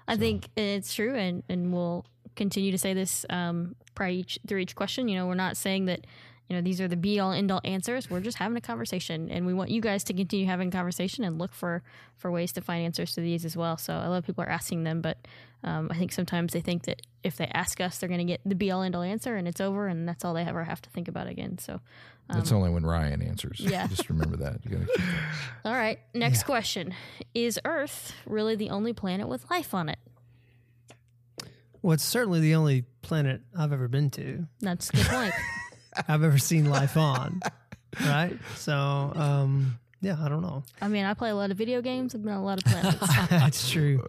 I 0.09 0.17
think 0.17 0.49
it's 0.57 0.95
true, 0.95 1.15
and 1.15 1.43
and 1.49 1.73
we'll 1.73 2.05
continue 2.35 2.73
to 2.73 2.79
say 2.79 2.95
this 2.95 3.27
um, 3.31 3.77
probably 3.95 4.17
each, 4.17 4.39
through 4.47 4.59
each 4.61 4.75
question. 4.75 5.09
You 5.09 5.19
know, 5.19 5.27
we're 5.27 5.35
not 5.35 5.57
saying 5.57 5.85
that 5.87 6.07
you 6.49 6.57
know 6.57 6.63
these 6.63 6.81
are 6.81 6.89
the 6.89 6.97
be 6.97 7.21
all 7.21 7.33
end 7.33 7.51
all 7.51 7.61
answers. 7.65 8.09
We're 8.09 8.21
just 8.21 8.39
having 8.39 8.57
a 8.57 8.61
conversation, 8.61 9.31
and 9.31 9.47
we 9.47 9.53
want 9.53 9.71
you 9.71 9.81
guys 9.81 10.05
to 10.05 10.15
continue 10.15 10.47
having 10.47 10.71
conversation 10.71 11.25
and 11.25 11.39
look 11.39 11.53
for 11.53 11.83
for 12.17 12.31
ways 12.31 12.53
to 12.53 12.61
find 12.61 12.85
answers 12.85 13.13
to 13.15 13.21
these 13.21 13.45
as 13.45 13.57
well. 13.57 13.77
So 13.77 13.93
a 13.93 14.09
lot 14.09 14.17
of 14.17 14.27
people 14.27 14.45
are 14.45 14.49
asking 14.49 14.85
them, 14.85 15.03
but 15.03 15.19
um, 15.63 15.89
I 15.91 15.99
think 15.99 16.13
sometimes 16.13 16.53
they 16.53 16.61
think 16.61 16.85
that 16.85 17.03
if 17.23 17.37
they 17.37 17.47
ask 17.47 17.81
us, 17.81 17.99
they're 17.99 18.09
going 18.09 18.19
to 18.19 18.25
get 18.25 18.41
the 18.47 18.55
be 18.55 18.71
all 18.71 18.83
end 18.83 18.97
all 18.97 19.03
answer, 19.03 19.37
and 19.37 19.47
it's 19.47 19.61
over, 19.61 19.89
and 19.89 20.09
that's 20.09 20.25
all 20.25 20.35
they 20.35 20.45
ever 20.45 20.65
have 20.65 20.81
to 20.83 20.91
think 20.91 21.09
about 21.09 21.27
again. 21.27 21.59
So. 21.59 21.81
That's 22.31 22.53
only 22.53 22.69
when 22.69 22.85
Ryan 22.85 23.23
answers. 23.23 23.63
Um, 23.65 23.73
yeah. 23.73 23.87
Just 23.89 24.11
remember 24.11 24.37
that. 24.37 24.61
You 24.63 24.73
gotta 24.73 25.03
All 25.65 25.73
right. 25.73 25.99
Next 26.13 26.43
question. 26.43 26.95
Is 27.35 27.59
Earth 27.65 28.13
really 28.27 28.55
the 28.55 28.69
only 28.69 28.93
planet 28.93 29.29
with 29.29 29.51
life 29.51 29.73
on 29.73 29.89
it? 29.89 29.99
Well, 31.81 31.95
it's 31.95 32.05
certainly 32.05 32.41
the 32.41 32.55
only 32.55 32.83
planet 33.01 33.41
I've 33.57 33.73
ever 33.73 33.89
been 33.89 34.11
to. 34.11 34.47
That's 34.61 34.91
the 34.91 35.05
point. 35.05 35.33
I've 36.07 36.23
ever 36.23 36.39
seen 36.39 36.69
life 36.71 36.97
on. 36.97 37.41
Right? 38.01 38.37
So, 38.57 38.75
um, 38.75 39.79
yeah, 40.01 40.17
I 40.21 40.29
don't 40.29 40.43
know. 40.43 40.63
I 40.81 40.89
mean, 40.89 41.05
I 41.05 41.15
play 41.15 41.31
a 41.31 41.35
lot 41.35 41.51
of 41.51 41.57
video 41.57 41.83
games. 41.83 42.15
I've 42.15 42.23
been 42.23 42.33
on 42.33 42.41
a 42.41 42.45
lot 42.45 42.59
of 42.59 42.65
planets. 42.65 43.17
That's 43.31 43.71
true. 43.71 44.07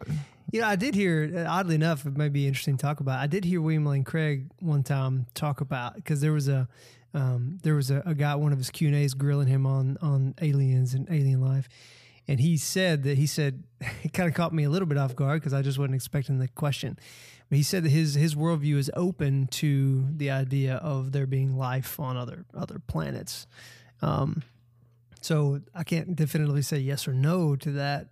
You 0.52 0.62
know, 0.62 0.68
I 0.68 0.76
did 0.76 0.96
hear, 0.96 1.32
uh, 1.36 1.50
oddly 1.50 1.76
enough, 1.76 2.06
it 2.06 2.18
might 2.18 2.34
be 2.34 2.48
interesting 2.48 2.78
to 2.78 2.82
talk 2.82 3.00
about. 3.00 3.20
I 3.20 3.28
did 3.28 3.46
hear 3.46 3.62
William 3.62 3.86
Lane 3.86 4.04
Craig 4.04 4.50
one 4.60 4.84
time 4.84 5.28
talk 5.34 5.62
about 5.62 5.96
because 5.96 6.22
there 6.22 6.34
was 6.34 6.48
a 6.48 6.68
um, 7.14 7.58
there 7.64 7.76
was 7.76 7.90
a, 7.90 8.04
a 8.06 8.14
guy 8.14 8.36
one 8.36 8.52
of 8.52 8.60
his 8.60 8.70
Q 8.70 8.88
and 8.88 8.96
A's 8.96 9.14
grilling 9.14 9.48
him 9.48 9.66
on 9.66 9.98
on 10.02 10.36
aliens 10.42 10.94
and 10.94 11.08
alien 11.10 11.42
life, 11.42 11.68
and 12.28 12.40
he 12.40 12.58
said 12.58 13.04
that 13.04 13.18
he 13.18 13.26
said 13.26 13.64
it 14.04 14.14
kind 14.14 14.30
of 14.30 14.36
caught 14.36 14.54
me 14.54 14.64
a 14.64 14.70
little 14.70 14.88
bit 14.88 14.98
off 14.98 15.16
guard 15.16 15.42
because 15.42 15.54
I 15.54 15.62
just 15.62 15.80
wasn't 15.80 15.96
expecting 15.96 16.38
the 16.40 16.48
question. 16.48 17.00
But 17.50 17.58
he 17.58 17.64
said 17.64 17.84
that 17.84 17.90
his 17.90 18.14
his 18.14 18.36
worldview 18.36 18.78
is 18.78 18.92
open 18.96 19.48
to 19.48 20.06
the 20.16 20.30
idea 20.30 20.76
of 20.76 21.12
there 21.12 21.26
being 21.26 21.58
life 21.58 22.00
on 22.00 22.16
other 22.16 22.46
other 22.54 22.80
planets. 22.80 23.48
Um, 24.02 24.44
so 25.22 25.62
I 25.76 25.84
can't 25.84 26.16
definitively 26.16 26.62
say 26.62 26.78
yes 26.78 27.08
or 27.08 27.14
no 27.14 27.56
to 27.58 27.72
that. 27.72 28.08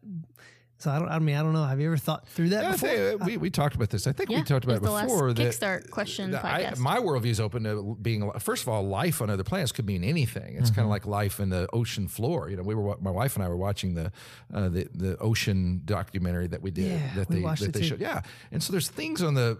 So 0.79 0.91
I 0.91 0.99
don't. 0.99 1.09
I 1.09 1.17
mean, 1.17 1.35
I 1.35 1.41
don't 1.41 1.53
know. 1.53 1.63
Have 1.63 1.79
you 1.79 1.87
ever 1.87 1.97
thought 1.97 2.27
through 2.27 2.49
that 2.49 2.63
I 2.65 2.71
before? 2.73 2.89
think 2.89 3.25
we, 3.25 3.37
we 3.37 3.49
talked 3.49 3.73
about 3.75 3.89
this. 3.89 4.05
I 4.05 4.11
think 4.11 4.29
yeah, 4.29 4.37
we 4.37 4.43
talked 4.43 4.63
about 4.63 4.73
it 4.73 4.77
it 4.77 4.81
the 4.83 5.01
before. 5.01 5.27
last 5.29 5.37
that 5.37 5.53
Kickstart 5.83 5.89
question 5.89 6.29
that 6.31 6.45
I, 6.45 6.73
my 6.77 6.99
worldview 6.99 7.25
is 7.31 7.39
open 7.39 7.63
to 7.63 7.97
being, 7.99 8.29
first 8.39 8.61
of 8.61 8.69
all, 8.69 8.83
life 8.87 9.19
on 9.19 9.31
other 9.31 9.43
planets 9.43 9.71
could 9.71 9.87
mean 9.87 10.03
anything. 10.03 10.55
It's 10.55 10.69
kind 10.69 10.85
of 10.85 10.91
like 10.91 11.07
life 11.07 11.39
in 11.39 11.49
the 11.49 11.67
ocean 11.73 12.07
floor. 12.07 12.49
You 12.51 12.57
know, 12.57 12.63
we 12.63 12.75
were, 12.75 12.95
my 13.01 13.09
wife 13.09 13.35
and 13.35 13.43
I 13.43 13.49
were 13.49 13.57
watching 13.57 13.95
the, 13.95 14.11
uh, 14.53 14.69
the, 14.69 14.87
the 14.93 15.17
ocean 15.17 15.81
documentary 15.85 16.45
that 16.47 16.61
we 16.61 16.69
did 16.69 16.91
Yeah, 16.91 17.13
that 17.15 17.29
we 17.29 17.37
they, 17.37 17.41
watched 17.41 17.61
that 17.61 17.69
it 17.69 17.73
they 17.73 17.79
too. 17.79 17.85
showed. 17.87 18.01
Yeah. 18.01 18.21
And 18.51 18.61
so 18.61 18.71
there's 18.71 18.87
things 18.87 19.23
on 19.23 19.33
the, 19.33 19.57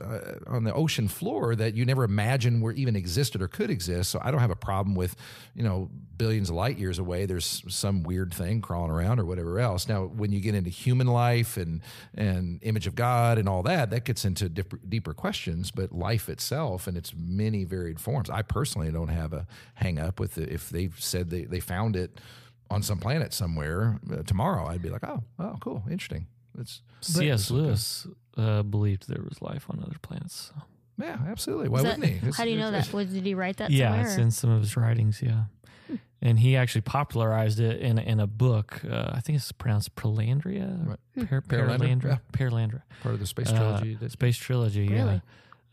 uh, 0.00 0.34
on 0.46 0.64
the 0.64 0.72
ocean 0.72 1.08
floor 1.08 1.54
that 1.54 1.74
you 1.74 1.84
never 1.84 2.04
imagined 2.04 2.62
were 2.62 2.72
even 2.72 2.96
existed 2.96 3.42
or 3.42 3.48
could 3.48 3.70
exist. 3.70 4.10
So 4.10 4.20
I 4.22 4.30
don't 4.30 4.40
have 4.40 4.50
a 4.50 4.56
problem 4.56 4.94
with, 4.94 5.16
you 5.54 5.62
know, 5.62 5.90
billions 6.16 6.50
of 6.50 6.56
light 6.56 6.78
years 6.78 6.98
away. 6.98 7.26
There's 7.26 7.62
some 7.68 8.02
weird 8.02 8.32
thing 8.34 8.60
crawling 8.60 8.90
around 8.90 9.20
or 9.20 9.24
whatever 9.24 9.58
else. 9.58 9.88
Now, 9.88 10.04
when 10.04 10.32
you 10.32 10.40
get 10.40 10.54
into 10.54 10.70
human 10.70 11.06
life 11.06 11.56
and 11.56 11.80
and 12.14 12.58
image 12.62 12.86
of 12.86 12.94
God 12.94 13.38
and 13.38 13.48
all 13.48 13.62
that, 13.64 13.90
that 13.90 14.04
gets 14.04 14.24
into 14.24 14.48
deeper, 14.48 14.78
deeper 14.88 15.14
questions. 15.14 15.70
But 15.70 15.92
life 15.92 16.28
itself 16.28 16.86
and 16.86 16.96
its 16.96 17.12
many 17.16 17.64
varied 17.64 18.00
forms, 18.00 18.30
I 18.30 18.42
personally 18.42 18.90
don't 18.90 19.08
have 19.08 19.32
a 19.32 19.46
hang 19.74 19.98
up 19.98 20.20
with 20.20 20.38
it. 20.38 20.50
If 20.50 20.70
they've 20.70 20.94
said 20.98 21.30
they, 21.30 21.44
they 21.44 21.60
found 21.60 21.96
it 21.96 22.20
on 22.70 22.82
some 22.82 22.98
planet 22.98 23.32
somewhere 23.32 23.98
uh, 24.12 24.22
tomorrow, 24.22 24.66
I'd 24.66 24.82
be 24.82 24.90
like, 24.90 25.04
oh, 25.04 25.24
oh, 25.38 25.56
cool, 25.60 25.82
interesting. 25.90 26.26
It's 26.58 26.82
C.S. 27.00 27.50
Lewis 27.50 28.06
uh, 28.36 28.62
believed 28.62 29.08
there 29.08 29.22
was 29.22 29.40
life 29.42 29.66
on 29.70 29.82
other 29.82 29.96
planets. 30.02 30.52
So. 30.54 30.62
yeah, 31.04 31.18
absolutely. 31.28 31.68
Why 31.68 31.78
Is 31.78 31.84
wouldn't 31.84 32.04
he? 32.04 32.12
It's- 32.16 32.36
how 32.36 32.44
do 32.44 32.50
you 32.50 32.58
know 32.58 32.70
that? 32.70 32.92
Was, 32.92 33.08
did 33.12 33.24
he 33.24 33.34
write 33.34 33.56
that 33.58 33.70
yeah, 33.70 33.88
somewhere? 33.90 34.06
it's 34.06 34.18
or- 34.18 34.20
in 34.22 34.30
some 34.30 34.50
of 34.50 34.60
his 34.60 34.76
writings. 34.76 35.22
Yeah, 35.22 35.44
and 36.22 36.38
he 36.38 36.56
actually 36.56 36.82
popularized 36.82 37.60
it 37.60 37.80
in 37.80 37.98
in 37.98 38.20
a 38.20 38.26
book. 38.26 38.82
Uh, 38.84 39.10
I 39.12 39.20
think 39.20 39.36
it's 39.36 39.52
pronounced 39.52 39.94
Pelandria, 39.96 40.86
or 40.86 40.90
Right. 41.16 41.28
Per, 41.28 41.40
Perelandra, 41.42 41.78
Perelandra. 41.78 42.20
Perelandra. 42.32 42.82
Part 43.02 43.14
of 43.14 43.20
the 43.20 43.26
space 43.26 43.50
Uh, 43.50 43.56
trilogy. 43.56 43.94
that- 43.96 44.12
Space 44.12 44.36
trilogy. 44.36 44.88
Really? 44.88 45.22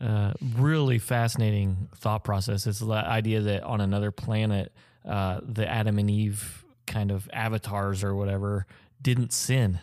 Yeah. 0.00 0.08
Uh, 0.08 0.32
really 0.56 0.98
fascinating 1.00 1.88
thought 1.96 2.22
process. 2.22 2.66
It's 2.68 2.78
the 2.78 2.92
idea 2.92 3.40
that 3.40 3.64
on 3.64 3.80
another 3.80 4.12
planet, 4.12 4.72
uh, 5.04 5.40
the 5.42 5.68
Adam 5.68 5.98
and 5.98 6.08
Eve 6.08 6.64
kind 6.86 7.10
of 7.10 7.28
avatars 7.32 8.04
or 8.04 8.14
whatever 8.14 8.64
didn't 9.02 9.32
sin. 9.32 9.80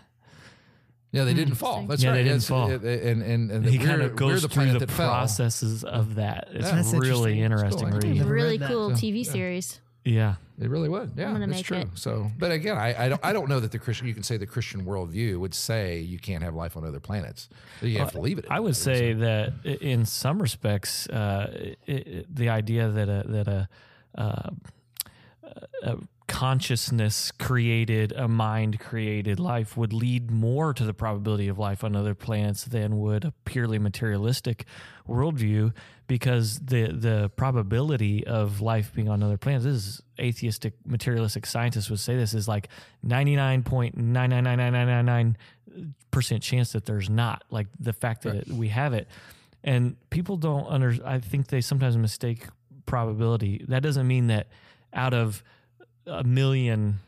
Yeah, 1.16 1.24
they 1.24 1.34
didn't 1.34 1.56
fall. 1.56 1.86
That's 1.88 2.04
Yeah, 2.04 2.10
right. 2.10 2.16
they 2.18 2.24
didn't 2.24 2.38
It's- 2.44 2.48
fall. 2.48 2.70
it- 2.72 2.84
and 2.84 3.22
and 3.22 3.50
and 3.52 3.66
he 3.66 3.78
kind 3.78 4.02
of 4.02 4.12
we're 4.12 4.16
goes 4.18 4.42
the 4.44 4.50
through 4.50 4.64
planet 4.66 4.80
the 4.80 4.86
that 4.86 4.92
fell. 4.92 5.10
processes 5.10 5.84
of 5.84 6.16
that. 6.16 6.50
It's 6.52 6.70
That's 6.70 6.94
really 6.94 7.40
interesting. 7.42 7.42
interesting 7.42 7.88
It's 7.90 8.04
cool. 8.04 8.10
read. 8.12 8.18
Never 8.20 8.34
read 8.34 8.42
really 8.44 8.58
that, 8.58 8.70
cool 8.70 8.90
so, 8.90 8.96
TV 8.96 9.24
yeah. 9.26 9.32
series. 9.32 9.80
Yeah. 10.04 10.36
It 10.60 10.70
really 10.70 10.88
would. 10.88 11.14
Yeah, 11.18 11.26
gonna 11.32 11.40
that's 11.48 11.58
make 11.60 11.66
true. 11.66 11.78
it. 11.80 11.88
So, 11.96 12.32
but 12.38 12.52
again, 12.52 12.78
I, 12.78 13.06
I 13.06 13.10
don't 13.10 13.20
I 13.26 13.34
don't 13.34 13.50
know 13.50 13.60
that 13.60 13.72
the 13.72 13.80
Christian 13.80 14.08
you 14.08 14.14
can 14.14 14.24
say 14.24 14.38
the 14.38 14.46
Christian 14.46 14.86
worldview 14.86 15.38
would 15.40 15.54
say 15.56 16.00
you 16.00 16.20
can't 16.20 16.44
have 16.44 16.54
life 16.56 16.78
on 16.78 16.86
other 16.86 17.00
planets. 17.02 17.50
You 17.82 17.98
have 18.00 18.12
to 18.12 18.22
leave 18.22 18.38
it. 18.38 18.46
at 18.46 18.52
I 18.52 18.60
would 18.62 18.72
that. 18.76 18.90
say 18.90 19.14
that 19.14 19.54
i- 19.66 19.70
in 19.82 20.06
some 20.06 20.42
respects, 20.42 21.08
uh, 21.10 21.74
i 21.88 21.92
i 21.92 22.24
the 22.34 22.50
idea 22.50 22.90
that 22.90 23.10
a 23.10 23.24
that 23.28 23.48
a, 23.48 23.68
uh, 24.18 24.50
a 25.84 25.98
consciousness 26.28 27.32
created, 27.32 28.12
a 28.14 28.28
mind 28.28 28.80
created 28.80 29.40
life 29.40 29.78
would 29.78 29.94
lead 29.94 30.32
more 30.32 30.74
to 30.74 30.84
the 30.84 30.94
probability 30.94 31.48
of 31.48 31.60
life 31.60 31.84
on 31.84 31.96
other 31.96 32.16
planets 32.16 32.64
than 32.66 33.00
would 33.00 33.26
a 33.26 33.34
purely 33.46 33.78
materialistic 33.80 34.66
worldview, 35.08 35.74
because 36.08 36.60
the 36.60 36.92
the 36.92 37.30
probability 37.36 38.26
of 38.26 38.62
life 38.62 38.94
being 38.94 39.10
on 39.10 39.22
other 39.24 39.38
planets 39.38 39.66
this 39.66 39.76
is 39.76 40.02
atheistic 40.20 40.74
materialistic 40.86 41.46
scientists 41.46 41.90
would 41.90 42.00
say 42.00 42.16
this 42.16 42.34
is 42.34 42.48
like 42.48 42.70
ninety 43.04 43.36
nine 43.36 43.64
point 43.64 43.98
nine 43.98 44.30
nine 44.30 44.44
nine 44.44 44.58
nine 44.58 44.74
nine 44.74 44.88
nine 44.88 45.06
nine 45.06 45.38
percent 46.12 46.42
chance 46.42 46.72
that 46.72 46.86
there's 46.86 47.10
not 47.10 47.44
like 47.50 47.68
the 47.80 47.94
fact 47.94 48.24
that 48.24 48.36
it, 48.36 48.48
we 48.48 48.70
have 48.70 48.94
it. 48.94 49.08
And 49.64 49.96
people 50.10 50.38
don't 50.38 50.68
under 50.68 50.96
i 51.06 51.20
think 51.20 51.48
they 51.48 51.62
sometimes 51.62 51.98
mistake 51.98 52.48
probability. 52.86 53.66
That 53.68 53.84
doesn't 53.84 54.08
mean 54.08 54.28
that 54.28 54.48
out 54.94 55.14
of 55.14 55.44
a 56.08 56.24
million 56.24 57.00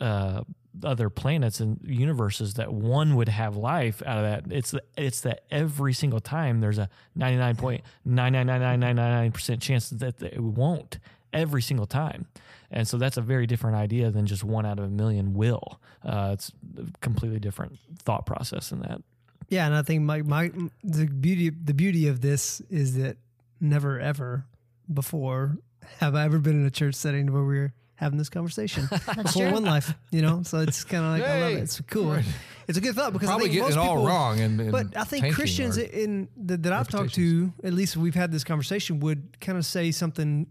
uh, 0.00 0.42
other 0.84 1.10
planets 1.10 1.58
and 1.60 1.80
universes 1.84 2.54
that 2.54 2.72
one 2.72 3.16
would 3.16 3.28
have 3.28 3.56
life 3.56 4.02
out 4.06 4.16
of 4.18 4.24
that. 4.24 4.44
It's 4.52 4.70
the, 4.70 4.84
it's 4.96 5.22
that 5.22 5.40
every 5.50 5.92
single 5.92 6.20
time 6.20 6.60
there's 6.60 6.78
a 6.78 6.88
99.9999999% 7.18 9.60
chance 9.60 9.90
that 9.90 10.22
it 10.22 10.40
won't 10.40 11.00
every 11.32 11.62
single 11.62 11.86
time. 11.86 12.26
And 12.70 12.86
so 12.86 12.98
that's 12.98 13.16
a 13.16 13.22
very 13.22 13.46
different 13.46 13.76
idea 13.76 14.10
than 14.10 14.26
just 14.26 14.44
one 14.44 14.64
out 14.64 14.78
of 14.78 14.84
a 14.84 14.90
million 14.90 15.34
will. 15.34 15.80
Uh, 16.04 16.30
it's 16.34 16.52
a 16.78 16.84
completely 17.00 17.40
different 17.40 17.78
thought 17.98 18.26
process 18.26 18.70
in 18.72 18.80
that. 18.80 19.02
Yeah, 19.48 19.66
and 19.66 19.74
I 19.74 19.82
think 19.82 20.02
my 20.02 20.22
my 20.22 20.52
the 20.84 21.06
beauty 21.06 21.50
the 21.50 21.74
beauty 21.74 22.06
of 22.06 22.20
this 22.20 22.60
is 22.70 22.96
that 22.98 23.16
never 23.60 23.98
ever 23.98 24.44
before 24.92 25.58
have 25.98 26.14
I 26.14 26.24
ever 26.24 26.38
been 26.38 26.60
in 26.60 26.66
a 26.66 26.70
church 26.70 26.94
setting 26.94 27.32
where 27.32 27.42
we're 27.42 27.72
having 28.00 28.18
this 28.18 28.30
conversation 28.30 28.86
before 28.90 29.24
true. 29.24 29.52
one 29.52 29.64
life. 29.64 29.92
You 30.10 30.22
know, 30.22 30.42
so 30.42 30.60
it's 30.60 30.84
kind 30.84 31.04
of 31.04 31.10
like 31.12 31.22
I 31.22 31.40
love 31.40 31.52
it. 31.52 31.58
It's 31.58 31.80
cool. 31.82 32.12
Right. 32.12 32.24
It's 32.66 32.78
a 32.78 32.80
good 32.80 32.94
thought 32.94 33.12
because 33.12 33.28
probably 33.28 33.50
I 33.50 33.52
think 33.52 33.62
most 33.62 33.72
it 33.72 33.78
all 33.78 33.96
people, 33.96 34.06
wrong. 34.06 34.40
And, 34.40 34.60
and 34.60 34.72
But 34.72 34.96
I 34.96 35.04
think 35.04 35.34
Christians 35.34 35.76
in 35.76 36.28
that, 36.36 36.62
that 36.62 36.72
I've 36.72 36.88
talked 36.88 37.14
to, 37.14 37.52
at 37.62 37.74
least 37.74 37.96
we've 37.96 38.14
had 38.14 38.32
this 38.32 38.42
conversation, 38.42 39.00
would 39.00 39.38
kind 39.40 39.58
of 39.58 39.66
say 39.66 39.90
something 39.90 40.46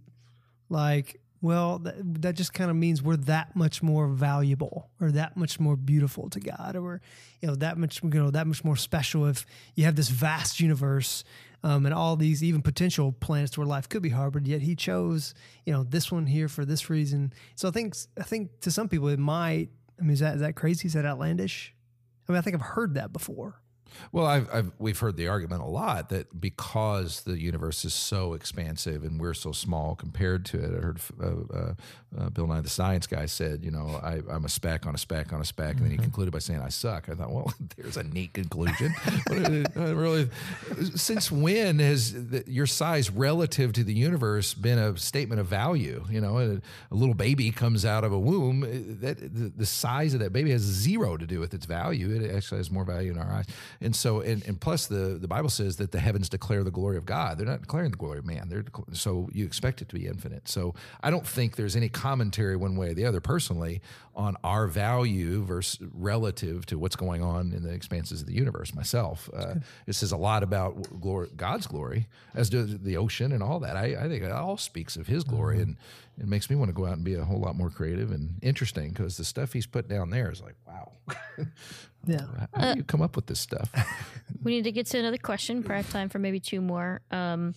like, 0.69 1.19
"Well, 1.41 1.79
that, 1.79 2.21
that 2.21 2.35
just 2.35 2.53
kind 2.53 2.69
of 2.69 2.77
means 2.77 3.01
we're 3.01 3.15
that 3.17 3.55
much 3.55 3.81
more 3.81 4.07
valuable, 4.07 4.89
or 5.01 5.12
that 5.12 5.35
much 5.35 5.59
more 5.59 5.75
beautiful 5.75 6.29
to 6.29 6.39
God, 6.39 6.75
or 6.75 7.01
you 7.41 7.47
know 7.47 7.55
that 7.55 7.77
much 7.79 8.03
you 8.03 8.09
know 8.09 8.29
that 8.29 8.45
much 8.45 8.63
more 8.63 8.75
special 8.75 9.25
if 9.25 9.45
you 9.75 9.85
have 9.85 9.95
this 9.95 10.09
vast 10.09 10.59
universe 10.59 11.23
um, 11.63 11.86
and 11.86 11.93
all 11.93 12.15
these 12.15 12.43
even 12.43 12.62
potential 12.62 13.12
planets 13.12 13.58
where 13.58 13.67
life 13.67 13.89
could 13.89 14.02
be 14.02 14.10
harbored. 14.10 14.48
Yet 14.48 14.62
he 14.62 14.76
chose, 14.76 15.34
you 15.65 15.74
know, 15.74 15.84
this 15.84 16.12
one 16.12 16.26
here 16.26 16.48
for 16.48 16.65
this 16.65 16.89
reason. 16.89 17.34
So 17.56 17.67
I 17.67 17.72
think 17.72 17.95
I 18.17 18.24
think 18.24 18.60
to 18.62 18.72
some 18.72 18.88
people 18.89 19.08
it 19.10 19.19
might. 19.19 19.69
I 20.00 20.04
mean, 20.04 20.12
is 20.12 20.19
that 20.19 20.36
is 20.36 20.41
that 20.41 20.56
crazy? 20.56 20.88
Is 20.88 20.93
that 20.93 21.06
outlandish? 21.06 21.74
I 22.28 22.32
mean, 22.32 22.39
I 22.39 22.41
think 22.41 22.56
I've 22.56 22.62
heard 22.62 22.93
that 22.93 23.12
before. 23.12 23.62
Well, 24.12 24.25
I've, 24.25 24.49
I've, 24.54 24.71
we've 24.80 24.99
heard 24.99 25.17
the 25.17 25.28
argument 25.28 25.62
a 25.62 25.65
lot 25.65 26.10
that 26.10 26.39
because 26.39 27.21
the 27.21 27.39
universe 27.39 27.86
is 27.86 27.93
so 27.93 28.34
expansive 28.34 29.04
and 29.04 29.19
we're 29.19 29.34
so 29.34 29.52
small 29.52 29.95
compared 29.95 30.45
to 30.45 30.58
it, 30.58 30.71
I 30.78 30.82
heard 30.82 30.99
uh, 31.21 31.25
uh, 31.25 31.73
uh, 32.17 32.30
Bill 32.30 32.47
Nye 32.47 32.62
the 32.62 32.69
Science 32.69 33.06
Guy 33.08 33.25
said, 33.28 33.63
you 33.63 33.71
know, 33.71 33.99
I, 34.02 34.21
am 34.34 34.45
a 34.45 34.49
speck 34.49 34.88
on 34.88 34.95
a 34.95 34.97
speck 34.97 35.32
on 35.32 35.41
a 35.41 35.45
speck, 35.45 35.75
and 35.75 35.84
then 35.84 35.91
he 35.91 35.97
mm-hmm. 35.97 36.04
concluded 36.04 36.32
by 36.32 36.39
saying, 36.39 36.62
"I 36.62 36.69
suck." 36.69 37.08
I 37.10 37.13
thought, 37.13 37.32
well, 37.32 37.54
there's 37.78 37.97
a 37.97 38.04
neat 38.04 38.34
conclusion. 38.34 38.93
really, 39.78 40.30
since 40.95 41.32
when 41.32 41.80
has 41.80 42.13
the, 42.30 42.43
your 42.47 42.65
size 42.65 43.10
relative 43.12 43.73
to 43.73 43.84
the 43.84 43.93
universe 43.93 44.54
been 44.54 44.80
a 44.80 44.97
statement 44.97 45.39
of 45.39 45.47
value? 45.47 46.04
You 46.10 46.21
know, 46.21 46.39
a, 46.39 46.54
a 46.54 46.95
little 46.95 47.15
baby 47.15 47.52
comes 47.52 47.86
out 47.86 48.04
of 48.04 48.12
a 48.12 48.19
womb, 48.19 48.62
that 49.02 49.19
the, 49.19 49.52
the 49.56 49.65
size 49.65 50.13
of 50.13 50.19
that 50.21 50.34
baby 50.34 50.52
has 50.52 50.62
zero 50.62 51.17
to 51.17 51.28
do 51.28 51.39
with 51.39 51.54
its 51.54 51.65
value. 51.65 52.10
It 52.10 52.36
actually 52.36 52.58
has 52.58 52.71
more 52.71 52.86
value 52.86 53.12
in 53.12 53.19
our 53.19 53.32
eyes. 53.32 53.45
And 53.82 53.96
so, 53.96 54.20
and, 54.20 54.46
and 54.46 54.60
plus, 54.60 54.88
the, 54.88 55.18
the 55.20 55.28
Bible 55.28 55.50
says 55.50 55.78
that 55.78 55.92
the 55.92 56.00
heavens 56.00 56.28
declare 56.28 56.63
the 56.63 56.72
glory 56.72 56.98
of 56.98 57.06
God. 57.06 57.38
They're 57.38 57.46
not 57.46 57.62
declaring 57.62 57.92
the 57.92 57.98
glory 57.98 58.20
of 58.20 58.26
man. 58.26 58.50
They're 58.50 58.65
so 58.94 59.30
you 59.32 59.46
expect 59.46 59.82
it 59.82 59.89
to 59.89 59.96
be 59.96 60.06
infinite. 60.06 60.48
So 60.50 60.76
I 61.02 61.10
don't 61.12 61.26
think 61.26 61.56
there's 61.56 61.76
any 61.76 61.89
commentary 61.89 62.56
one 62.56 62.76
way 62.76 62.89
or 62.89 62.94
the 62.94 63.06
other, 63.06 63.22
personally, 63.22 63.82
on 64.19 64.36
our 64.43 64.67
value 64.67 65.41
versus 65.45 65.79
relative 65.93 66.65
to 66.65 66.77
what's 66.77 66.97
going 66.97 67.23
on 67.23 67.53
in 67.53 67.63
the 67.63 67.71
expanses 67.71 68.19
of 68.19 68.27
the 68.27 68.34
universe. 68.34 68.75
Myself, 68.75 69.29
uh, 69.34 69.55
it 69.88 69.93
says 69.93 70.12
a 70.12 70.17
lot 70.17 70.43
about 70.43 70.99
glory, 70.99 71.29
God's 71.38 71.67
glory, 71.67 72.08
as 72.36 72.49
does 72.49 72.79
the 72.79 72.97
ocean 72.97 73.32
and 73.32 73.41
all 73.41 73.62
that. 73.62 73.77
I, 73.77 73.95
I 73.95 74.10
think 74.10 74.23
it 74.23 74.32
all 74.32 74.58
speaks 74.58 74.97
of 74.97 75.08
His 75.08 75.23
glory, 75.23 75.60
mm-hmm. 75.60 75.69
and 75.69 75.77
it 76.19 76.27
makes 76.27 76.49
me 76.49 76.58
want 76.58 76.67
to 76.67 76.73
go 76.73 76.86
out 76.86 76.97
and 76.97 77.05
be 77.05 77.15
a 77.15 77.23
whole 77.23 77.39
lot 77.39 77.55
more 77.55 77.69
creative 77.69 78.12
and 78.12 78.36
interesting 78.41 78.89
because 78.89 79.15
the 79.15 79.23
stuff 79.23 79.53
He's 79.53 79.65
put 79.65 79.88
down 79.88 80.10
there 80.10 80.29
is 80.29 80.41
like, 80.41 80.55
wow. 80.67 80.91
Yeah. 82.05 82.21
How 82.53 82.62
uh, 82.62 82.73
do 82.73 82.77
you 82.77 82.84
come 82.86 83.01
up 83.01 83.15
with 83.17 83.25
this 83.25 83.41
stuff? 83.41 83.69
we 84.43 84.53
need 84.53 84.63
to 84.63 84.71
get 84.71 84.86
to 84.88 84.99
another 84.99 85.17
question. 85.17 85.63
Perhaps 85.63 85.91
time 85.91 86.08
for 86.08 86.17
maybe 86.17 86.39
two 86.39 86.62
more. 86.62 87.01
Um, 87.12 87.55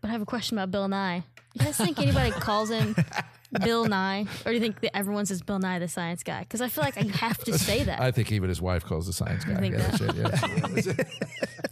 but 0.00 0.08
I 0.08 0.12
have 0.12 0.22
a 0.22 0.26
question 0.26 0.58
about 0.58 0.72
Bill 0.72 0.88
Nye. 0.88 1.22
You 1.54 1.64
guys 1.64 1.76
think 1.76 2.00
anybody 2.00 2.32
calls 2.32 2.70
him 2.70 2.96
Bill 3.62 3.84
Nye, 3.86 4.26
or 4.44 4.50
do 4.50 4.52
you 4.52 4.60
think 4.60 4.80
that 4.80 4.96
everyone 4.96 5.26
says 5.26 5.42
Bill 5.42 5.58
Nye 5.58 5.78
the 5.78 5.88
Science 5.88 6.22
Guy? 6.22 6.40
Because 6.40 6.60
I 6.60 6.68
feel 6.68 6.84
like 6.84 6.96
I 6.96 7.02
have 7.02 7.38
to 7.44 7.58
say 7.58 7.84
that. 7.84 8.00
I 8.00 8.10
think 8.10 8.32
even 8.32 8.48
his 8.48 8.60
wife 8.60 8.84
calls 8.84 9.06
the 9.06 9.12
Science 9.12 9.44
Guy. 9.44 9.54
I 9.54 9.60
think 9.60 9.74
yeah, 9.74 9.90
that. 9.90 10.86
Yeah. 10.86 11.04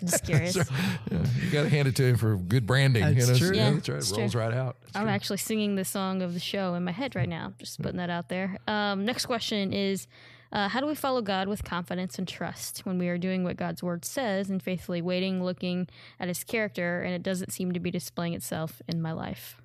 Just 0.05 0.25
curious. 0.25 0.55
So, 0.55 0.63
yeah, 1.11 1.25
you 1.41 1.51
got 1.51 1.63
to 1.63 1.69
hand 1.69 1.89
it 1.89 1.97
to 1.97 2.05
him 2.05 2.17
for 2.17 2.37
good 2.37 2.67
branding. 2.67 3.03
That's 3.03 3.27
you 3.27 3.33
know, 3.33 3.39
true. 3.39 3.57
Yeah, 3.57 3.71
yeah 3.71 3.75
that's 3.75 3.89
right. 3.89 4.03
It 4.03 4.17
rolls 4.21 4.33
true. 4.33 4.41
right 4.41 4.53
out. 4.53 4.77
That's 4.83 4.97
I'm 4.97 5.03
true. 5.05 5.11
actually 5.11 5.37
singing 5.39 5.77
the 5.77 5.85
song 5.85 6.23
of 6.23 6.35
the 6.35 6.41
show 6.41 6.75
in 6.75 6.85
my 6.85 6.93
head 6.93 7.15
right 7.15 7.29
now. 7.29 7.53
Just 7.59 7.81
putting 7.81 7.99
that 7.99 8.11
out 8.11 8.29
there. 8.29 8.59
Um, 8.67 9.05
next 9.05 9.27
question 9.27 9.73
is. 9.73 10.07
Uh, 10.53 10.69
how 10.69 10.81
do 10.81 10.87
we 10.87 10.95
follow 10.95 11.23
God 11.23 11.49
with 11.49 11.65
confidence 11.65 12.19
and 12.19 12.29
trust 12.29 12.81
when 12.85 12.99
we 12.99 13.09
are 13.09 13.17
doing 13.17 13.43
what 13.43 13.57
God's 13.57 13.83
word 13.83 14.05
says 14.05 14.51
and 14.51 14.63
faithfully 14.63 15.01
waiting, 15.01 15.43
looking 15.43 15.89
at 16.21 16.29
his 16.29 16.45
character, 16.45 17.01
and 17.01 17.15
it 17.15 17.23
doesn't 17.23 17.55
seem 17.55 17.73
to 17.73 17.81
be 17.81 17.91
displaying 17.91 18.35
itself 18.35 18.83
in 18.87 19.01
my 19.01 19.13
life? 19.13 19.62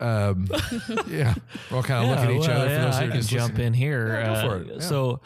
Um, 0.00 0.48
yeah, 1.08 1.34
we're 1.70 1.76
all 1.78 1.82
kind 1.82 2.04
of 2.04 2.10
yeah, 2.10 2.14
looking 2.14 2.36
at 2.36 2.42
each 2.42 2.48
well, 2.48 2.60
other. 2.60 2.70
Yeah, 2.70 2.96
I 2.96 3.06
can 3.08 3.22
jump 3.22 3.52
listening. 3.52 3.66
in 3.68 3.74
here. 3.74 4.08
Yeah, 4.08 4.32
uh, 4.32 4.64
yeah. 4.66 4.80
So, 4.80 5.20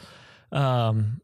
um, 0.52 1.20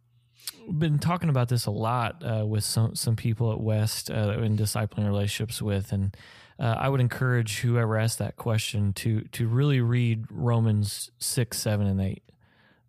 been 0.71 0.99
talking 0.99 1.29
about 1.29 1.49
this 1.49 1.67
a 1.67 1.71
lot 1.71 2.23
uh, 2.25 2.47
with 2.47 2.65
some 2.65 2.95
some 2.95 3.17
people 3.17 3.53
at 3.53 3.61
West 3.61 4.11
uh, 4.11 4.39
in 4.41 4.57
discipling 4.57 5.07
relationships 5.07 5.61
with, 5.61 5.93
and 5.93 6.17
uh, 6.59 6.77
I 6.79 6.89
would 6.89 7.01
encourage 7.01 7.61
whoever 7.61 7.97
asked 7.99 8.19
that 8.19 8.37
question 8.37 8.93
to 8.95 9.23
to 9.33 9.47
really 9.47 9.81
read 9.81 10.25
Romans 10.31 11.11
six, 11.19 11.59
seven, 11.59 11.87
and 11.87 12.01
eight. 12.01 12.23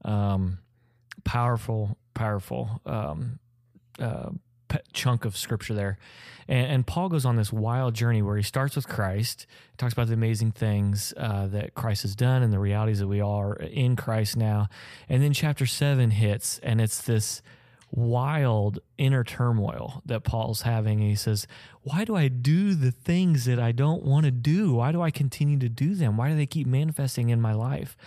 Um, 0.03 0.59
powerful, 1.23 1.97
powerful 2.13 2.81
um, 2.85 3.39
uh, 3.99 4.29
chunk 4.95 5.25
of 5.25 5.37
scripture 5.37 5.73
there. 5.73 5.97
And, 6.47 6.67
and, 6.67 6.87
Paul 6.87 7.09
goes 7.09 7.25
on 7.25 7.35
this 7.35 7.51
wild 7.51 7.95
journey 7.95 8.21
where 8.21 8.37
he 8.37 8.43
starts 8.43 8.75
with 8.75 8.87
Christ, 8.87 9.47
talks 9.77 9.93
about 9.93 10.07
the 10.07 10.13
amazing 10.13 10.51
things 10.51 11.13
uh, 11.17 11.47
that 11.47 11.73
Christ 11.73 12.03
has 12.03 12.15
done 12.15 12.43
and 12.43 12.53
the 12.53 12.59
realities 12.59 12.99
that 12.99 13.07
we 13.07 13.19
are 13.19 13.55
in 13.55 13.95
Christ 13.95 14.37
now. 14.37 14.67
And 15.09 15.23
then 15.23 15.33
chapter 15.33 15.65
seven 15.65 16.11
hits, 16.11 16.59
and 16.59 16.79
it's 16.79 17.01
this 17.01 17.41
wild 17.91 18.79
inner 18.97 19.23
turmoil 19.23 20.01
that 20.05 20.23
Paul's 20.23 20.61
having. 20.61 20.99
He 20.99 21.15
says, 21.15 21.47
Why 21.81 22.05
do 22.05 22.15
I 22.15 22.27
do 22.27 22.75
the 22.75 22.91
things 22.91 23.45
that 23.45 23.59
I 23.59 23.71
don't 23.71 24.03
want 24.03 24.25
to 24.25 24.31
do? 24.31 24.73
Why 24.73 24.91
do 24.91 25.01
I 25.01 25.11
continue 25.11 25.57
to 25.59 25.69
do 25.69 25.95
them? 25.95 26.17
Why 26.17 26.29
do 26.29 26.35
they 26.35 26.45
keep 26.45 26.67
manifesting 26.67 27.29
in 27.29 27.41
my 27.41 27.53
life? 27.53 27.97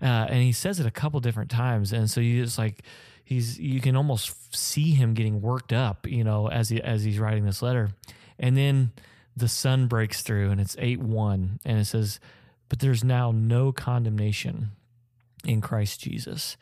Uh, 0.00 0.26
and 0.28 0.42
he 0.42 0.52
says 0.52 0.80
it 0.80 0.86
a 0.86 0.90
couple 0.90 1.20
different 1.20 1.50
times. 1.50 1.92
And 1.92 2.10
so 2.10 2.20
you 2.20 2.42
just 2.42 2.58
like, 2.58 2.82
he's, 3.28 3.58
you 3.58 3.80
can 3.82 3.94
almost 3.94 4.56
see 4.56 4.92
him 4.92 5.12
getting 5.12 5.42
worked 5.42 5.72
up, 5.72 6.06
you 6.06 6.24
know, 6.24 6.48
as 6.48 6.70
he, 6.70 6.82
as 6.82 7.04
he's 7.04 7.18
writing 7.18 7.44
this 7.44 7.60
letter. 7.60 7.90
And 8.38 8.56
then 8.56 8.92
the 9.36 9.48
sun 9.48 9.86
breaks 9.86 10.22
through 10.22 10.50
and 10.50 10.58
it's 10.58 10.76
8 10.78 11.00
1. 11.00 11.60
And 11.62 11.78
it 11.78 11.84
says, 11.84 12.20
But 12.70 12.78
there's 12.78 13.04
now 13.04 13.30
no 13.30 13.70
condemnation 13.70 14.70
in 15.44 15.60
Christ 15.60 16.00
Jesus. 16.00 16.56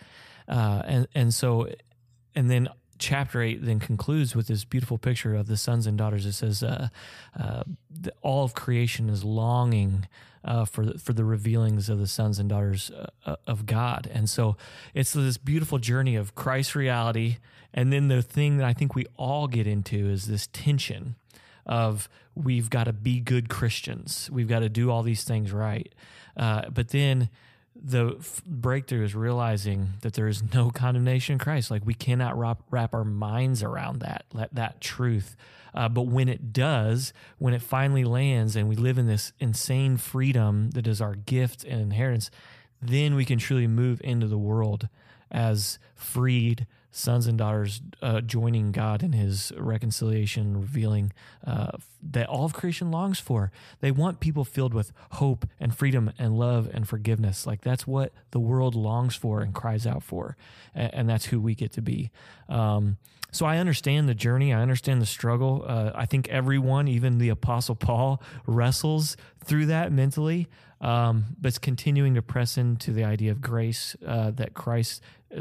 Uh, 0.48 0.83
and, 0.85 1.09
and 1.14 1.33
so 1.33 1.68
and 2.35 2.50
then 2.50 2.68
chapter 2.98 3.42
8 3.42 3.64
then 3.64 3.80
concludes 3.80 4.35
with 4.35 4.46
this 4.48 4.64
beautiful 4.64 4.98
picture 4.98 5.35
of 5.35 5.46
the 5.46 5.56
sons 5.56 5.87
and 5.87 5.96
daughters. 5.98 6.26
It 6.26 6.32
says 6.32 6.62
uh, 6.62 6.88
uh, 7.38 7.62
the, 7.90 8.12
all 8.22 8.44
of 8.44 8.54
creation 8.54 9.09
is 9.09 9.24
longing 9.24 10.06
uh, 10.44 10.64
for 10.64 10.96
for 10.98 11.12
the 11.12 11.24
revealings 11.24 11.88
of 11.88 11.98
the 11.98 12.06
sons 12.06 12.38
and 12.38 12.48
daughters 12.48 12.90
uh, 12.90 13.06
uh, 13.26 13.37
of 13.46 13.66
God. 13.66 14.09
And 14.12 14.30
so 14.30 14.56
it's 14.94 15.12
this 15.12 15.38
beautiful 15.38 15.78
journey 15.78 16.16
of 16.16 16.35
Christ's 16.35 16.76
reality. 16.76 17.38
And 17.74 17.92
then 17.92 18.09
the 18.09 18.22
thing 18.22 18.56
that 18.59 18.66
I 18.66 18.72
think 18.72 18.94
we 18.94 19.06
all 19.16 19.48
get 19.48 19.66
into 19.66 20.09
is 20.09 20.26
this 20.26 20.48
tension 20.52 21.16
of 21.66 22.09
we've 22.35 22.70
got 22.70 22.85
to 22.85 22.92
be 22.92 23.18
good 23.20 23.48
Christians. 23.48 24.30
We've 24.32 24.48
got 24.48 24.61
to 24.61 24.68
do 24.68 24.90
all 24.90 25.02
these 25.02 25.24
things 25.24 25.52
right. 25.52 25.92
Uh, 26.37 26.70
but 26.70 26.88
then 26.88 27.28
the 27.87 28.16
f- 28.18 28.42
breakthrough 28.44 29.05
is 29.05 29.14
realizing 29.14 29.90
that 30.01 30.14
there 30.14 30.27
is 30.27 30.42
no 30.53 30.70
condemnation 30.70 31.35
in 31.35 31.38
Christ. 31.38 31.70
Like 31.70 31.87
we 31.87 31.94
cannot 31.94 32.37
wrap, 32.37 32.62
wrap 32.70 32.92
our 32.92 33.05
minds 33.05 33.62
around 33.62 34.01
that 34.01 34.25
that, 34.35 34.55
that 34.55 34.81
truth. 34.81 35.37
Uh, 35.72 35.88
but 35.88 36.03
when 36.03 36.29
it 36.29 36.53
does, 36.53 37.12
when 37.38 37.55
it 37.55 37.62
finally 37.62 38.03
lands, 38.03 38.57
and 38.57 38.68
we 38.68 38.75
live 38.75 38.99
in 38.99 39.07
this 39.07 39.33
insane 39.38 39.99
freedom 39.99 40.70
that 40.70 40.87
is 40.87 41.01
our 41.01 41.14
gift 41.14 41.64
and 41.64 41.81
inheritance, 41.81 42.31
then 42.83 43.14
we 43.14 43.25
can 43.25 43.38
truly 43.38 43.66
move 43.66 44.01
into 44.03 44.27
the 44.27 44.38
world 44.38 44.88
as 45.31 45.79
freed 45.94 46.66
sons 46.96 47.26
and 47.26 47.37
daughters 47.37 47.82
uh, 48.00 48.22
joining 48.22 48.72
God 48.72 49.02
in 49.02 49.12
His 49.12 49.52
reconciliation, 49.59 50.59
revealing 50.59 51.12
uh, 51.46 51.72
that 52.02 52.26
all 52.26 52.46
of 52.46 52.54
creation 52.54 52.90
longs 52.90 53.20
for. 53.20 53.52
They 53.80 53.90
want 53.90 54.18
people 54.18 54.44
filled 54.44 54.72
with 54.72 54.92
hope 55.12 55.46
and 55.61 55.76
freedom 55.76 56.11
and 56.18 56.38
love 56.38 56.70
and 56.72 56.88
forgiveness. 56.88 57.46
Like 57.46 57.61
that's 57.61 57.87
what 57.87 58.12
the 58.30 58.40
world 58.40 58.74
longs 58.74 59.14
for 59.14 59.42
and 59.42 59.54
cries 59.54 59.87
out 59.87 60.02
for, 60.02 60.38
and, 60.74 60.94
and 60.94 61.09
that's 61.09 61.26
who 61.26 61.38
we 61.38 61.54
get 61.54 61.70
to 61.72 61.82
be. 61.82 62.11
Um, 62.48 62.96
so 63.32 63.46
I 63.46 63.58
understand 63.58 64.08
the 64.08 64.14
journey. 64.14 64.52
I 64.52 64.62
understand 64.62 65.02
the 65.02 65.06
struggle. 65.06 65.64
Uh, 65.66 65.92
I 65.94 66.06
think 66.06 66.28
everyone, 66.28 66.88
even 66.88 67.18
the 67.18 67.28
Apostle 67.28 67.74
Paul, 67.74 68.22
wrestles 68.46 69.16
through 69.44 69.66
that 69.66 69.92
mentally. 69.92 70.48
Um, 70.80 71.36
but 71.40 71.48
it's 71.48 71.58
continuing 71.58 72.14
to 72.14 72.22
press 72.22 72.58
into 72.58 72.92
the 72.92 73.04
idea 73.04 73.32
of 73.32 73.40
grace 73.40 73.96
uh, 74.06 74.30
that 74.32 74.54
Christ's 74.54 75.00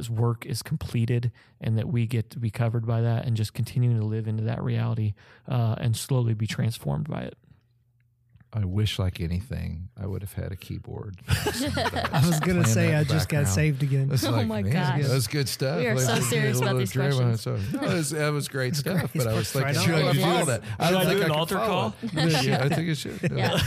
work 0.10 0.46
is 0.46 0.64
completed 0.64 1.32
and 1.60 1.78
that 1.78 1.88
we 1.88 2.06
get 2.06 2.30
to 2.32 2.40
be 2.40 2.50
covered 2.50 2.88
by 2.88 3.02
that 3.02 3.26
and 3.26 3.36
just 3.36 3.54
continuing 3.54 4.00
to 4.00 4.06
live 4.06 4.28
into 4.28 4.44
that 4.44 4.64
reality 4.64 5.14
uh, 5.48 5.76
and 5.78 5.96
slowly 5.96 6.34
be 6.34 6.48
transformed 6.48 7.10
by 7.10 7.22
it. 7.24 7.38
I 8.56 8.64
wish, 8.64 8.98
like 9.00 9.20
anything, 9.20 9.90
I 10.02 10.08
would 10.08 10.22
have 10.22 10.32
had 10.32 10.54
a 10.54 10.56
keyboard. 10.56 11.18
I 11.28 12.24
was 12.26 12.40
going 12.40 12.64
to 12.64 12.70
say 12.70 12.96
I 12.96 13.04
just 13.04 13.28
got 13.28 13.50
saved 13.50 13.84
again. 13.84 14.10
oh 14.10 14.30
like, 14.30 14.48
my 14.48 14.62
gosh, 14.62 15.06
that's 15.06 15.28
good 15.28 15.50
stuff. 15.50 15.78
We 15.78 15.88
are 15.88 15.96
like, 15.96 16.06
so 16.06 16.22
serious 16.22 16.62
about 16.62 16.78
these 16.78 16.94
questions. 16.94 17.42
So, 17.42 17.60
no, 17.74 17.80
was, 17.82 18.12
that 18.12 18.30
was 18.30 18.48
great 18.48 18.78
stuff. 18.78 19.12
But 19.14 19.28
I 19.28 19.34
was 19.34 19.52
thinking, 19.52 19.74
should 19.74 19.96
I 19.96 20.14
follow 20.14 20.46
that? 20.46 20.62
I 20.80 20.90
don't 20.90 21.06
think 21.06 21.20
do 21.20 21.26
an 21.26 21.32
altar 21.32 21.56
call. 21.56 21.96
yeah, 22.14 22.64
I 22.64 22.70
think 22.70 22.88
it 22.88 22.96
should. 22.96 23.20
Yeah, 23.36 23.60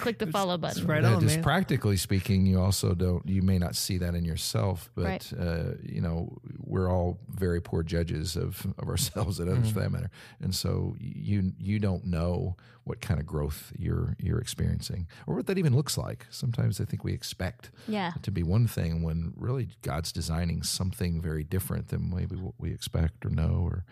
click 0.00 0.18
the 0.18 0.26
follow 0.26 0.58
button. 0.58 0.84
Right 0.84 1.02
yeah, 1.02 1.14
on, 1.14 1.20
just 1.20 1.42
practically 1.42 1.96
speaking, 1.96 2.46
you 2.46 2.60
also 2.60 2.94
don't. 2.94 3.24
You 3.28 3.42
may 3.42 3.58
not 3.58 3.76
see 3.76 3.98
that 3.98 4.16
in 4.16 4.24
yourself, 4.24 4.90
but 4.96 5.32
uh, 5.38 5.74
you 5.82 6.00
know, 6.00 6.36
we're 6.58 6.90
all 6.90 7.18
very 7.28 7.60
poor 7.60 7.84
judges 7.84 8.34
of 8.36 8.66
of 8.78 8.88
ourselves 8.88 9.38
and 9.38 9.48
others, 9.48 9.66
mm-hmm. 9.66 9.74
for 9.74 9.80
that 9.80 9.92
matter. 9.92 10.10
And 10.40 10.52
so 10.52 10.96
you 10.98 11.52
you 11.58 11.78
don't 11.78 12.06
know 12.06 12.56
what 12.84 13.00
kind 13.00 13.20
of 13.20 13.26
growth 13.26 13.72
you're 13.78 13.99
you're 14.00 14.16
you're 14.30 14.38
experiencing, 14.40 15.06
or 15.26 15.34
what 15.36 15.46
that 15.46 15.58
even 15.58 15.74
looks 15.74 15.96
like. 15.98 16.26
Sometimes 16.30 16.80
I 16.80 16.84
think 16.84 17.04
we 17.04 17.12
expect 17.12 17.70
Yeah. 17.88 18.12
to 18.22 18.30
be 18.30 18.42
one 18.42 18.66
thing 18.66 19.02
when 19.02 19.32
really 19.36 19.68
God's 19.82 20.12
designing 20.12 20.62
something 20.62 21.20
very 21.20 21.44
different 21.44 21.88
than 21.88 22.10
maybe 22.14 22.36
what 22.36 22.54
we 22.58 22.72
expect 22.72 23.24
or 23.26 23.30
know 23.30 23.60
or 23.64 23.84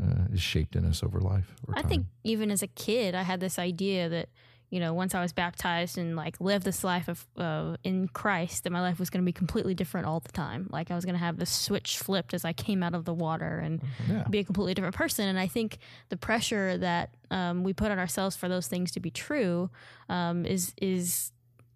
uh, 0.00 0.24
is 0.32 0.40
shaped 0.42 0.76
in 0.76 0.84
us 0.84 1.02
over 1.02 1.20
life. 1.20 1.54
Or 1.66 1.74
I 1.78 1.82
think 1.82 2.06
even 2.24 2.50
as 2.50 2.62
a 2.62 2.66
kid, 2.66 3.14
I 3.14 3.22
had 3.22 3.40
this 3.40 3.58
idea 3.58 4.08
that 4.08 4.28
you 4.70 4.80
know 4.80 4.92
once 4.94 5.14
I 5.14 5.20
was 5.22 5.32
baptized 5.32 5.96
and 5.98 6.16
like 6.16 6.40
lived 6.40 6.64
this 6.64 6.82
life 6.84 7.08
of 7.08 7.26
uh, 7.36 7.76
in 7.84 8.08
Christ, 8.08 8.64
that 8.64 8.70
my 8.70 8.80
life 8.80 8.98
was 8.98 9.10
going 9.10 9.22
to 9.22 9.26
be 9.26 9.32
completely 9.32 9.74
different 9.74 10.06
all 10.06 10.20
the 10.20 10.32
time. 10.32 10.68
Like 10.70 10.90
I 10.90 10.94
was 10.94 11.04
going 11.04 11.14
to 11.14 11.20
have 11.20 11.36
the 11.38 11.46
switch 11.46 11.98
flipped 11.98 12.34
as 12.34 12.44
I 12.44 12.52
came 12.52 12.82
out 12.82 12.94
of 12.94 13.04
the 13.04 13.14
water 13.14 13.58
and 13.58 13.80
Yeah. 14.08 14.24
be 14.28 14.38
a 14.40 14.44
completely 14.44 14.74
different 14.74 14.94
person. 14.96 15.28
And 15.28 15.38
I 15.38 15.46
think 15.46 15.78
the 16.08 16.16
pressure 16.16 16.78
that 16.78 17.10
um, 17.30 17.62
we 17.64 17.72
put 17.72 17.90
on 17.90 17.98
ourselves 17.98 18.36
for 18.36 18.48
those 18.48 18.66
things 18.68 18.90
to 18.92 19.00
be 19.00 19.10
true 19.10 19.70
um, 20.08 20.44
is 20.46 20.74
is 20.80 21.32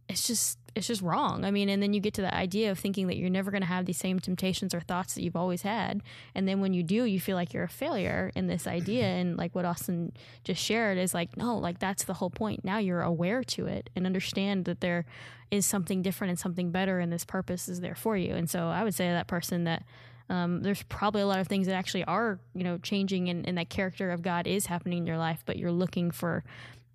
it's 0.09 0.27
just 0.27 0.59
it's 0.75 0.87
just 0.87 1.03
wrong. 1.03 1.45
I 1.45 1.51
mean, 1.51 1.69
and 1.69 1.83
then 1.83 1.93
you 1.93 2.01
get 2.01 2.15
to 2.15 2.23
the 2.23 2.35
idea 2.35 2.71
of 2.71 2.79
thinking 2.79 3.07
that 3.09 3.17
you're 3.17 3.31
never 3.31 3.51
going 3.51 3.63
to 3.63 3.67
have 3.67 3.87
these 3.87 3.99
same 3.99 4.19
temptations 4.21 4.75
or 4.75 4.81
thoughts 4.81 5.15
that 5.15 5.23
you've 5.23 5.37
always 5.37 5.63
had, 5.63 6.03
and 6.35 6.47
then 6.47 6.61
when 6.61 6.73
you 6.73 6.83
do, 6.83 7.05
you 7.05 7.21
feel 7.21 7.37
like 7.37 7.53
you're 7.53 7.65
a 7.65 7.69
failure 7.69 8.31
in 8.35 8.47
this 8.47 8.67
idea. 8.67 9.07
And 9.21 9.37
like 9.37 9.55
what 9.55 9.65
Austin 9.65 10.13
just 10.45 10.63
shared 10.63 10.97
is 10.97 11.15
like, 11.15 11.37
no, 11.37 11.57
like 11.57 11.79
that's 11.79 12.05
the 12.05 12.15
whole 12.15 12.31
point. 12.31 12.65
Now 12.65 12.79
you're 12.79 13.03
aware 13.03 13.43
to 13.45 13.67
it 13.67 13.91
and 13.97 14.07
understand 14.07 14.65
that 14.67 14.81
there 14.81 15.05
is 15.51 15.67
something 15.67 16.01
different 16.01 16.31
and 16.31 16.39
something 16.39 16.71
better, 16.71 17.01
and 17.01 17.13
this 17.13 17.25
purpose 17.25 17.69
is 17.69 17.81
there 17.81 17.95
for 17.95 18.17
you. 18.17 18.35
And 18.35 18.49
so 18.49 18.69
I 18.69 18.85
would 18.85 18.95
say 18.95 19.09
to 19.09 19.13
that 19.13 19.27
person 19.27 19.65
that 19.65 19.83
um, 20.31 20.63
there's 20.63 20.85
probably 20.85 21.23
a 21.23 21.27
lot 21.27 21.41
of 21.41 21.49
things 21.49 21.67
that 21.67 21.75
actually 21.75 22.05
are 22.05 22.39
you 22.55 22.63
know 22.63 22.79
changing 22.79 23.29
and, 23.29 23.47
and 23.47 23.59
that 23.59 23.69
character 23.69 24.13
of 24.13 24.23
god 24.23 24.47
is 24.47 24.67
happening 24.67 24.99
in 24.99 25.07
your 25.07 25.19
life 25.19 25.43
but 25.45 25.59
you're 25.59 25.73
looking 25.73 26.13
for 26.13 26.45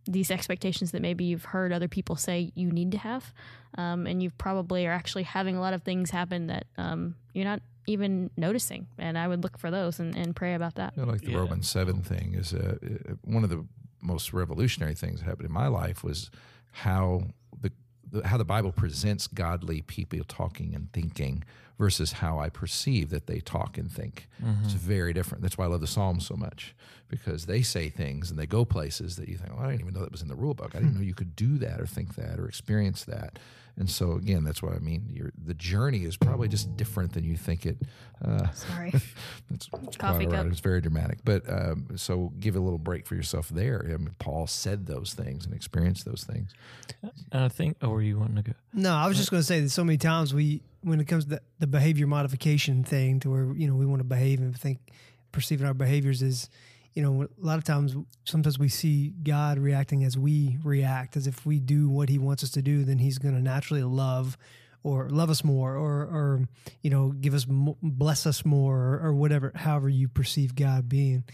these 0.06 0.32
expectations 0.32 0.92
that 0.92 1.02
maybe 1.02 1.26
you've 1.26 1.46
heard 1.46 1.74
other 1.74 1.88
people 1.88 2.16
say 2.16 2.52
you 2.56 2.72
need 2.72 2.92
to 2.92 2.98
have. 2.98 3.34
Um, 3.78 4.08
and 4.08 4.22
you 4.24 4.30
probably 4.30 4.86
are 4.88 4.92
actually 4.92 5.24
having 5.24 5.56
a 5.58 5.60
lot 5.62 5.74
of 5.74 5.84
things 5.84 6.12
happen 6.12 6.48
that 6.48 6.66
um, 6.78 7.16
you're 7.34 7.46
not 7.46 7.62
even 7.88 8.30
noticing. 8.38 8.88
And 8.98 9.18
i 9.18 9.28
would 9.28 9.44
look 9.44 9.58
for 9.58 9.70
those 9.70 10.00
and, 10.00 10.16
and 10.16 10.36
pray 10.36 10.54
about 10.54 10.76
that. 10.76 10.94
You 10.96 11.06
know, 11.06 11.12
like 11.12 11.22
the 11.22 11.32
Yeah. 11.32 11.40
Romans 11.40 11.70
seven 11.70 12.02
thing 12.02 12.34
is 12.34 12.54
uh, 12.54 12.78
one 13.24 13.44
of 13.44 13.50
the 13.50 13.66
most 14.02 14.34
revolutionary 14.34 14.96
things 14.96 15.20
that 15.20 15.26
happened 15.26 15.48
in 15.48 15.52
my 15.54 15.68
life 15.68 16.04
was 16.04 16.30
how 16.72 17.24
the, 17.24 17.28
the 17.28 17.45
how 18.24 18.38
the 18.38 18.46
Bible 18.46 18.72
presents 18.72 19.28
godly 19.28 19.82
people 19.82 20.20
talking 20.28 20.74
and 20.74 20.92
thinking 20.92 21.44
versus 21.78 22.14
how 22.14 22.40
I 22.40 22.50
perceive 22.50 23.10
that 23.10 23.28
they 23.28 23.40
talk 23.40 23.78
and 23.78 23.92
think. 23.92 24.30
It's 24.40 24.74
mm-hmm. 24.74 24.78
very 24.78 25.14
different. 25.14 25.42
That's 25.42 25.58
why 25.58 25.66
I 25.66 25.68
love 25.68 25.82
the 25.82 25.88
Psalms 25.88 26.26
so 26.26 26.36
much 26.36 26.74
because 27.10 27.46
they 27.46 27.62
say 27.62 27.90
things 27.90 28.30
and 28.30 28.40
they 28.40 28.46
go 28.46 28.64
places 28.64 29.18
that 29.18 29.28
you 29.28 29.38
think, 29.38 29.54
well, 29.54 29.66
I 29.66 29.72
didn't 29.72 29.82
even 29.82 29.94
know 29.94 30.00
that 30.02 30.12
was 30.12 30.22
in 30.22 30.28
the 30.28 30.36
rule 30.36 30.54
book. 30.54 30.72
I 30.74 30.80
didn't 30.80 30.94
hmm. 30.94 31.00
know 31.00 31.06
you 31.06 31.14
could 31.14 31.36
do 31.36 31.58
that 31.58 31.82
or 31.82 31.86
think 31.86 32.16
that 32.16 32.40
or 32.40 32.48
experience 32.48 33.04
that. 33.06 33.40
And 33.78 33.90
so 33.90 34.14
again, 34.14 34.44
that's 34.44 34.64
what 34.64 34.74
I 34.74 34.80
mean. 34.80 35.10
Your 35.12 35.32
the 35.38 35.54
journey 35.54 36.04
is 36.06 36.16
probably 36.16 36.48
just 36.48 36.78
different 36.78 37.14
than 37.14 37.24
you 37.24 37.36
think 37.36 37.66
it. 37.66 37.78
Uh, 38.24 38.50
sorry 38.52 38.94
that's 39.50 39.68
quite 39.68 39.98
Coffee 39.98 40.26
all 40.26 40.32
right. 40.32 40.44
cup. 40.44 40.48
It's 40.48 40.62
very 40.62 40.80
dramatic, 40.80 41.20
but 41.26 41.44
um, 41.50 41.88
so 41.98 42.32
give 42.40 42.56
a 42.56 42.60
little 42.60 42.80
break 42.80 43.06
for 43.06 43.16
yourself 43.16 43.50
there. 43.50 43.84
I 43.86 43.98
mean, 43.98 44.16
Paul 44.20 44.48
said 44.48 44.86
those 44.86 45.14
things 45.14 45.46
and 45.46 45.54
experienced 45.54 46.06
those 46.06 46.24
things. 46.24 46.54
I 47.32 47.50
think, 47.50 47.78
or 47.84 47.90
were 47.90 48.02
you 48.02 48.18
wanting 48.18 48.38
to 48.38 48.42
go? 48.44 48.54
No, 48.74 48.94
I 48.94 49.08
was 49.08 49.18
just 49.18 49.30
going 49.32 49.42
to 49.42 49.46
say 49.46 49.60
that 49.60 49.70
so 49.70 49.84
many 49.84 49.98
times 49.98 50.34
we, 50.34 50.62
when 50.82 51.00
it 51.02 51.06
comes 51.06 51.26
to 51.26 51.32
the, 51.32 51.42
the 51.60 51.68
behavior 51.68 52.08
modification 52.08 52.84
thing, 52.84 53.20
to 53.22 53.30
where 53.30 53.54
you 53.56 53.68
know 53.68 53.76
we 53.76 53.86
want 53.86 54.00
to 54.00 54.06
behave 54.06 54.40
and 54.40 54.58
think 54.58 54.80
perceiving 55.34 55.68
our 55.68 55.74
behaviors 55.74 56.22
is, 56.22 56.50
you 56.96 57.04
know, 57.04 57.24
a 57.24 57.46
lot 57.46 57.58
of 57.58 57.66
times 57.66 57.96
sometimes 58.24 58.58
we 58.58 58.70
see 58.70 59.10
God 59.22 59.60
reacting 59.60 60.06
as 60.06 60.18
we 60.18 60.58
react, 60.64 61.18
as 61.18 61.28
if 61.28 61.46
we 61.46 61.60
do 61.60 61.90
what 61.90 62.08
He 62.08 62.18
wants 62.18 62.42
us 62.44 62.50
to 62.52 62.62
do, 62.62 62.86
then 62.86 63.00
He's 63.00 63.20
going 63.20 63.36
to 63.36 63.42
naturally 63.42 63.84
love 63.84 64.38
or 64.82 65.10
love 65.10 65.30
us 65.30 65.44
more, 65.44 65.76
or 65.76 66.04
or 66.04 66.48
you 66.82 66.90
know 66.90 67.10
give 67.12 67.34
us 67.34 67.46
bless 67.50 68.26
us 68.26 68.46
more, 68.46 68.78
or, 68.78 69.08
or 69.08 69.14
whatever, 69.14 69.52
however 69.56 69.90
you 69.90 70.08
perceive 70.08 70.56
God 70.56 70.88
being, 70.88 71.26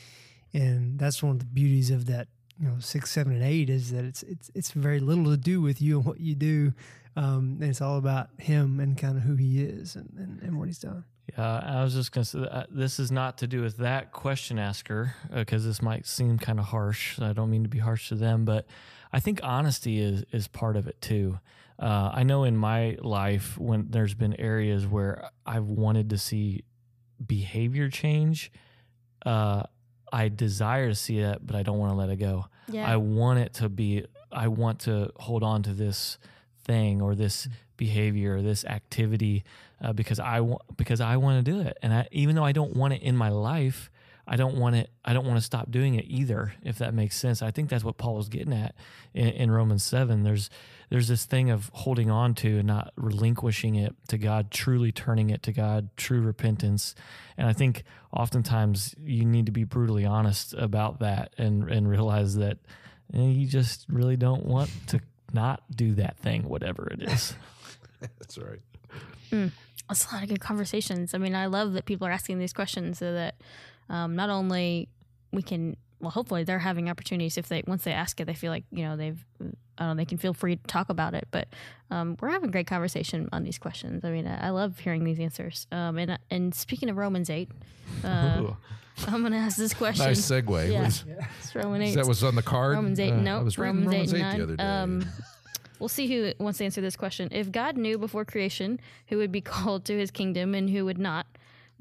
and 0.51 0.97
that's 0.97 1.21
one 1.21 1.33
of 1.33 1.39
the 1.39 1.45
beauties 1.45 1.91
of 1.91 2.07
that. 2.07 2.27
You 2.59 2.67
know, 2.67 2.75
six, 2.79 3.09
seven, 3.09 3.33
and 3.33 3.43
eight 3.43 3.69
is 3.69 3.91
that 3.91 4.05
it's 4.05 4.23
it's 4.23 4.51
it's 4.55 4.71
very 4.71 4.99
little 4.99 5.25
to 5.25 5.37
do 5.37 5.61
with 5.61 5.81
you 5.81 5.97
and 5.97 6.05
what 6.05 6.19
you 6.19 6.35
do, 6.35 6.73
um, 7.15 7.57
and 7.59 7.69
it's 7.69 7.81
all 7.81 7.97
about 7.97 8.29
him 8.37 8.79
and 8.79 8.97
kind 8.97 9.17
of 9.17 9.23
who 9.23 9.35
he 9.35 9.63
is 9.63 9.95
and, 9.95 10.13
and, 10.17 10.41
and 10.41 10.59
what 10.59 10.67
he's 10.67 10.79
done. 10.79 11.03
Yeah, 11.37 11.61
I 11.65 11.83
was 11.83 11.93
just 11.93 12.11
going 12.11 12.23
to 12.23 12.29
say 12.29 12.39
uh, 12.49 12.63
this 12.69 12.99
is 12.99 13.11
not 13.11 13.37
to 13.39 13.47
do 13.47 13.61
with 13.61 13.77
that 13.77 14.11
question 14.11 14.59
asker 14.59 15.15
because 15.33 15.65
this 15.65 15.81
might 15.81 16.05
seem 16.05 16.37
kind 16.37 16.59
of 16.59 16.65
harsh. 16.65 17.19
I 17.19 17.33
don't 17.33 17.49
mean 17.49 17.63
to 17.63 17.69
be 17.69 17.79
harsh 17.79 18.09
to 18.09 18.15
them, 18.15 18.45
but 18.45 18.65
I 19.13 19.19
think 19.19 19.39
honesty 19.43 19.99
is 19.99 20.23
is 20.31 20.47
part 20.47 20.75
of 20.75 20.87
it 20.87 20.99
too. 21.01 21.39
Uh, 21.79 22.11
I 22.13 22.23
know 22.23 22.43
in 22.43 22.55
my 22.55 22.97
life 23.01 23.57
when 23.57 23.87
there's 23.89 24.13
been 24.13 24.39
areas 24.39 24.85
where 24.85 25.29
I've 25.45 25.65
wanted 25.65 26.11
to 26.11 26.17
see 26.17 26.63
behavior 27.25 27.89
change, 27.89 28.51
uh, 29.25 29.63
I 30.13 30.29
desire 30.29 30.89
to 30.89 30.95
see 30.95 31.21
that, 31.21 31.45
but 31.45 31.55
I 31.55 31.63
don't 31.63 31.79
want 31.79 31.91
to 31.91 31.95
let 31.97 32.09
it 32.09 32.17
go. 32.17 32.45
yeah 32.69 32.89
I 32.89 32.97
want 32.97 33.39
it 33.39 33.53
to 33.55 33.69
be, 33.69 34.05
I 34.31 34.47
want 34.47 34.79
to 34.81 35.11
hold 35.17 35.41
on 35.43 35.63
to 35.63 35.73
this 35.73 36.17
thing 36.63 37.01
or 37.01 37.15
this 37.15 37.47
behavior 37.77 38.37
or 38.37 38.41
this 38.41 38.63
activity 38.65 39.43
uh, 39.83 39.93
because 39.93 40.19
I 40.19 40.41
want 40.41 40.61
because 40.77 41.01
I 41.01 41.17
want 41.17 41.43
to 41.43 41.51
do 41.51 41.61
it, 41.61 41.77
and 41.81 41.93
I, 41.93 42.07
even 42.11 42.35
though 42.35 42.43
I 42.43 42.51
don't 42.51 42.75
want 42.75 42.93
it 42.93 43.01
in 43.01 43.17
my 43.17 43.29
life, 43.29 43.89
I 44.27 44.35
don't 44.35 44.57
want 44.57 44.75
it. 44.75 44.89
I 45.03 45.13
don't 45.13 45.25
want 45.25 45.39
to 45.39 45.43
stop 45.43 45.71
doing 45.71 45.95
it 45.95 46.05
either. 46.07 46.53
If 46.63 46.77
that 46.77 46.93
makes 46.93 47.17
sense, 47.17 47.41
I 47.41 47.51
think 47.51 47.69
that's 47.69 47.83
what 47.83 47.97
Paul 47.97 48.15
was 48.15 48.29
getting 48.29 48.53
at 48.53 48.75
in, 49.13 49.29
in 49.29 49.51
Romans 49.51 49.83
seven. 49.83 50.23
There's 50.23 50.49
there's 50.89 51.07
this 51.07 51.25
thing 51.25 51.49
of 51.49 51.71
holding 51.73 52.11
on 52.11 52.35
to 52.35 52.59
and 52.59 52.67
not 52.67 52.93
relinquishing 52.95 53.75
it 53.75 53.95
to 54.09 54.17
God, 54.17 54.51
truly 54.51 54.91
turning 54.91 55.31
it 55.31 55.41
to 55.43 55.51
God, 55.51 55.89
true 55.97 56.21
repentance, 56.21 56.93
and 57.37 57.47
I 57.47 57.53
think 57.53 57.83
oftentimes 58.15 58.93
you 59.03 59.25
need 59.25 59.47
to 59.47 59.51
be 59.51 59.63
brutally 59.63 60.05
honest 60.05 60.53
about 60.53 60.99
that 60.99 61.33
and 61.37 61.69
and 61.69 61.89
realize 61.89 62.35
that 62.35 62.59
eh, 63.13 63.21
you 63.21 63.47
just 63.47 63.85
really 63.89 64.17
don't 64.17 64.45
want 64.45 64.69
to 64.87 65.01
not 65.33 65.63
do 65.73 65.93
that 65.95 66.17
thing, 66.17 66.43
whatever 66.47 66.87
it 66.91 67.03
is. 67.03 67.35
That's 68.19 68.37
right. 68.37 68.59
it's 69.89 70.11
a 70.11 70.13
lot 70.13 70.23
of 70.23 70.29
good 70.29 70.39
conversations. 70.39 71.13
I 71.13 71.17
mean, 71.17 71.35
I 71.35 71.45
love 71.47 71.73
that 71.73 71.85
people 71.85 72.07
are 72.07 72.11
asking 72.11 72.39
these 72.39 72.53
questions 72.53 72.97
so 72.97 73.13
that 73.13 73.35
um, 73.89 74.15
not 74.15 74.29
only 74.29 74.89
we 75.31 75.41
can, 75.41 75.75
well, 76.01 76.11
hopefully 76.11 76.43
they're 76.43 76.59
having 76.59 76.89
opportunities 76.89 77.37
if 77.37 77.47
they 77.47 77.63
once 77.67 77.83
they 77.83 77.91
ask 77.93 78.19
it, 78.19 78.25
they 78.25 78.33
feel 78.33 78.51
like 78.51 78.63
you 78.71 78.83
know 78.83 78.97
they've, 78.97 79.23
I 79.39 79.85
don't 79.85 79.95
know, 79.95 79.95
they 79.95 80.05
can 80.05 80.17
feel 80.17 80.33
free 80.33 80.55
to 80.57 80.63
talk 80.67 80.89
about 80.89 81.13
it. 81.13 81.27
But 81.31 81.47
um, 81.89 82.17
we're 82.19 82.29
having 82.29 82.49
a 82.49 82.51
great 82.51 82.67
conversation 82.67 83.29
on 83.31 83.43
these 83.43 83.57
questions. 83.57 84.03
I 84.03 84.09
mean, 84.11 84.27
I, 84.27 84.47
I 84.47 84.49
love 84.49 84.79
hearing 84.79 85.03
these 85.03 85.19
answers. 85.19 85.67
Um, 85.71 85.97
and 85.97 86.17
and 86.29 86.53
speaking 86.55 86.89
of 86.89 86.97
Romans 86.97 87.29
eight, 87.29 87.49
uh, 88.03 88.43
I'm 89.07 89.21
going 89.21 89.31
to 89.31 89.37
ask 89.37 89.57
this 89.57 89.73
question. 89.73 90.05
Nice 90.05 90.21
segue. 90.21 90.71
Yeah. 90.71 90.83
Was- 90.85 91.05
It's 91.39 91.55
Romans 91.55 91.83
eight. 91.91 91.95
that 91.95 92.07
was 92.07 92.23
on 92.23 92.35
the 92.35 92.41
card. 92.43 92.75
Romans 92.75 92.99
8, 92.99 93.11
Uh, 93.13 93.15
no. 93.17 93.39
I 93.39 93.43
was 93.43 93.57
Romans, 93.57 93.87
Romans 93.87 94.13
8, 94.13 94.17
8, 94.17 94.21
9. 94.21 94.37
the 94.37 94.43
other 94.43 94.55
day. 94.57 94.63
Um, 94.63 95.05
we'll 95.79 95.89
see 95.89 96.07
who 96.07 96.33
wants 96.43 96.59
to 96.59 96.65
answer 96.65 96.81
this 96.81 96.95
question. 96.95 97.29
If 97.31 97.51
God 97.51 97.77
knew 97.77 97.97
before 97.97 98.25
creation 98.25 98.79
who 99.07 99.17
would 99.17 99.31
be 99.31 99.41
called 99.53 99.85
to 99.85 99.97
his 99.97 100.11
kingdom 100.11 100.53
and 100.53 100.69
who 100.69 100.85
would 100.85 100.99
not, 100.99 101.25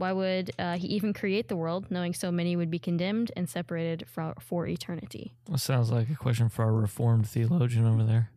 why 0.01 0.13
would 0.13 0.51
uh, 0.59 0.77
he 0.79 0.87
even 0.89 1.13
create 1.13 1.49
the 1.49 1.57
world, 1.57 1.91
knowing 1.91 2.15
so 2.15 2.33
many 2.33 2.57
would 2.57 2.71
be 2.71 2.79
condemned 2.79 3.31
and 3.37 3.49
separated 3.49 4.07
for, 4.09 4.35
for 4.41 4.67
eternity? 4.67 5.35
That 5.51 5.59
sounds 5.59 5.91
like 5.91 6.09
a 6.09 6.15
question 6.15 6.49
for 6.49 6.65
our 6.65 6.73
reformed 6.73 7.29
theologian 7.29 7.87
over 7.87 8.03
there. 8.03 8.31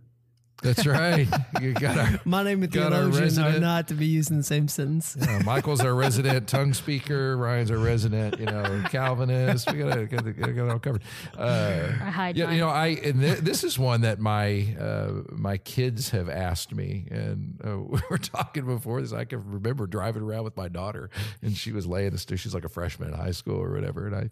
That's 0.64 0.86
right. 0.88 1.28
You 1.62 1.74
got 1.74 1.98
our. 1.98 2.20
My 2.26 2.42
name 2.44 2.64
and 2.64 2.72
Got 2.72 2.92
theologian 2.92 3.14
are 3.22 3.22
resident- 3.22 3.62
not 3.62 3.88
to 3.90 3.94
be 3.94 4.06
used 4.08 4.32
in 4.32 4.38
the 4.38 4.44
same 4.44 4.68
sentence. 4.68 5.16
Yeah, 5.20 5.40
Michael's 5.44 5.82
our 5.82 5.94
resident 5.94 6.48
tongue 6.48 6.74
speaker. 6.74 7.38
Ryan's 7.38 7.70
our 7.70 7.78
resident, 7.78 8.40
you 8.40 8.46
know, 8.46 8.84
Calvinist. 8.90 9.72
We 9.72 9.80
got 9.80 9.98
it, 9.98 10.10
got 10.10 10.26
it, 10.26 10.34
got 10.40 10.50
it 10.50 10.60
all 10.60 10.80
covered. 10.80 11.04
Uh, 11.38 11.90
I 12.02 12.10
hide 12.10 12.38
Yeah, 12.38 12.46
mine. 12.46 12.56
you 12.56 12.62
know, 12.62 12.70
I 12.70 12.88
and 13.04 13.20
th- 13.22 13.40
this 13.40 13.64
is 13.64 13.78
one 13.78 14.02
that 14.02 14.20
my 14.20 14.76
uh, 14.80 15.12
my 15.32 15.58
kids 15.58 16.10
have 16.12 16.30
asked 16.30 16.74
me, 16.74 17.08
and 17.12 17.60
uh, 17.66 17.78
we 17.80 18.00
were 18.10 18.18
talking 18.18 18.66
before 18.66 19.02
this. 19.02 19.14
I 19.14 19.26
can 19.26 19.44
remember 19.52 19.86
driving 19.88 20.24
around 20.24 20.44
with 20.44 20.56
my 20.58 20.68
daughter, 20.70 21.10
and 21.42 21.56
she 21.56 21.72
was 21.72 21.86
laying 21.86 22.12
the 22.12 22.18
stu 22.18 22.38
She's 22.38 22.54
like 22.54 22.66
a 22.66 22.70
freshman 22.70 23.10
in 23.10 23.16
high 23.16 23.32
school 23.32 23.58
or 23.62 23.72
whatever, 23.74 24.08
and 24.08 24.16
I 24.16 24.30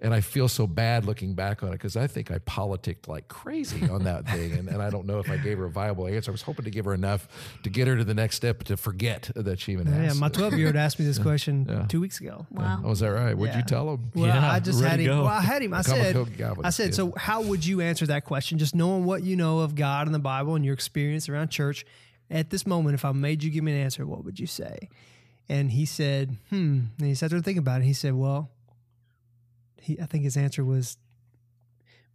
and 0.00 0.14
I 0.14 0.20
feel 0.22 0.48
so 0.48 0.66
bad 0.66 1.04
looking 1.04 1.34
back 1.34 1.62
on 1.62 1.68
it 1.68 1.72
because 1.72 1.96
I 1.96 2.06
think 2.06 2.30
I 2.30 2.38
politicked 2.38 3.06
like 3.08 3.28
crazy 3.28 3.88
on 3.88 4.04
that 4.04 4.26
thing, 4.28 4.52
and, 4.52 4.68
and 4.68 4.82
I 4.82 4.90
don't 4.90 5.06
know 5.06 5.18
if 5.18 5.30
I 5.30 5.36
gave 5.36 5.58
her 5.58 5.66
a 5.66 5.70
viable 5.74 6.06
answer. 6.06 6.30
I 6.30 6.32
was 6.32 6.42
hoping 6.42 6.64
to 6.64 6.70
give 6.70 6.86
her 6.86 6.94
enough 6.94 7.28
to 7.64 7.68
get 7.70 7.86
her 7.88 7.96
to 7.96 8.04
the 8.04 8.14
next 8.14 8.36
step 8.36 8.64
to 8.64 8.76
forget 8.78 9.30
that 9.34 9.60
she 9.60 9.72
even 9.72 9.86
Yeah, 9.88 10.04
asked. 10.10 10.20
my 10.20 10.28
12 10.30 10.54
year 10.54 10.68
old 10.68 10.76
asked 10.76 10.98
me 10.98 11.04
this 11.04 11.18
question 11.28 11.86
two 11.88 12.00
weeks 12.00 12.20
ago. 12.20 12.46
wow. 12.50 12.80
Oh, 12.84 12.92
is 12.92 13.00
that 13.00 13.08
right? 13.08 13.36
What'd 13.36 13.54
you 13.56 13.62
tell 13.62 13.94
him? 13.94 14.10
Well, 14.14 14.26
Yeah, 14.26 14.50
I 14.52 14.60
just 14.60 14.82
had 14.82 15.00
him. 15.00 15.06
go. 15.06 15.18
Well, 15.24 15.26
I 15.32 15.40
had 15.42 15.60
him. 15.62 15.74
I 15.74 15.82
said, 15.92 16.16
I 16.64 16.70
said, 16.70 16.94
so 16.94 17.12
how 17.18 17.42
would 17.42 17.66
you 17.66 17.80
answer 17.82 18.06
that 18.06 18.24
question? 18.24 18.56
Just 18.58 18.74
knowing 18.74 19.04
what 19.04 19.22
you 19.24 19.36
know 19.36 19.58
of 19.58 19.74
God 19.74 20.06
and 20.06 20.14
the 20.14 20.18
Bible 20.20 20.54
and 20.54 20.64
your 20.64 20.74
experience 20.74 21.28
around 21.28 21.48
church 21.48 21.84
at 22.30 22.48
this 22.50 22.66
moment, 22.66 22.94
if 22.94 23.04
I 23.04 23.12
made 23.12 23.42
you 23.42 23.50
give 23.50 23.62
me 23.64 23.72
an 23.72 23.78
answer, 23.78 24.06
what 24.06 24.24
would 24.24 24.40
you 24.40 24.46
say? 24.46 24.88
And 25.48 25.70
he 25.72 25.84
said, 25.84 26.36
hmm. 26.48 26.80
And 26.98 27.06
he 27.08 27.14
sat 27.14 27.28
there 27.30 27.38
to 27.38 27.42
think 27.44 27.58
about 27.58 27.82
it. 27.82 27.84
He 27.84 27.92
said, 27.92 28.14
well, 28.14 28.50
he, 29.80 30.00
I 30.00 30.06
think 30.06 30.24
his 30.24 30.36
answer 30.36 30.64
was, 30.64 30.96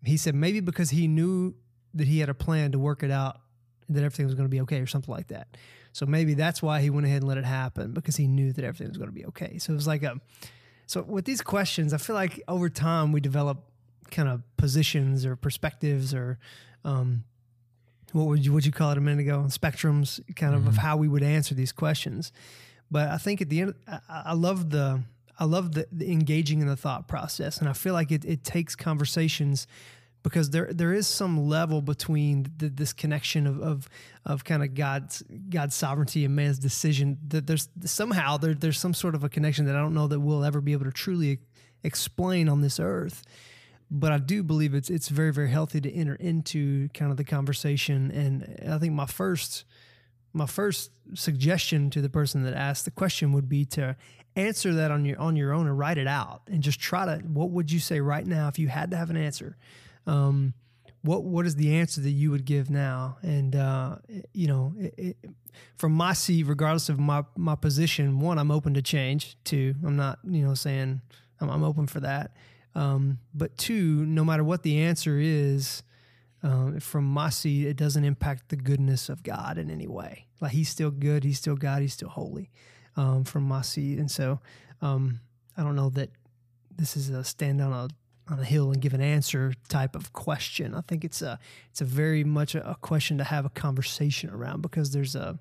he 0.04 0.18
said, 0.18 0.34
maybe 0.34 0.62
because 0.62 0.90
he 0.92 1.08
knew 1.08 1.54
that 1.94 2.08
he 2.08 2.20
had 2.20 2.30
a 2.30 2.34
plan 2.34 2.72
to 2.72 2.80
work 2.80 3.04
it 3.04 3.12
out, 3.12 3.40
that 3.90 4.04
everything 4.04 4.26
was 4.26 4.36
going 4.36 4.46
to 4.46 4.52
be 4.52 4.62
okay, 4.62 4.80
or 4.80 4.88
something 4.88 5.14
like 5.14 5.28
that. 5.28 5.48
So 5.92 6.06
maybe 6.06 6.34
that's 6.34 6.62
why 6.62 6.82
he 6.82 6.90
went 6.90 7.06
ahead 7.06 7.22
and 7.22 7.28
let 7.28 7.38
it 7.38 7.46
happen 7.46 7.94
because 7.94 8.16
he 8.16 8.28
knew 8.28 8.54
that 8.54 8.64
everything 8.64 8.88
was 8.88 8.98
going 8.98 9.10
to 9.10 9.16
be 9.16 9.26
okay. 9.28 9.58
So 9.58 9.74
it 9.74 9.76
was 9.76 9.88
like 9.88 10.04
a. 10.04 10.20
So 10.86 11.04
with 11.04 11.26
these 11.26 11.42
questions, 11.42 11.94
I 11.94 11.98
feel 11.98 12.16
like 12.16 12.42
over 12.48 12.70
time 12.70 13.12
we 13.12 13.22
develop 13.22 13.64
kind 14.10 14.28
of 14.28 14.42
positions 14.58 15.26
or 15.26 15.36
perspectives 15.36 16.14
or 16.14 16.40
um, 16.84 17.24
what 18.12 18.26
would 18.26 18.46
you 18.46 18.54
what 18.54 18.66
you 18.66 18.72
call 18.72 18.92
it 18.92 18.98
a 18.98 19.02
minute 19.02 19.22
ago 19.22 19.46
spectrums 19.48 20.20
kind 20.36 20.56
of 20.56 20.62
mm-hmm. 20.62 20.70
of 20.70 20.78
how 20.78 20.98
we 20.98 21.08
would 21.08 21.24
answer 21.24 21.54
these 21.54 21.72
questions. 21.72 22.32
But 22.92 23.10
I 23.10 23.18
think 23.18 23.42
at 23.42 23.50
the 23.50 23.62
end, 23.62 23.76
I, 23.88 24.00
I 24.10 24.34
love 24.34 24.72
the 24.72 25.04
I 25.42 25.46
love 25.46 25.74
the, 25.74 25.88
the, 25.92 26.12
engaging 26.12 26.60
in 26.60 26.68
the 26.68 26.76
thought 26.76 27.08
process, 27.08 27.60
and 27.60 27.70
I 27.70 27.74
feel 27.74 27.94
like 27.94 28.12
it, 28.12 28.26
it 28.26 28.44
takes 28.44 28.76
conversations 28.76 29.68
because 30.24 30.50
there 30.50 30.70
there 30.72 30.94
is 30.94 31.08
some 31.08 31.48
level 31.48 31.82
between 31.82 32.48
the, 32.58 32.70
this 32.70 32.94
connection 32.94 33.48
of, 33.48 33.62
of 33.62 33.90
of 34.26 34.44
kind 34.44 34.64
of 34.64 34.74
God's 34.74 35.24
God's 35.50 35.76
sovereignty 35.76 36.26
and 36.26 36.36
man's 36.36 36.60
decision 36.60 37.18
that 37.28 37.48
there's 37.48 37.70
somehow 37.86 38.38
there, 38.38 38.54
there's 38.54 38.80
some 38.80 38.94
sort 38.94 39.16
of 39.16 39.24
a 39.24 39.30
connection 39.30 39.66
that 39.66 39.76
I 39.76 39.80
don't 39.80 39.94
know 39.94 40.08
that 40.08 40.20
we'll 40.20 40.44
ever 40.44 40.62
be 40.62 40.74
able 40.74 40.86
to 40.86 40.92
truly 40.92 41.40
explain 41.84 42.50
on 42.50 42.62
this 42.62 42.80
earth. 42.80 43.24
But 43.92 44.12
I 44.12 44.18
do 44.20 44.44
believe 44.44 44.76
it's 44.76 44.90
it's 44.90 45.10
very 45.10 45.34
very 45.34 45.50
healthy 45.50 45.82
to 45.82 45.92
enter 45.92 46.16
into 46.16 46.90
kind 46.90 47.12
of 47.12 47.18
the 47.18 47.24
conversation, 47.24 48.12
and 48.12 48.72
I 48.72 48.78
think 48.78 48.94
my 48.94 49.08
first 49.08 49.66
my 50.32 50.46
first 50.46 50.92
suggestion 51.16 51.90
to 51.90 52.02
the 52.02 52.10
person 52.10 52.44
that 52.44 52.54
asked 52.54 52.86
the 52.86 52.92
question 52.92 53.32
would 53.34 53.50
be 53.50 53.66
to 53.66 53.96
answer 54.36 54.74
that 54.76 54.92
on 54.92 55.06
your 55.06 55.20
on 55.20 55.36
your 55.36 55.54
own 55.54 55.66
and 55.66 55.78
write 55.78 55.98
it 55.98 56.08
out 56.08 56.44
and 56.48 56.62
just 56.62 56.80
try 56.80 57.06
to 57.06 57.18
what 57.26 57.50
would 57.50 57.72
you 57.72 57.80
say 57.80 58.00
right 58.00 58.28
now 58.28 58.48
if 58.48 58.60
you 58.60 58.68
had 58.68 58.92
to 58.92 58.98
have 58.98 59.10
an 59.10 59.18
answer 59.18 59.58
um, 60.10 60.54
what 61.02 61.24
what 61.24 61.46
is 61.46 61.56
the 61.56 61.76
answer 61.76 62.02
that 62.02 62.12
you 62.12 62.32
would 62.32 62.46
give 62.46 62.70
now 62.70 63.18
and 63.22 63.56
uh, 63.56 63.98
you 64.34 64.48
know 64.48 64.74
it, 64.78 64.94
it, 64.98 65.18
from 65.78 65.94
my 65.94 66.14
seat 66.14 66.44
regardless 66.44 66.90
of 66.90 67.00
my 67.00 67.24
my 67.38 67.56
position 67.56 68.20
one 68.20 68.38
i'm 68.38 68.52
open 68.52 68.74
to 68.74 68.82
change 68.82 69.38
two 69.44 69.74
i'm 69.86 69.96
not 69.96 70.20
you 70.24 70.46
know 70.46 70.54
saying 70.54 71.02
i'm, 71.40 71.50
I'm 71.50 71.64
open 71.64 71.88
for 71.88 72.02
that 72.02 72.32
um, 72.76 73.20
but 73.34 73.58
two 73.58 74.06
no 74.06 74.26
matter 74.26 74.44
what 74.44 74.64
the 74.64 74.82
answer 74.82 75.18
is 75.18 75.84
um, 76.42 76.80
from 76.80 77.06
my 77.06 77.30
seat, 77.30 77.68
it 77.68 77.76
doesn't 77.76 78.06
impact 78.06 78.50
the 78.50 78.56
goodness 78.56 79.10
of 79.10 79.24
God 79.24 79.58
in 79.58 79.70
any 79.70 79.88
way. 79.88 80.28
Like 80.40 80.52
He's 80.54 80.70
still 80.70 80.92
good, 80.92 81.24
He's 81.24 81.38
still 81.38 81.56
God, 81.56 81.82
He's 81.82 81.94
still 81.94 82.10
holy. 82.10 82.50
Um, 82.96 83.24
from 83.24 83.44
my 83.44 83.62
seat, 83.62 83.98
and 83.98 84.10
so 84.10 84.40
um, 84.82 85.22
I 85.56 85.64
don't 85.64 85.76
know 85.76 85.90
that 85.92 86.10
this 86.76 86.98
is 86.98 87.10
a 87.10 87.24
stand 87.24 87.62
on 87.62 87.72
a 87.72 87.88
on 88.30 88.40
a 88.40 88.46
hill 88.46 88.72
and 88.72 88.82
give 88.82 88.94
an 88.94 89.02
answer 89.02 89.54
type 89.68 89.96
of 89.96 90.14
question. 90.14 90.76
I 90.76 90.82
think 90.82 91.04
it's 91.04 91.22
a 91.22 91.40
it's 91.72 91.82
a 91.82 91.86
very 91.86 92.24
much 92.24 92.56
a, 92.56 92.72
a 92.72 92.76
question 92.76 93.18
to 93.18 93.24
have 93.24 93.46
a 93.46 93.50
conversation 93.50 94.30
around 94.30 94.62
because 94.62 94.92
there's 94.92 95.16
a 95.16 95.40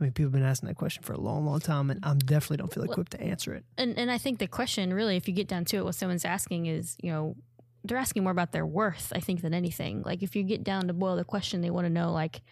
I 0.00 0.04
mean, 0.04 0.12
people 0.12 0.26
have 0.26 0.32
been 0.32 0.42
asking 0.42 0.68
that 0.68 0.74
question 0.74 1.04
for 1.04 1.12
a 1.12 1.20
long, 1.20 1.46
long 1.46 1.60
time, 1.60 1.88
and 1.88 2.04
I 2.04 2.14
definitely 2.14 2.56
don't 2.56 2.72
feel 2.72 2.82
equipped 2.82 3.12
to 3.12 3.20
answer 3.20 3.54
it. 3.54 3.64
And 3.78 3.96
and 3.98 4.10
I 4.10 4.18
think 4.18 4.38
the 4.38 4.48
question, 4.48 4.92
really, 4.92 5.16
if 5.16 5.28
you 5.28 5.34
get 5.34 5.48
down 5.48 5.64
to 5.66 5.76
it, 5.76 5.84
what 5.84 5.94
someone's 5.94 6.24
asking 6.24 6.66
is, 6.66 6.96
you 7.02 7.10
know, 7.12 7.36
they're 7.84 7.98
asking 7.98 8.22
more 8.22 8.32
about 8.32 8.52
their 8.52 8.66
worth, 8.66 9.12
I 9.14 9.20
think, 9.20 9.42
than 9.42 9.54
anything. 9.54 10.02
Like 10.02 10.22
if 10.22 10.34
you 10.34 10.42
get 10.42 10.64
down 10.64 10.88
to 10.88 10.92
boil 10.92 11.16
the 11.16 11.24
question, 11.24 11.60
they 11.60 11.70
want 11.70 11.86
to 11.86 11.90
know 11.90 12.12
like, 12.12 12.42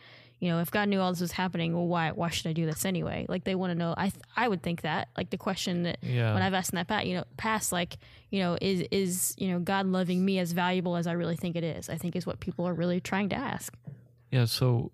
you 0.40 0.48
know, 0.48 0.60
if 0.60 0.70
God 0.70 0.88
knew 0.88 1.00
all 1.00 1.12
this 1.12 1.20
was 1.20 1.32
happening, 1.32 1.74
well, 1.74 1.86
why 1.86 2.12
why 2.12 2.30
should 2.30 2.48
I 2.48 2.54
do 2.54 2.64
this 2.64 2.86
anyway? 2.86 3.26
Like 3.28 3.44
they 3.44 3.54
want 3.54 3.72
to 3.72 3.74
know. 3.78 3.94
I 3.96 4.08
th- 4.08 4.24
I 4.36 4.48
would 4.48 4.62
think 4.62 4.80
that 4.82 5.08
like 5.16 5.28
the 5.28 5.36
question 5.36 5.82
that 5.82 5.98
yeah. 6.02 6.32
when 6.32 6.42
I've 6.42 6.54
asked 6.54 6.72
in 6.72 6.76
that 6.76 6.88
pat, 6.88 7.06
you 7.06 7.14
know, 7.14 7.24
past 7.36 7.72
like 7.72 7.98
you 8.30 8.40
know 8.40 8.56
is 8.60 8.80
is 8.90 9.34
you 9.36 9.48
know 9.48 9.58
God 9.58 9.86
loving 9.86 10.24
me 10.24 10.38
as 10.38 10.52
valuable 10.52 10.96
as 10.96 11.06
I 11.06 11.12
really 11.12 11.36
think 11.36 11.56
it 11.56 11.64
is? 11.64 11.90
I 11.90 11.98
think 11.98 12.16
is 12.16 12.26
what 12.26 12.40
people 12.40 12.66
are 12.66 12.72
really 12.72 13.00
trying 13.00 13.28
to 13.28 13.36
ask. 13.36 13.76
Yeah. 14.30 14.46
So 14.46 14.92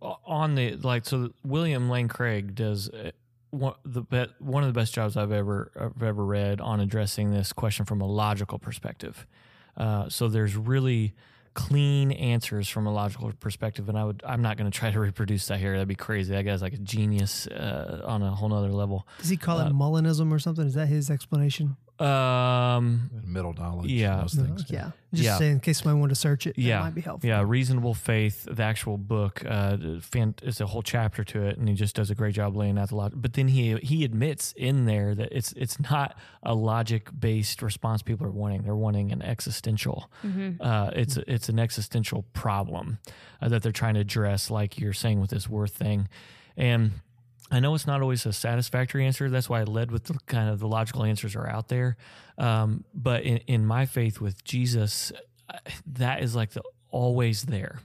on 0.00 0.54
the 0.54 0.76
like, 0.76 1.04
so 1.04 1.32
William 1.44 1.90
Lane 1.90 2.08
Craig 2.08 2.54
does. 2.54 2.88
Uh, 2.88 3.12
one 3.50 3.74
the 3.84 4.02
be, 4.02 4.26
one 4.38 4.64
of 4.64 4.72
the 4.72 4.78
best 4.78 4.92
jobs 4.92 5.16
I've 5.16 5.32
ever 5.32 5.70
I've 5.78 6.02
ever 6.02 6.24
read 6.24 6.60
on 6.60 6.80
addressing 6.80 7.30
this 7.30 7.52
question 7.52 7.84
from 7.84 8.00
a 8.00 8.06
logical 8.06 8.58
perspective. 8.58 9.26
Uh, 9.76 10.08
so 10.08 10.28
there's 10.28 10.56
really 10.56 11.14
clean 11.56 12.12
answers 12.12 12.68
from 12.68 12.86
a 12.86 12.92
logical 12.92 13.32
perspective, 13.40 13.88
and 13.88 13.98
I 13.98 14.04
would 14.04 14.22
I'm 14.24 14.42
not 14.42 14.58
going 14.58 14.70
to 14.70 14.78
try 14.78 14.90
to 14.90 15.00
reproduce 15.08 15.46
that 15.46 15.58
here. 15.58 15.72
That'd 15.72 15.88
be 15.88 15.94
crazy. 15.96 16.34
That 16.34 16.42
guy's 16.42 16.62
like 16.62 16.74
a 16.74 16.78
genius 16.78 17.46
uh, 17.48 18.02
on 18.04 18.22
a 18.22 18.30
whole 18.30 18.50
nother 18.50 18.70
level. 18.70 19.08
Does 19.18 19.30
he 19.30 19.38
call 19.38 19.58
uh, 19.58 19.66
it 19.66 19.72
Molinism 19.72 20.30
or 20.30 20.38
something? 20.38 20.66
Is 20.66 20.74
that 20.74 20.86
his 20.86 21.10
explanation? 21.10 21.76
Um, 21.98 23.10
middle 23.24 23.54
knowledge. 23.54 23.90
Yeah, 23.90 24.20
most 24.20 24.36
things. 24.36 24.64
Yeah, 24.68 24.90
just 25.14 25.24
yeah. 25.24 25.38
saying 25.38 25.52
in 25.52 25.60
case 25.60 25.78
somebody 25.78 25.98
wanted 25.98 26.14
to 26.14 26.20
search 26.20 26.46
it. 26.46 26.58
Yeah, 26.58 26.80
might 26.80 26.94
be 26.94 27.00
helpful. 27.00 27.26
Yeah, 27.26 27.42
reasonable 27.46 27.94
faith. 27.94 28.46
The 28.50 28.62
actual 28.62 28.98
book, 28.98 29.42
uh, 29.46 29.78
fan, 30.00 30.34
it's 30.42 30.60
a 30.60 30.66
whole 30.66 30.82
chapter 30.82 31.24
to 31.24 31.46
it, 31.46 31.56
and 31.56 31.68
he 31.68 31.74
just 31.74 31.96
does 31.96 32.10
a 32.10 32.14
great 32.14 32.34
job 32.34 32.54
laying 32.54 32.78
out 32.78 32.90
the 32.90 32.96
logic. 32.96 33.18
But 33.20 33.32
then 33.32 33.48
he 33.48 33.76
he 33.76 34.04
admits 34.04 34.52
in 34.58 34.84
there 34.84 35.14
that 35.14 35.32
it's 35.32 35.52
it's 35.52 35.80
not 35.80 36.18
a 36.42 36.54
logic 36.54 37.08
based 37.18 37.62
response 37.62 38.02
people 38.02 38.26
are 38.26 38.30
wanting. 38.30 38.62
They're 38.62 38.76
wanting 38.76 39.10
an 39.10 39.22
existential. 39.22 40.10
Mm-hmm. 40.22 40.60
Uh, 40.60 40.90
it's 40.94 41.16
it's 41.26 41.48
an 41.48 41.58
existential 41.58 42.26
problem 42.34 42.98
uh, 43.40 43.48
that 43.48 43.62
they're 43.62 43.72
trying 43.72 43.94
to 43.94 44.00
address, 44.00 44.50
like 44.50 44.78
you're 44.78 44.92
saying 44.92 45.20
with 45.20 45.30
this 45.30 45.48
worth 45.48 45.72
thing, 45.72 46.08
and 46.58 46.92
I 47.50 47.60
know 47.60 47.74
it's 47.74 47.86
not 47.86 48.02
always 48.02 48.26
a 48.26 48.32
satisfactory 48.32 49.06
answer. 49.06 49.30
That's 49.30 49.48
why 49.48 49.60
I 49.60 49.64
led 49.64 49.90
with 49.90 50.04
the 50.04 50.18
kind 50.26 50.48
of 50.48 50.58
the 50.58 50.66
logical 50.66 51.04
answers 51.04 51.36
are 51.36 51.48
out 51.48 51.68
there. 51.68 51.96
Um, 52.38 52.84
but 52.92 53.22
in, 53.22 53.38
in 53.46 53.66
my 53.66 53.86
faith 53.86 54.20
with 54.20 54.42
Jesus, 54.44 55.12
that 55.86 56.22
is 56.22 56.34
like 56.34 56.50
the 56.50 56.62
always 56.90 57.44
there. 57.44 57.80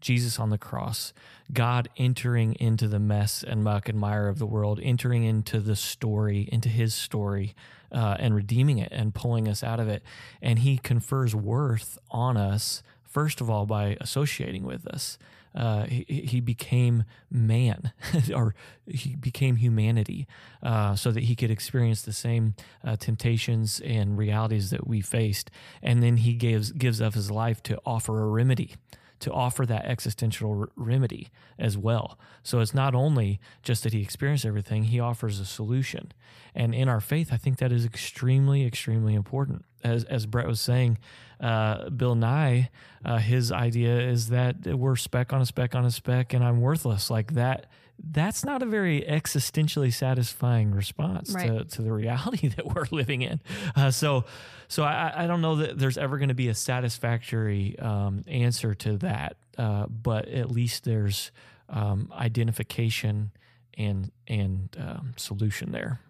Jesus 0.00 0.38
on 0.38 0.50
the 0.50 0.58
cross, 0.58 1.14
God 1.50 1.88
entering 1.96 2.54
into 2.60 2.88
the 2.88 2.98
mess 2.98 3.42
and 3.42 3.64
muck 3.64 3.88
and 3.88 3.98
mire 3.98 4.28
of 4.28 4.38
the 4.38 4.46
world, 4.46 4.78
entering 4.82 5.24
into 5.24 5.60
the 5.60 5.76
story, 5.76 6.46
into 6.52 6.68
his 6.68 6.94
story, 6.94 7.54
uh, 7.90 8.16
and 8.18 8.34
redeeming 8.34 8.78
it 8.78 8.90
and 8.92 9.14
pulling 9.14 9.48
us 9.48 9.62
out 9.62 9.80
of 9.80 9.88
it. 9.88 10.02
And 10.42 10.58
he 10.58 10.76
confers 10.76 11.34
worth 11.34 11.98
on 12.10 12.36
us, 12.36 12.82
first 13.02 13.40
of 13.40 13.48
all, 13.48 13.64
by 13.64 13.96
associating 13.98 14.64
with 14.64 14.86
us 14.86 15.16
uh, 15.54 15.84
he, 15.84 16.04
he, 16.28 16.40
became 16.40 17.04
man 17.30 17.92
or 18.34 18.54
he 18.86 19.14
became 19.14 19.56
humanity 19.56 20.26
uh, 20.62 20.96
so 20.96 21.12
that 21.12 21.24
he 21.24 21.36
could 21.36 21.50
experience 21.50 22.02
the 22.02 22.12
same 22.12 22.54
uh, 22.84 22.96
temptations 22.96 23.80
and 23.84 24.18
realities 24.18 24.70
that 24.70 24.86
we 24.86 25.00
faced. 25.00 25.50
And 25.82 26.02
then 26.02 26.18
he 26.18 26.34
gives, 26.34 26.72
gives 26.72 27.00
up 27.00 27.14
his 27.14 27.30
life 27.30 27.62
to 27.64 27.80
offer 27.86 28.22
a 28.22 28.26
remedy 28.26 28.74
to 29.20 29.32
offer 29.32 29.64
that 29.66 29.84
existential 29.86 30.60
r- 30.60 30.68
remedy 30.76 31.30
as 31.58 31.78
well. 31.78 32.18
So 32.42 32.60
it's 32.60 32.74
not 32.74 32.94
only 32.94 33.40
just 33.62 33.82
that 33.84 33.92
he 33.92 34.02
experienced 34.02 34.44
everything, 34.44 34.84
he 34.84 35.00
offers 35.00 35.40
a 35.40 35.44
solution. 35.44 36.12
And 36.54 36.74
in 36.74 36.88
our 36.88 37.00
faith, 37.00 37.32
I 37.32 37.36
think 37.36 37.58
that 37.58 37.72
is 37.72 37.84
extremely, 37.84 38.66
extremely 38.66 39.14
important. 39.14 39.64
As, 39.82 40.04
as 40.04 40.26
Brett 40.26 40.46
was 40.46 40.60
saying, 40.60 40.98
uh, 41.40 41.90
Bill 41.90 42.14
Nye, 42.14 42.70
uh, 43.04 43.18
his 43.18 43.52
idea 43.52 44.00
is 44.00 44.28
that 44.28 44.66
we're 44.66 44.96
speck 44.96 45.32
on 45.32 45.42
a 45.42 45.46
speck 45.46 45.74
on 45.74 45.84
a 45.84 45.90
speck 45.90 46.32
and 46.32 46.42
I'm 46.42 46.60
worthless. 46.60 47.10
Like 47.10 47.34
that 47.34 47.66
that's 48.02 48.44
not 48.44 48.62
a 48.62 48.66
very 48.66 49.02
existentially 49.02 49.92
satisfying 49.92 50.72
response 50.72 51.32
right. 51.32 51.46
to, 51.46 51.64
to 51.64 51.82
the 51.82 51.92
reality 51.92 52.48
that 52.56 52.66
we're 52.66 52.86
living 52.90 53.22
in. 53.22 53.40
Uh, 53.76 53.90
so, 53.90 54.24
so 54.68 54.82
I, 54.82 55.24
I, 55.24 55.26
don't 55.26 55.40
know 55.40 55.56
that 55.56 55.78
there's 55.78 55.98
ever 55.98 56.18
going 56.18 56.28
to 56.28 56.34
be 56.34 56.48
a 56.48 56.54
satisfactory 56.54 57.78
um, 57.78 58.24
answer 58.26 58.74
to 58.74 58.98
that, 58.98 59.36
uh, 59.58 59.86
but 59.86 60.28
at 60.28 60.50
least 60.50 60.84
there's 60.84 61.30
um, 61.68 62.12
identification 62.12 63.30
and 63.76 64.12
and 64.28 64.76
um, 64.78 65.14
solution 65.16 65.72
there. 65.72 66.00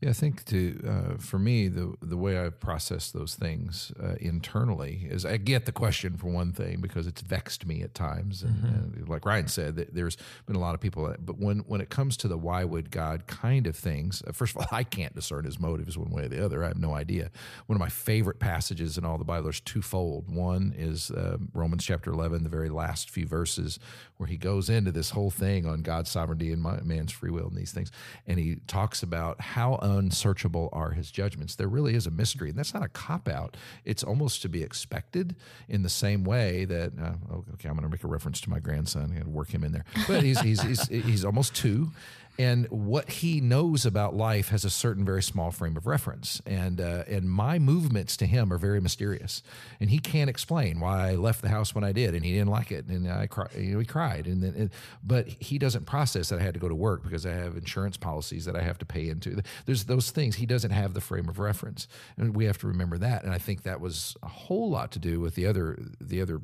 Yeah, 0.00 0.08
I 0.08 0.12
think 0.14 0.46
to 0.46 0.80
uh, 0.88 1.18
for 1.18 1.38
me 1.38 1.68
the 1.68 1.94
the 2.00 2.16
way 2.16 2.42
I 2.42 2.48
process 2.48 3.10
those 3.10 3.34
things 3.34 3.92
uh, 4.02 4.14
internally 4.18 5.06
is 5.10 5.26
I 5.26 5.36
get 5.36 5.66
the 5.66 5.72
question 5.72 6.16
for 6.16 6.28
one 6.28 6.54
thing 6.54 6.80
because 6.80 7.06
it's 7.06 7.20
vexed 7.20 7.66
me 7.66 7.82
at 7.82 7.94
times, 7.94 8.42
and, 8.42 8.56
mm-hmm. 8.56 8.66
and 8.96 9.08
like 9.10 9.26
Ryan 9.26 9.48
said, 9.48 9.76
there's 9.92 10.16
been 10.46 10.56
a 10.56 10.60
lot 10.60 10.74
of 10.74 10.80
people. 10.80 11.06
That, 11.06 11.26
but 11.26 11.38
when 11.38 11.58
when 11.66 11.82
it 11.82 11.90
comes 11.90 12.16
to 12.18 12.28
the 12.28 12.38
why 12.38 12.64
would 12.64 12.90
God 12.90 13.26
kind 13.26 13.66
of 13.66 13.76
things, 13.76 14.22
uh, 14.26 14.32
first 14.32 14.56
of 14.56 14.62
all, 14.62 14.68
I 14.72 14.84
can't 14.84 15.14
discern 15.14 15.44
His 15.44 15.60
motives 15.60 15.98
one 15.98 16.10
way 16.10 16.22
or 16.22 16.28
the 16.28 16.42
other. 16.42 16.64
I 16.64 16.68
have 16.68 16.78
no 16.78 16.94
idea. 16.94 17.30
One 17.66 17.76
of 17.76 17.80
my 17.80 17.90
favorite 17.90 18.38
passages 18.38 18.96
in 18.96 19.04
all 19.04 19.18
the 19.18 19.24
Bible 19.24 19.50
is 19.50 19.60
twofold. 19.60 20.34
One 20.34 20.72
is 20.78 21.10
uh, 21.10 21.36
Romans 21.52 21.84
chapter 21.84 22.10
eleven, 22.10 22.42
the 22.42 22.48
very 22.48 22.70
last 22.70 23.10
few 23.10 23.26
verses, 23.26 23.78
where 24.16 24.28
he 24.28 24.38
goes 24.38 24.70
into 24.70 24.92
this 24.92 25.10
whole 25.10 25.30
thing 25.30 25.66
on 25.66 25.82
God's 25.82 26.10
sovereignty 26.10 26.52
and 26.54 26.62
man's 26.86 27.12
free 27.12 27.30
will 27.30 27.48
and 27.48 27.56
these 27.56 27.72
things, 27.72 27.92
and 28.26 28.38
he 28.38 28.56
talks 28.66 29.02
about 29.02 29.42
how 29.42 29.74
unsearchable 29.90 30.68
are 30.72 30.92
his 30.92 31.10
judgments. 31.10 31.56
There 31.56 31.68
really 31.68 31.94
is 31.94 32.06
a 32.06 32.10
mystery, 32.10 32.50
and 32.50 32.58
that's 32.58 32.72
not 32.72 32.82
a 32.82 32.88
cop 32.88 33.28
out. 33.28 33.56
It's 33.84 34.02
almost 34.02 34.42
to 34.42 34.48
be 34.48 34.62
expected 34.62 35.36
in 35.68 35.82
the 35.82 35.88
same 35.88 36.24
way 36.24 36.64
that 36.66 36.92
uh, 36.98 37.36
okay, 37.54 37.68
I'm 37.68 37.74
going 37.74 37.82
to 37.82 37.88
make 37.88 38.04
a 38.04 38.08
reference 38.08 38.40
to 38.42 38.50
my 38.50 38.60
grandson. 38.60 39.12
and 39.12 39.32
work 39.32 39.52
him 39.52 39.64
in 39.64 39.72
there, 39.72 39.84
but 40.06 40.22
he's 40.22 40.40
he's 40.40 40.62
he's, 40.62 40.86
he's 40.88 41.24
almost 41.24 41.54
two, 41.54 41.90
and 42.40 42.66
what 42.70 43.10
he 43.10 43.38
knows 43.38 43.84
about 43.84 44.14
life 44.14 44.48
has 44.48 44.64
a 44.64 44.70
certain 44.70 45.04
very 45.04 45.22
small 45.22 45.50
frame 45.50 45.76
of 45.76 45.86
reference. 45.86 46.40
And 46.46 46.80
uh, 46.80 47.04
and 47.06 47.30
my 47.30 47.58
movements 47.58 48.16
to 48.16 48.26
him 48.26 48.50
are 48.50 48.56
very 48.56 48.80
mysterious, 48.80 49.42
and 49.78 49.90
he 49.90 49.98
can't 49.98 50.30
explain 50.30 50.80
why 50.80 51.10
I 51.10 51.14
left 51.16 51.42
the 51.42 51.50
house 51.50 51.74
when 51.74 51.84
I 51.84 51.92
did, 51.92 52.14
and 52.14 52.24
he 52.24 52.32
didn't 52.32 52.48
like 52.48 52.72
it, 52.72 52.86
and 52.86 53.06
I. 53.06 53.28
You 53.54 53.74
know, 53.74 53.78
he 53.80 53.84
cried, 53.84 54.26
and 54.26 54.42
then, 54.42 54.54
it, 54.54 54.72
but 55.04 55.28
he 55.28 55.58
doesn't 55.58 55.84
process 55.84 56.30
that 56.30 56.40
I 56.40 56.42
had 56.42 56.54
to 56.54 56.60
go 56.60 56.68
to 56.68 56.74
work 56.74 57.02
because 57.02 57.26
I 57.26 57.32
have 57.32 57.58
insurance 57.58 57.98
policies 57.98 58.46
that 58.46 58.56
I 58.56 58.62
have 58.62 58.78
to 58.78 58.86
pay 58.86 59.10
into. 59.10 59.42
There's 59.66 59.84
those 59.84 60.10
things. 60.10 60.36
He 60.36 60.46
doesn't 60.46 60.70
have 60.70 60.94
the 60.94 61.02
frame 61.02 61.28
of 61.28 61.38
reference, 61.38 61.88
and 62.16 62.34
we 62.34 62.46
have 62.46 62.56
to 62.58 62.66
remember 62.66 62.96
that. 62.96 63.22
And 63.22 63.34
I 63.34 63.38
think 63.38 63.64
that 63.64 63.82
was 63.82 64.16
a 64.22 64.28
whole 64.28 64.70
lot 64.70 64.92
to 64.92 64.98
do 64.98 65.20
with 65.20 65.34
the 65.34 65.46
other 65.46 65.78
the 66.00 66.22
other 66.22 66.40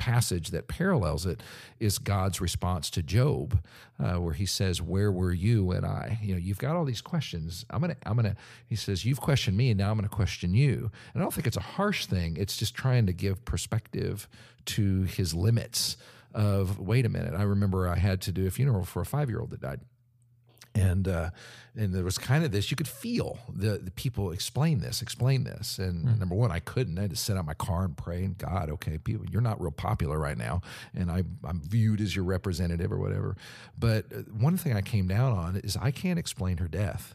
passage 0.00 0.48
that 0.48 0.66
parallels 0.66 1.26
it 1.26 1.42
is 1.78 1.98
God's 1.98 2.40
response 2.40 2.88
to 2.90 3.02
Job, 3.02 3.62
uh, 4.02 4.14
where 4.14 4.32
he 4.32 4.46
says, 4.46 4.80
"Where 4.80 5.12
were 5.12 5.32
you 5.32 5.70
and 5.72 5.84
I?" 5.84 6.18
You 6.22 6.32
know, 6.32 6.40
you've 6.40 6.58
got 6.58 6.74
all 6.74 6.86
these 6.86 7.02
questions. 7.02 7.66
I'm 7.68 7.82
gonna, 7.82 7.96
I'm 8.06 8.16
gonna. 8.16 8.34
He 8.66 8.76
says, 8.76 9.04
"You've 9.04 9.20
questioned 9.20 9.58
me, 9.58 9.70
and 9.70 9.78
now 9.78 9.90
I'm 9.90 9.98
gonna 9.98 10.08
question 10.08 10.54
you." 10.54 10.90
And 11.12 11.22
I 11.22 11.24
don't 11.24 11.34
think 11.34 11.46
it's 11.46 11.58
a 11.58 11.60
harsh 11.76 12.06
thing. 12.06 12.38
It's 12.38 12.56
just 12.56 12.74
trying 12.74 13.04
to 13.06 13.12
give 13.12 13.44
perspective 13.44 14.26
to 14.66 15.02
his 15.02 15.34
limits. 15.34 15.98
Of 16.32 16.78
wait 16.78 17.04
a 17.04 17.08
minute, 17.08 17.34
I 17.34 17.42
remember 17.42 17.88
I 17.88 17.96
had 17.96 18.20
to 18.22 18.32
do 18.32 18.46
a 18.46 18.52
funeral 18.52 18.84
for 18.84 19.02
a 19.02 19.04
five 19.04 19.28
year 19.28 19.40
old 19.40 19.50
that 19.50 19.60
died 19.60 19.80
and 20.80 21.08
uh, 21.08 21.30
and 21.76 21.94
there 21.94 22.04
was 22.04 22.18
kind 22.18 22.44
of 22.44 22.52
this 22.52 22.70
you 22.70 22.76
could 22.76 22.88
feel 22.88 23.38
the, 23.52 23.78
the 23.78 23.90
people 23.90 24.32
explain 24.32 24.80
this 24.80 25.02
explain 25.02 25.44
this. 25.44 25.78
And 25.78 26.06
mm. 26.06 26.18
number 26.18 26.34
one 26.34 26.50
i 26.50 26.60
couldn't. 26.60 26.98
I 26.98 27.02
had 27.02 27.10
to 27.10 27.16
sit 27.16 27.36
out 27.36 27.44
my 27.44 27.54
car 27.54 27.84
and 27.84 27.96
pray 27.96 28.24
and 28.24 28.36
god 28.36 28.70
okay 28.70 28.98
people 28.98 29.26
you're 29.30 29.40
not 29.40 29.60
real 29.60 29.70
popular 29.70 30.18
right 30.18 30.38
now 30.38 30.62
and 30.94 31.10
I, 31.10 31.22
i'm 31.44 31.60
viewed 31.60 32.00
as 32.00 32.14
your 32.16 32.24
representative 32.24 32.92
or 32.92 32.98
whatever. 32.98 33.36
But 33.78 34.06
uh, 34.12 34.18
one 34.32 34.56
thing 34.56 34.74
i 34.74 34.82
came 34.82 35.06
down 35.06 35.32
on 35.32 35.56
is 35.56 35.76
i 35.76 35.90
can't 35.90 36.18
explain 36.18 36.58
her 36.58 36.68
death 36.68 37.14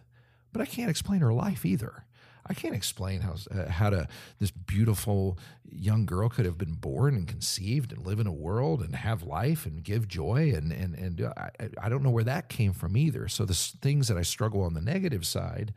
but 0.54 0.62
i 0.62 0.66
can't 0.66 0.90
explain 0.90 1.20
her 1.20 1.34
life 1.34 1.66
either 1.66 2.05
I 2.48 2.54
can't 2.54 2.76
explain 2.76 3.22
how 3.22 3.36
uh, 3.52 3.70
how 3.70 3.90
to 3.90 4.08
this 4.40 4.52
beautiful 4.52 5.40
young 5.70 6.06
girl 6.06 6.30
could 6.30 6.46
have 6.46 6.58
been 6.58 6.74
born 6.74 7.16
and 7.16 7.28
conceived 7.28 7.92
and 7.92 8.06
live 8.06 8.20
in 8.20 8.28
a 8.28 8.32
world 8.32 8.82
and 8.82 8.96
have 8.96 9.24
life 9.24 9.66
and 9.66 9.84
give 9.84 10.08
joy 10.08 10.54
and 10.56 10.72
and 10.72 10.96
and 10.96 11.22
uh, 11.22 11.34
I, 11.38 11.50
I 11.82 11.90
don't 11.90 12.04
know 12.04 12.12
where 12.12 12.24
that 12.24 12.50
came 12.50 12.74
from 12.74 12.96
either. 12.96 13.28
So 13.28 13.46
the 13.46 13.54
things 13.54 14.08
that 14.08 14.18
I 14.18 14.22
struggle 14.22 14.62
on 14.62 14.74
the 14.74 14.82
negative 14.82 15.26
side, 15.26 15.74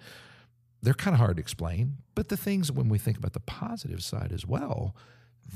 they're 0.83 0.95
kind 0.95 1.15
of 1.15 1.21
hard 1.21 1.37
to 1.37 1.41
explain. 1.41 1.99
But 2.15 2.29
the 2.29 2.37
things 2.37 2.71
when 2.71 2.89
we 2.89 2.99
think 2.99 3.17
about 3.17 3.33
the 3.33 3.41
positive 3.41 4.03
side 4.03 4.33
as 4.33 4.47
well, 4.47 4.95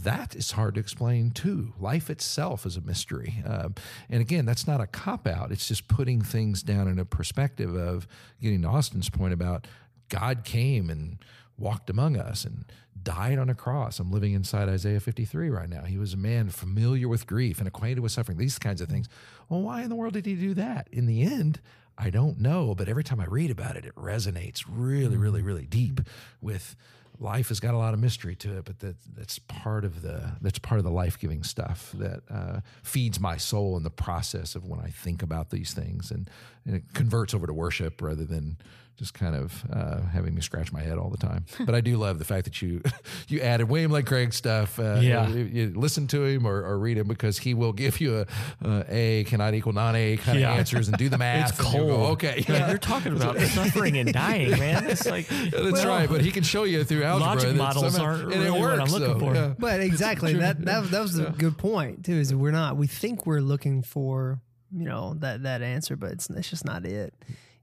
that 0.01 0.35
is 0.35 0.53
hard 0.53 0.75
to 0.75 0.81
explain 0.81 1.31
too. 1.31 1.75
Life 1.79 2.09
itself 2.09 2.65
is 2.65 2.77
a 2.77 2.81
mystery. 2.81 3.43
Um, 3.45 3.75
and 4.09 4.21
again, 4.21 4.47
that's 4.47 4.67
not 4.67 4.81
a 4.81 4.87
cop 4.87 5.27
out. 5.27 5.53
It's 5.53 5.69
just 5.69 5.87
putting 5.87 6.23
things 6.23 6.63
down 6.63 6.89
in 6.89 6.99
a 6.99 7.05
perspective 7.05 7.75
of 7.77 8.07
getting 8.41 8.63
to 8.63 8.69
Austin's 8.69 9.11
point 9.11 9.35
about 9.35 9.67
God 10.13 10.45
came 10.45 10.91
and 10.91 11.25
walked 11.57 11.89
among 11.89 12.19
us 12.19 12.45
and 12.45 12.67
died 13.03 13.39
on 13.39 13.49
a 13.49 13.55
cross. 13.55 13.99
I'm 13.99 14.13
living 14.13 14.35
inside 14.35 14.69
Isaiah 14.69 15.01
53 15.01 15.49
right 15.49 15.71
now. 15.71 15.85
He 15.85 15.97
was 15.97 16.13
a 16.13 16.19
man 16.19 16.51
familiar 16.51 17.09
with 17.09 17.27
grief 17.27 17.59
and 17.59 17.67
acquainted 17.67 18.01
with 18.01 18.13
suffering, 18.13 18.37
these 18.37 18.59
kinds 18.59 18.83
of 18.83 18.89
things. 18.89 19.09
Well, 19.49 19.63
why 19.63 19.83
in 19.83 19.89
the 19.89 19.97
world 19.97 20.13
did 20.13 20.27
he 20.27 20.35
do 20.35 20.53
that? 20.53 20.89
In 20.93 21.07
the 21.07 21.23
end, 21.23 21.61
I 21.97 22.11
don't 22.11 22.39
know, 22.41 22.75
but 22.75 22.91
every 22.91 23.03
time 23.03 23.21
I 23.21 23.25
read 23.25 23.51
about 23.51 23.77
it, 23.77 23.87
it 23.87 23.95
resonates 23.95 24.65
really, 24.69 25.17
really, 25.17 25.41
mm-hmm. 25.41 25.47
really 25.47 25.67
deep 25.67 26.03
with 26.43 26.77
life 27.19 27.49
has 27.49 27.61
got 27.61 27.73
a 27.73 27.79
lot 27.79 27.95
of 27.95 28.01
mystery 28.01 28.35
to 28.35 28.59
it, 28.59 28.65
but 28.67 28.81
that 28.81 28.97
that's 29.17 29.39
part 29.39 29.85
of 29.85 30.03
the 30.03 30.33
that's 30.43 30.59
part 30.59 30.79
of 30.79 30.85
the 30.85 30.91
life 30.91 31.19
giving 31.19 31.43
stuff 31.43 31.93
that 31.95 32.23
uh, 32.31 32.61
feeds 32.83 33.19
my 33.19 33.37
soul 33.39 33.77
in 33.77 33.83
the 33.83 33.91
process 33.91 34.55
of 34.55 34.67
when 34.67 34.81
I 34.81 34.89
think 34.89 35.23
about 35.23 35.51
these 35.51 35.73
things, 35.73 36.11
and, 36.11 36.29
and 36.67 36.77
it 36.77 36.83
converts 36.93 37.33
over 37.33 37.47
to 37.47 37.55
worship 37.55 38.03
rather 38.03 38.25
than 38.25 38.59
just 39.03 39.15
kind 39.15 39.35
of 39.35 39.65
uh, 39.73 40.01
having 40.13 40.33
me 40.33 40.41
scratch 40.41 40.73
my 40.73 40.81
head 40.81 40.97
all 40.97 41.11
the 41.11 41.17
time. 41.17 41.45
But 41.67 41.75
I 41.75 41.81
do 41.81 41.97
love 41.97 42.19
the 42.19 42.25
fact 42.25 42.45
that 42.45 42.61
you 42.61 42.83
you 43.29 43.41
added 43.41 43.69
William 43.69 43.91
Lane 43.91 44.05
Craig 44.05 44.33
stuff. 44.33 44.79
Uh, 44.79 44.99
yeah, 45.01 45.29
you, 45.29 45.45
you, 45.45 45.73
listen 45.75 46.07
to 46.09 46.25
him 46.25 46.47
or, 46.47 46.65
or, 46.65 46.79
read 46.79 46.99
him 46.99 47.07
because 47.07 47.39
he 47.39 47.55
will 47.55 47.73
give 47.73 48.01
you 48.01 48.19
a, 48.19 48.27
a 48.65 48.85
A 48.89 49.25
cannot 49.25 49.55
equal 49.55 49.73
non 49.73 49.97
A 49.97 50.17
kind 50.17 50.39
yeah. 50.39 50.53
of 50.53 50.59
answers 50.59 50.89
and 50.89 50.97
do 50.97 51.09
the 51.09 51.19
math. 51.23 51.51
it's 51.51 51.61
cold. 51.61 51.89
Go, 51.89 52.07
okay, 52.13 52.45
yeah. 52.49 52.69
you're 52.69 52.79
talking 52.79 53.15
about 53.17 53.39
suffering 53.41 53.97
and 53.97 54.13
dying, 54.13 54.51
man. 54.59 54.87
It's 54.87 55.07
like 55.07 55.29
that's 55.29 55.55
well, 55.73 55.87
right. 55.87 56.09
But 56.09 56.21
he 56.21 56.31
can 56.31 56.43
show 56.43 56.65
you 56.65 56.85
through 56.85 57.05
algebra 57.05 57.35
logic 57.35 57.57
models 57.57 57.95
somehow, 57.95 58.11
aren't 58.11 58.23
and 58.23 58.33
really 58.33 58.47
it 58.47 58.61
works, 58.61 58.63
what 58.63 58.81
I'm 58.81 59.01
looking 59.01 59.21
so, 59.21 59.27
for. 59.27 59.35
Yeah. 59.35 59.55
But 59.59 59.81
exactly 59.81 60.35
that 60.35 60.65
that 60.65 60.91
that 60.91 61.01
was 61.01 61.19
a 61.19 61.31
good 61.31 61.59
point 61.59 62.05
too. 62.05 62.15
Is 62.15 62.35
we're 62.35 62.51
not 62.51 62.77
we 62.77 62.87
think 62.87 63.27
we're 63.27 63.41
looking 63.41 63.83
for 63.83 64.41
you 64.73 64.85
know 64.85 65.15
that 65.19 65.45
that 65.45 65.63
answer, 65.63 65.97
but 65.97 66.13
it's 66.13 66.29
it's 66.31 66.51
just 66.51 66.65
not 66.65 66.85
it 66.85 67.15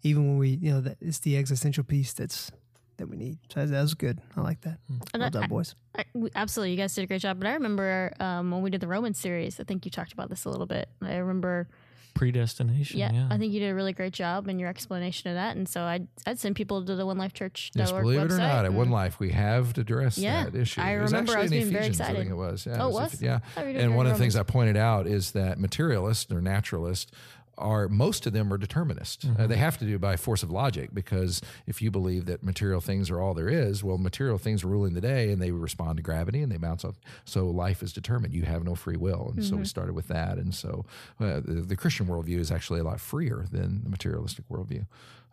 even 0.04 0.28
when 0.28 0.38
we, 0.38 0.50
you 0.50 0.72
know, 0.72 0.82
that 0.82 0.97
it's 1.02 1.20
the 1.20 1.38
existential 1.38 1.84
piece 1.84 2.14
that's 2.14 2.52
that 2.97 3.08
we 3.08 3.18
need. 3.18 3.38
So 3.52 3.66
that 3.66 3.82
was 3.82 3.93
good. 3.93 4.20
I 4.38 4.41
like 4.41 4.62
that. 4.62 4.78
Hmm. 4.88 4.97
Well 5.14 5.24
I, 5.24 5.30
done, 5.30 5.50
boys. 5.50 5.76
I, 5.95 6.02
I, 6.02 6.30
absolutely, 6.36 6.72
you 6.72 6.78
guys 6.78 6.93
did 6.93 7.04
a 7.04 7.08
great 7.08 7.22
job. 7.22 7.39
But 7.39 7.47
I 7.47 7.54
remember 7.54 8.14
um, 8.20 8.52
when 8.52 8.62
we 8.62 8.70
did 8.70 8.82
the 8.82 8.88
Roman 8.88 9.14
series. 9.14 9.60
I 9.60 9.64
think 9.64 9.86
you 9.86 9.91
talked 9.91 10.14
about 10.14 10.30
this 10.30 10.45
a 10.45 10.50
little 10.50 10.68
bit. 10.68 10.89
I 11.02 11.16
remember 11.16 11.68
predestination. 12.14 13.00
Yeah, 13.00 13.12
yeah, 13.14 13.28
I 13.32 13.38
think 13.38 13.54
you 13.54 13.62
did 13.62 13.70
a 13.70 13.76
really 13.76 13.93
great 13.93 14.14
job 14.14 14.50
in 14.50 14.60
your 14.60 14.68
explanation 14.68 15.30
of 15.30 15.36
that. 15.36 15.56
And 15.56 15.68
so 15.68 15.84
I'd, 15.84 16.08
I'd 16.26 16.39
send 16.39 16.56
people 16.56 16.84
to 16.84 16.95
the 16.95 17.06
One 17.06 17.18
Life 17.18 17.34
Church. 17.34 17.72
Yes, 17.74 17.91
believe 17.91 18.20
it 18.20 18.32
or 18.32 18.38
not, 18.38 18.66
at 18.66 18.74
One 18.74 18.89
Life 18.89 19.20
we 19.20 19.30
have 19.30 19.78
addressed 19.78 20.18
yeah, 20.18 20.45
that 20.45 20.56
issue. 20.56 20.82
I 20.82 20.93
remember 20.93 21.38
I 21.38 21.43
was 21.43 21.52
being 21.52 21.72
very 21.72 21.88
excited. 21.88 22.16
I 22.16 22.20
think 22.20 22.32
it 22.32 22.36
was. 22.36 22.66
Yeah, 22.66 22.84
oh, 22.84 22.89
it 22.89 22.93
was? 22.93 23.12
was? 23.12 23.22
Yeah. 23.22 23.39
And 23.56 23.95
one 23.95 24.06
of 24.06 24.14
the 24.14 24.20
things 24.20 24.36
I 24.36 24.43
pointed 24.43 24.78
out 24.78 25.08
is 25.08 25.32
that 25.32 25.60
materialists 25.60 26.32
or 26.32 26.41
naturalists 26.41 27.12
are 27.60 27.88
most 27.88 28.26
of 28.26 28.34
them 28.34 28.51
are 28.51 28.57
determinists. 28.57 29.26
Uh, 29.26 29.28
mm-hmm. 29.30 29.41
Uh, 29.41 29.47
they 29.47 29.57
have 29.57 29.78
to 29.78 29.86
do 29.86 29.99
by 29.99 30.16
force 30.16 30.43
of 30.43 30.49
logic 30.49 30.89
because 30.93 31.41
if 31.68 31.82
you 31.82 31.91
believe 31.91 32.26
that 32.26 32.43
material 32.43 32.82
things 32.82 33.10
are 33.10 33.20
all 33.20 33.34
there 33.34 33.49
is, 33.49 33.84
well, 33.84 33.97
material 33.97 34.38
things 34.38 34.64
are 34.64 34.68
ruling 34.68 34.93
the 34.93 35.01
day 35.01 35.32
and 35.32 35.41
they 35.41 35.51
respond 35.51 35.97
to 35.97 36.03
gravity 36.03 36.41
and 36.41 36.51
they 36.51 36.57
bounce 36.57 36.84
off. 36.84 36.99
So 37.26 37.47
life 37.47 37.84
is 37.84 37.93
determined. 37.93 38.34
You 38.34 38.43
have 38.43 38.64
no 38.64 38.76
free 38.76 38.97
will, 38.97 39.28
and 39.30 39.39
mm-hmm. 39.39 39.41
so 39.41 39.51
we 39.51 39.57
mm-hmm. 39.57 39.66
started 39.66 39.93
with 39.93 40.07
that. 40.07 40.38
And 40.38 40.53
so 40.53 40.86
uh, 41.20 41.41
the, 41.41 41.66
the, 41.68 41.76
Christian 41.76 42.07
worldview 42.07 42.39
is 42.39 42.51
actually 42.51 42.80
a 42.80 42.84
lot 42.84 42.99
freer 42.99 43.45
than 43.51 43.84
the 43.84 43.89
materialistic 43.89 44.47
worldview 44.49 44.86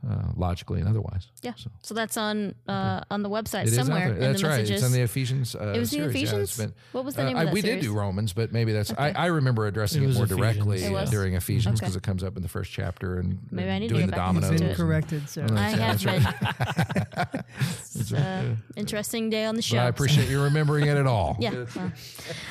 uh, 0.08 0.32
logically 0.36 0.80
and 0.80 0.88
otherwise. 0.88 1.28
Yeah. 1.42 1.54
So, 1.56 1.70
so 1.82 1.94
that's 1.94 2.16
on 2.16 2.54
uh, 2.68 3.00
on 3.10 3.22
the 3.22 3.30
website 3.30 3.68
somewhere. 3.68 4.12
That's 4.14 4.42
right. 4.42 4.50
Messages. 4.50 4.70
It's 4.70 4.84
on 4.84 4.92
the 4.92 5.00
Ephesians. 5.00 5.54
Uh, 5.54 5.72
it 5.74 5.78
was 5.78 5.90
the 5.90 6.04
Ephesians. 6.04 6.58
Yeah, 6.58 6.66
been, 6.66 6.74
what 6.92 7.04
was 7.04 7.16
the 7.16 7.24
name 7.24 7.36
uh, 7.36 7.40
of 7.40 7.46
that 7.46 7.54
We 7.54 7.60
series? 7.60 7.82
did 7.82 7.88
do 7.88 7.92
Romans, 7.92 8.32
but 8.32 8.52
maybe 8.52 8.72
that's. 8.72 8.92
Okay. 8.92 9.02
I, 9.02 9.24
I, 9.24 9.26
remember 9.26 9.66
addressing 9.66 10.02
it, 10.02 10.10
it 10.10 10.14
more 10.14 10.24
Ephesians. 10.24 10.40
directly 10.40 10.84
it 10.84 11.10
during 11.10 11.34
Ephesians 11.34 11.80
because 11.80 11.96
okay. 11.96 11.98
it 11.98 12.06
comes 12.06 12.22
up 12.22 12.36
in 12.36 12.42
the 12.42 12.48
first 12.48 12.70
chapter 12.70 13.18
and 13.18 13.38
maybe 13.50 13.70
I 13.70 13.78
need 13.78 13.88
doing 13.88 14.02
to 14.02 14.10
the 14.10 14.16
dominoes. 14.16 14.60
Been 14.60 14.74
corrected, 14.74 15.28
so 15.28 15.44
I 15.50 15.70
have 15.70 16.04
been. 16.04 16.24
it's 17.58 18.12
an 18.12 18.62
interesting 18.76 19.30
day 19.30 19.44
on 19.44 19.56
the 19.56 19.62
show. 19.62 19.76
But 19.76 19.82
I 19.84 19.88
appreciate 19.88 20.28
you 20.28 20.42
remembering 20.42 20.86
it 20.86 20.96
at 20.96 21.06
all. 21.06 21.36
Yeah. 21.46 21.66
Well, 21.76 21.92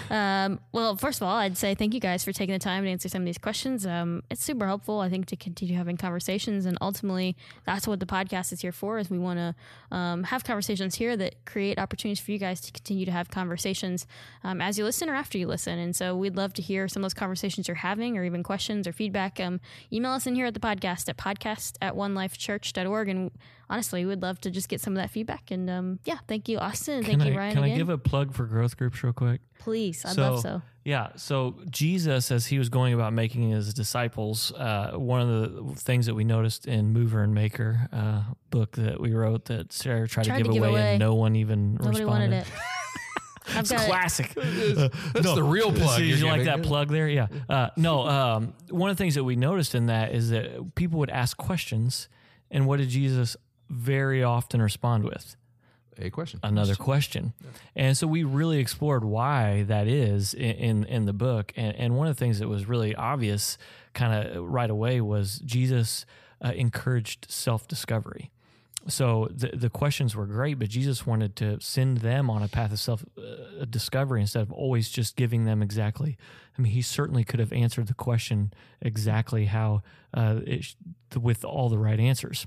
um, 0.10 0.60
well, 0.72 0.96
first 0.96 1.20
of 1.20 1.28
all, 1.28 1.36
I'd 1.36 1.58
say 1.58 1.76
thank 1.76 1.94
you 1.94 2.00
guys 2.00 2.24
for 2.24 2.32
taking 2.32 2.54
the 2.54 2.60
time 2.60 2.84
to 2.84 2.90
answer 2.90 3.10
some 3.10 3.24
of 3.24 3.26
these 3.26 3.38
questions. 3.38 3.86
Um, 3.86 4.24
it's 4.30 4.44
super 4.44 4.66
helpful, 4.66 5.02
I 5.02 5.10
think, 5.10 5.26
to 5.28 5.36
continue 5.36 5.76
having 5.76 5.98
conversations, 5.98 6.66
and 6.66 6.78
ultimately, 6.82 7.35
that's 7.66 7.88
what 7.88 8.00
the 8.00 8.06
podcast 8.06 8.52
is 8.54 8.62
here 8.62 8.72
for 8.72 9.00
is 9.00 9.10
we 9.10 9.20
want 9.20 9.40
to 9.40 9.96
um, 9.96 10.24
have 10.24 10.44
conversations 10.44 10.96
here 10.96 11.16
that 11.18 11.46
create 11.46 11.80
opportunities 11.80 12.24
for 12.24 12.32
you 12.32 12.38
guys 12.38 12.62
to 12.62 12.72
continue 12.72 13.06
to 13.06 13.12
have 13.12 13.30
conversations 13.30 14.08
um, 14.44 14.62
as 14.62 14.78
you 14.78 14.84
listen 14.84 15.10
or 15.10 15.16
after 15.16 15.38
you 15.38 15.48
listen. 15.48 15.80
And 15.80 15.96
so 15.96 16.16
we'd 16.16 16.36
love 16.36 16.54
to 16.54 16.62
hear 16.62 16.88
some 16.88 17.02
of 17.02 17.06
those 17.06 17.14
conversations 17.14 17.68
you're 17.68 17.76
having 17.76 18.18
or 18.18 18.24
even 18.24 18.44
questions 18.44 18.88
or 18.88 18.94
feedback. 18.94 19.40
Um, 19.40 19.60
email 19.92 20.12
us 20.12 20.28
in 20.28 20.36
here 20.36 20.46
at 20.46 20.54
the 20.54 20.60
podcast 20.60 21.10
at 21.10 21.18
podcast 21.18 21.78
at 21.82 21.96
onelifechurch.org 21.96 23.10
and 23.10 23.32
honestly 23.70 24.04
we 24.04 24.10
would 24.10 24.22
love 24.22 24.40
to 24.40 24.52
just 24.52 24.70
get 24.70 24.82
some 24.82 24.94
of 24.94 25.02
that 25.02 25.10
feedback 25.10 25.52
and 25.52 25.70
um, 25.70 26.00
yeah 26.06 26.18
thank 26.28 26.48
you 26.48 26.58
austin 26.58 27.04
thank 27.04 27.22
I, 27.22 27.26
you 27.28 27.38
ryan 27.38 27.54
can 27.54 27.64
again. 27.64 27.76
i 27.76 27.78
give 27.78 27.90
a 27.90 27.98
plug 27.98 28.34
for 28.34 28.46
growth 28.46 28.78
groups 28.78 29.04
real 29.04 29.14
quick 29.14 29.42
please 29.60 30.04
i'd 30.06 30.16
so, 30.16 30.22
love 30.22 30.42
so 30.42 30.62
yeah. 30.86 31.10
So 31.16 31.56
Jesus, 31.72 32.32
as 32.32 32.46
he 32.46 32.60
was 32.60 32.70
going 32.70 32.94
about 32.94 33.12
making 33.12 33.50
his 33.50 33.74
disciples, 33.74 34.54
uh, 34.54 34.92
one 34.94 35.20
of 35.20 35.30
the 35.30 35.82
things 35.82 36.06
that 36.06 36.14
we 36.14 36.24
noticed 36.24 36.68
in 36.68 36.94
Mover 36.94 37.24
and 37.24 37.34
Maker 37.34 37.90
uh, 37.92 38.22
book 38.52 38.74
that 38.74 39.02
we 39.02 39.12
wrote 39.12 39.46
that 39.46 39.74
Sarah 39.74 40.08
tried, 40.08 40.26
tried 40.26 40.38
to, 40.38 40.44
give, 40.44 40.48
to 40.52 40.54
give 40.54 40.64
away, 40.64 40.70
away, 40.70 40.90
and 40.92 41.00
no 41.00 41.16
one 41.16 41.36
even 41.36 41.74
Nobody 41.74 42.02
responded. 42.02 42.30
wanted 42.30 42.34
it. 42.42 42.48
That's 43.54 43.70
classic. 43.72 44.34
That's 44.36 45.24
no, 45.24 45.36
the 45.36 45.44
real 45.44 45.72
plug. 45.72 46.00
Did 46.00 46.20
you 46.20 46.28
like 46.28 46.46
that 46.46 46.62
plug 46.64 46.90
there? 46.90 47.08
Yeah. 47.08 47.28
Uh, 47.50 47.70
no. 47.76 48.06
Um, 48.16 48.54
one 48.70 48.90
of 48.90 48.98
the 48.98 49.04
things 49.04 49.16
that 49.16 49.24
we 49.24 49.36
noticed 49.36 49.76
in 49.76 49.88
that 49.88 50.14
is 50.14 50.30
that 50.30 50.76
people 50.76 51.00
would 51.00 51.10
ask 51.10 51.36
questions, 51.38 52.08
and 52.50 52.66
what 52.66 52.78
did 52.78 52.90
Jesus 52.90 53.36
very 53.70 54.24
often 54.24 54.62
respond 54.62 55.04
with? 55.04 55.36
a 55.98 56.10
question. 56.10 56.40
Another 56.44 56.76
question. 56.76 57.34
Yeah. 57.42 57.50
And 57.76 57.98
so 57.98 58.08
we 58.08 58.24
really 58.24 58.60
explored 58.60 59.04
why 59.04 59.64
that 59.64 59.88
is 59.88 60.34
in, 60.34 60.52
in, 60.52 60.84
in 60.86 61.06
the 61.06 61.14
book. 61.14 61.54
And, 61.56 61.76
and, 61.76 61.96
one 61.96 62.08
of 62.08 62.16
the 62.16 62.20
things 62.20 62.40
that 62.40 62.48
was 62.48 62.68
really 62.68 62.96
obvious 62.96 63.58
kind 63.94 64.28
of 64.28 64.44
right 64.44 64.70
away 64.70 65.02
was 65.02 65.40
Jesus 65.40 66.06
uh, 66.44 66.52
encouraged 66.56 67.32
self 67.32 67.68
discovery. 67.68 68.32
So 68.88 69.30
the, 69.32 69.48
the 69.48 69.70
questions 69.70 70.16
were 70.16 70.28
great, 70.28 70.60
but 70.60 70.70
Jesus 70.70 71.08
wanted 71.08 71.36
to 71.38 71.60
send 71.60 72.00
them 72.00 72.30
on 72.30 72.44
a 72.44 72.48
path 72.48 72.72
of 72.72 72.80
self 72.80 73.04
uh, 73.18 73.66
discovery 73.70 74.22
instead 74.22 74.42
of 74.42 74.52
always 74.52 74.90
just 74.90 75.16
giving 75.16 75.46
them 75.46 75.64
exactly. 75.64 76.18
I 76.58 76.62
mean, 76.62 76.72
he 76.72 76.82
certainly 76.82 77.24
could 77.24 77.40
have 77.40 77.52
answered 77.52 77.88
the 77.88 77.94
question 77.94 78.54
exactly 78.82 79.46
how 79.46 79.82
uh, 80.14 80.40
it, 80.46 80.76
with 81.20 81.44
all 81.44 81.70
the 81.70 81.80
right 81.80 82.00
answers 82.00 82.46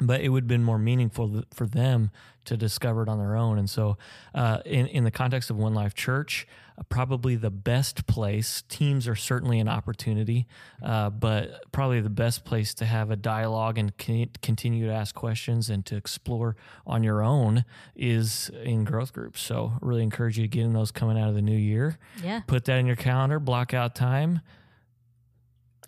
but 0.00 0.20
it 0.20 0.30
would 0.30 0.44
have 0.44 0.48
been 0.48 0.64
more 0.64 0.78
meaningful 0.78 1.42
for 1.52 1.66
them 1.66 2.10
to 2.46 2.56
discover 2.56 3.02
it 3.02 3.08
on 3.08 3.18
their 3.18 3.36
own. 3.36 3.58
And 3.58 3.68
so, 3.68 3.96
uh, 4.34 4.60
in, 4.64 4.86
in 4.86 5.04
the 5.04 5.10
context 5.10 5.50
of 5.50 5.56
One 5.56 5.74
Life 5.74 5.94
Church, 5.94 6.46
uh, 6.78 6.82
probably 6.88 7.36
the 7.36 7.50
best 7.50 8.06
place, 8.06 8.62
teams 8.68 9.06
are 9.06 9.14
certainly 9.14 9.60
an 9.60 9.68
opportunity, 9.68 10.46
uh, 10.82 11.10
but 11.10 11.70
probably 11.70 12.00
the 12.00 12.08
best 12.08 12.44
place 12.44 12.72
to 12.74 12.86
have 12.86 13.10
a 13.10 13.16
dialogue 13.16 13.78
and 13.78 13.96
con- 13.98 14.30
continue 14.42 14.86
to 14.86 14.92
ask 14.92 15.14
questions 15.14 15.68
and 15.68 15.84
to 15.86 15.96
explore 15.96 16.56
on 16.86 17.02
your 17.02 17.22
own 17.22 17.64
is 17.94 18.50
in 18.62 18.84
growth 18.84 19.12
groups. 19.12 19.40
So, 19.42 19.74
really 19.80 20.02
encourage 20.02 20.38
you 20.38 20.44
to 20.44 20.48
get 20.48 20.64
in 20.64 20.72
those 20.72 20.90
coming 20.90 21.18
out 21.18 21.28
of 21.28 21.34
the 21.34 21.42
new 21.42 21.56
year. 21.56 21.98
Yeah. 22.24 22.40
Put 22.46 22.64
that 22.64 22.78
in 22.78 22.86
your 22.86 22.96
calendar, 22.96 23.38
block 23.38 23.74
out 23.74 23.94
time 23.94 24.40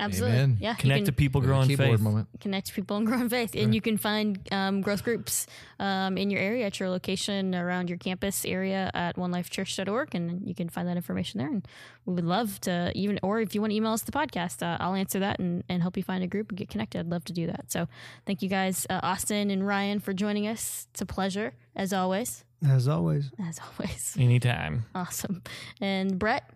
Absolutely. 0.02 0.36
Amen. 0.36 0.56
Yeah. 0.60 0.74
Connect 0.74 1.06
to 1.06 1.12
people 1.12 1.40
growing 1.40 1.74
faith. 1.76 2.00
Moment. 2.00 2.28
Connect 2.40 2.66
to 2.68 2.72
people 2.74 2.96
and 2.96 3.06
growing 3.06 3.28
faith. 3.28 3.54
And 3.54 3.74
you 3.74 3.80
can 3.80 3.96
find 3.96 4.38
um, 4.52 4.80
growth 4.80 5.04
groups 5.04 5.46
um, 5.78 6.18
in 6.18 6.30
your 6.30 6.40
area 6.40 6.66
at 6.66 6.80
your 6.80 6.88
location 6.88 7.54
around 7.54 7.88
your 7.88 7.98
campus 7.98 8.44
area 8.44 8.90
at 8.94 9.16
onelifechurch.org. 9.16 10.14
And 10.14 10.46
you 10.46 10.54
can 10.54 10.68
find 10.68 10.88
that 10.88 10.96
information 10.96 11.38
there. 11.38 11.48
And 11.48 11.66
we 12.04 12.14
would 12.14 12.24
love 12.24 12.60
to 12.62 12.92
even, 12.94 13.18
or 13.22 13.40
if 13.40 13.54
you 13.54 13.60
want 13.60 13.70
to 13.70 13.76
email 13.76 13.92
us 13.92 14.02
the 14.02 14.12
podcast, 14.12 14.62
uh, 14.62 14.76
I'll 14.80 14.94
answer 14.94 15.20
that 15.20 15.38
and, 15.38 15.62
and 15.68 15.82
help 15.82 15.96
you 15.96 16.02
find 16.02 16.24
a 16.24 16.26
group 16.26 16.50
and 16.50 16.58
get 16.58 16.68
connected. 16.68 17.00
I'd 17.00 17.10
love 17.10 17.24
to 17.24 17.32
do 17.32 17.46
that. 17.46 17.70
So 17.70 17.88
thank 18.26 18.42
you 18.42 18.48
guys, 18.48 18.86
uh, 18.90 19.00
Austin 19.02 19.50
and 19.50 19.66
Ryan, 19.66 20.00
for 20.00 20.12
joining 20.12 20.46
us. 20.48 20.86
It's 20.90 21.00
a 21.00 21.06
pleasure, 21.06 21.54
as 21.76 21.92
always. 21.92 22.44
As 22.66 22.86
always. 22.88 23.30
As 23.40 23.58
always. 23.58 24.16
Anytime. 24.18 24.84
Awesome. 24.94 25.42
And 25.80 26.18
Brett, 26.18 26.48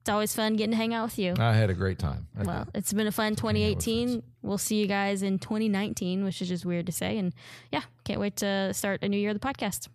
it's 0.00 0.08
always 0.08 0.34
fun 0.34 0.56
getting 0.56 0.70
to 0.70 0.76
hang 0.76 0.94
out 0.94 1.04
with 1.04 1.18
you. 1.18 1.34
I 1.38 1.52
had 1.52 1.68
a 1.68 1.74
great 1.74 1.98
time. 1.98 2.26
I 2.38 2.42
well, 2.44 2.64
did. 2.64 2.76
it's 2.76 2.92
been 2.92 3.06
a 3.06 3.12
fun 3.12 3.34
2018. 3.34 4.22
We'll 4.42 4.56
see 4.56 4.76
you 4.76 4.86
guys 4.86 5.22
in 5.22 5.38
2019, 5.38 6.24
which 6.24 6.40
is 6.40 6.48
just 6.48 6.64
weird 6.64 6.86
to 6.86 6.92
say. 6.92 7.18
And 7.18 7.34
yeah, 7.70 7.82
can't 8.04 8.18
wait 8.18 8.36
to 8.36 8.72
start 8.72 9.02
a 9.02 9.08
new 9.08 9.18
year 9.18 9.30
of 9.30 9.38
the 9.38 9.46
podcast. 9.46 9.88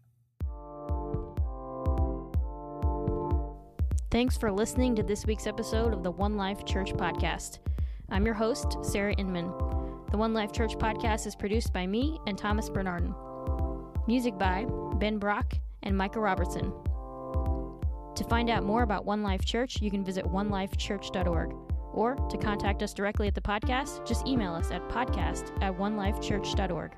Thanks 4.12 4.38
for 4.38 4.52
listening 4.52 4.96
to 4.96 5.04
this 5.04 5.26
week's 5.26 5.48
episode 5.48 5.92
of 5.92 6.04
the 6.04 6.12
One 6.12 6.38
Life 6.38 6.66
Church 6.66 6.94
podcast. 6.94 7.58
I'm 8.10 8.26
your 8.26 8.36
host, 8.36 8.78
Sarah 8.84 9.14
Inman. 9.14 9.48
The 10.12 10.18
One 10.18 10.36
Life 10.36 10.52
Church 10.52 10.78
podcast 10.78 11.26
is 11.26 11.36
produced 11.36 11.74
by 11.74 11.88
me 11.88 12.20
and 12.28 12.38
Thomas 12.38 12.70
Bernardin. 12.70 13.16
Music 14.08 14.38
by 14.38 14.68
Ben 15.00 15.18
Brock 15.18 15.56
and 15.82 15.98
Micah 15.98 16.20
Robertson. 16.20 16.72
To 18.16 18.24
find 18.24 18.50
out 18.50 18.64
more 18.64 18.84
about 18.84 19.06
One 19.06 19.24
Life 19.24 19.46
Church, 19.46 19.82
you 19.82 19.92
can 19.92 20.04
visit 20.04 20.26
onelifechurch.org. 20.26 21.54
Or 21.94 22.16
to 22.16 22.38
contact 22.38 22.84
us 22.84 22.94
directly 22.94 23.28
at 23.28 23.36
the 23.36 23.42
podcast, 23.42 24.06
just 24.06 24.28
email 24.28 24.54
us 24.54 24.72
at 24.72 24.88
podcast 24.90 25.52
at 25.62 25.78
onelifechurch.org. 25.78 26.92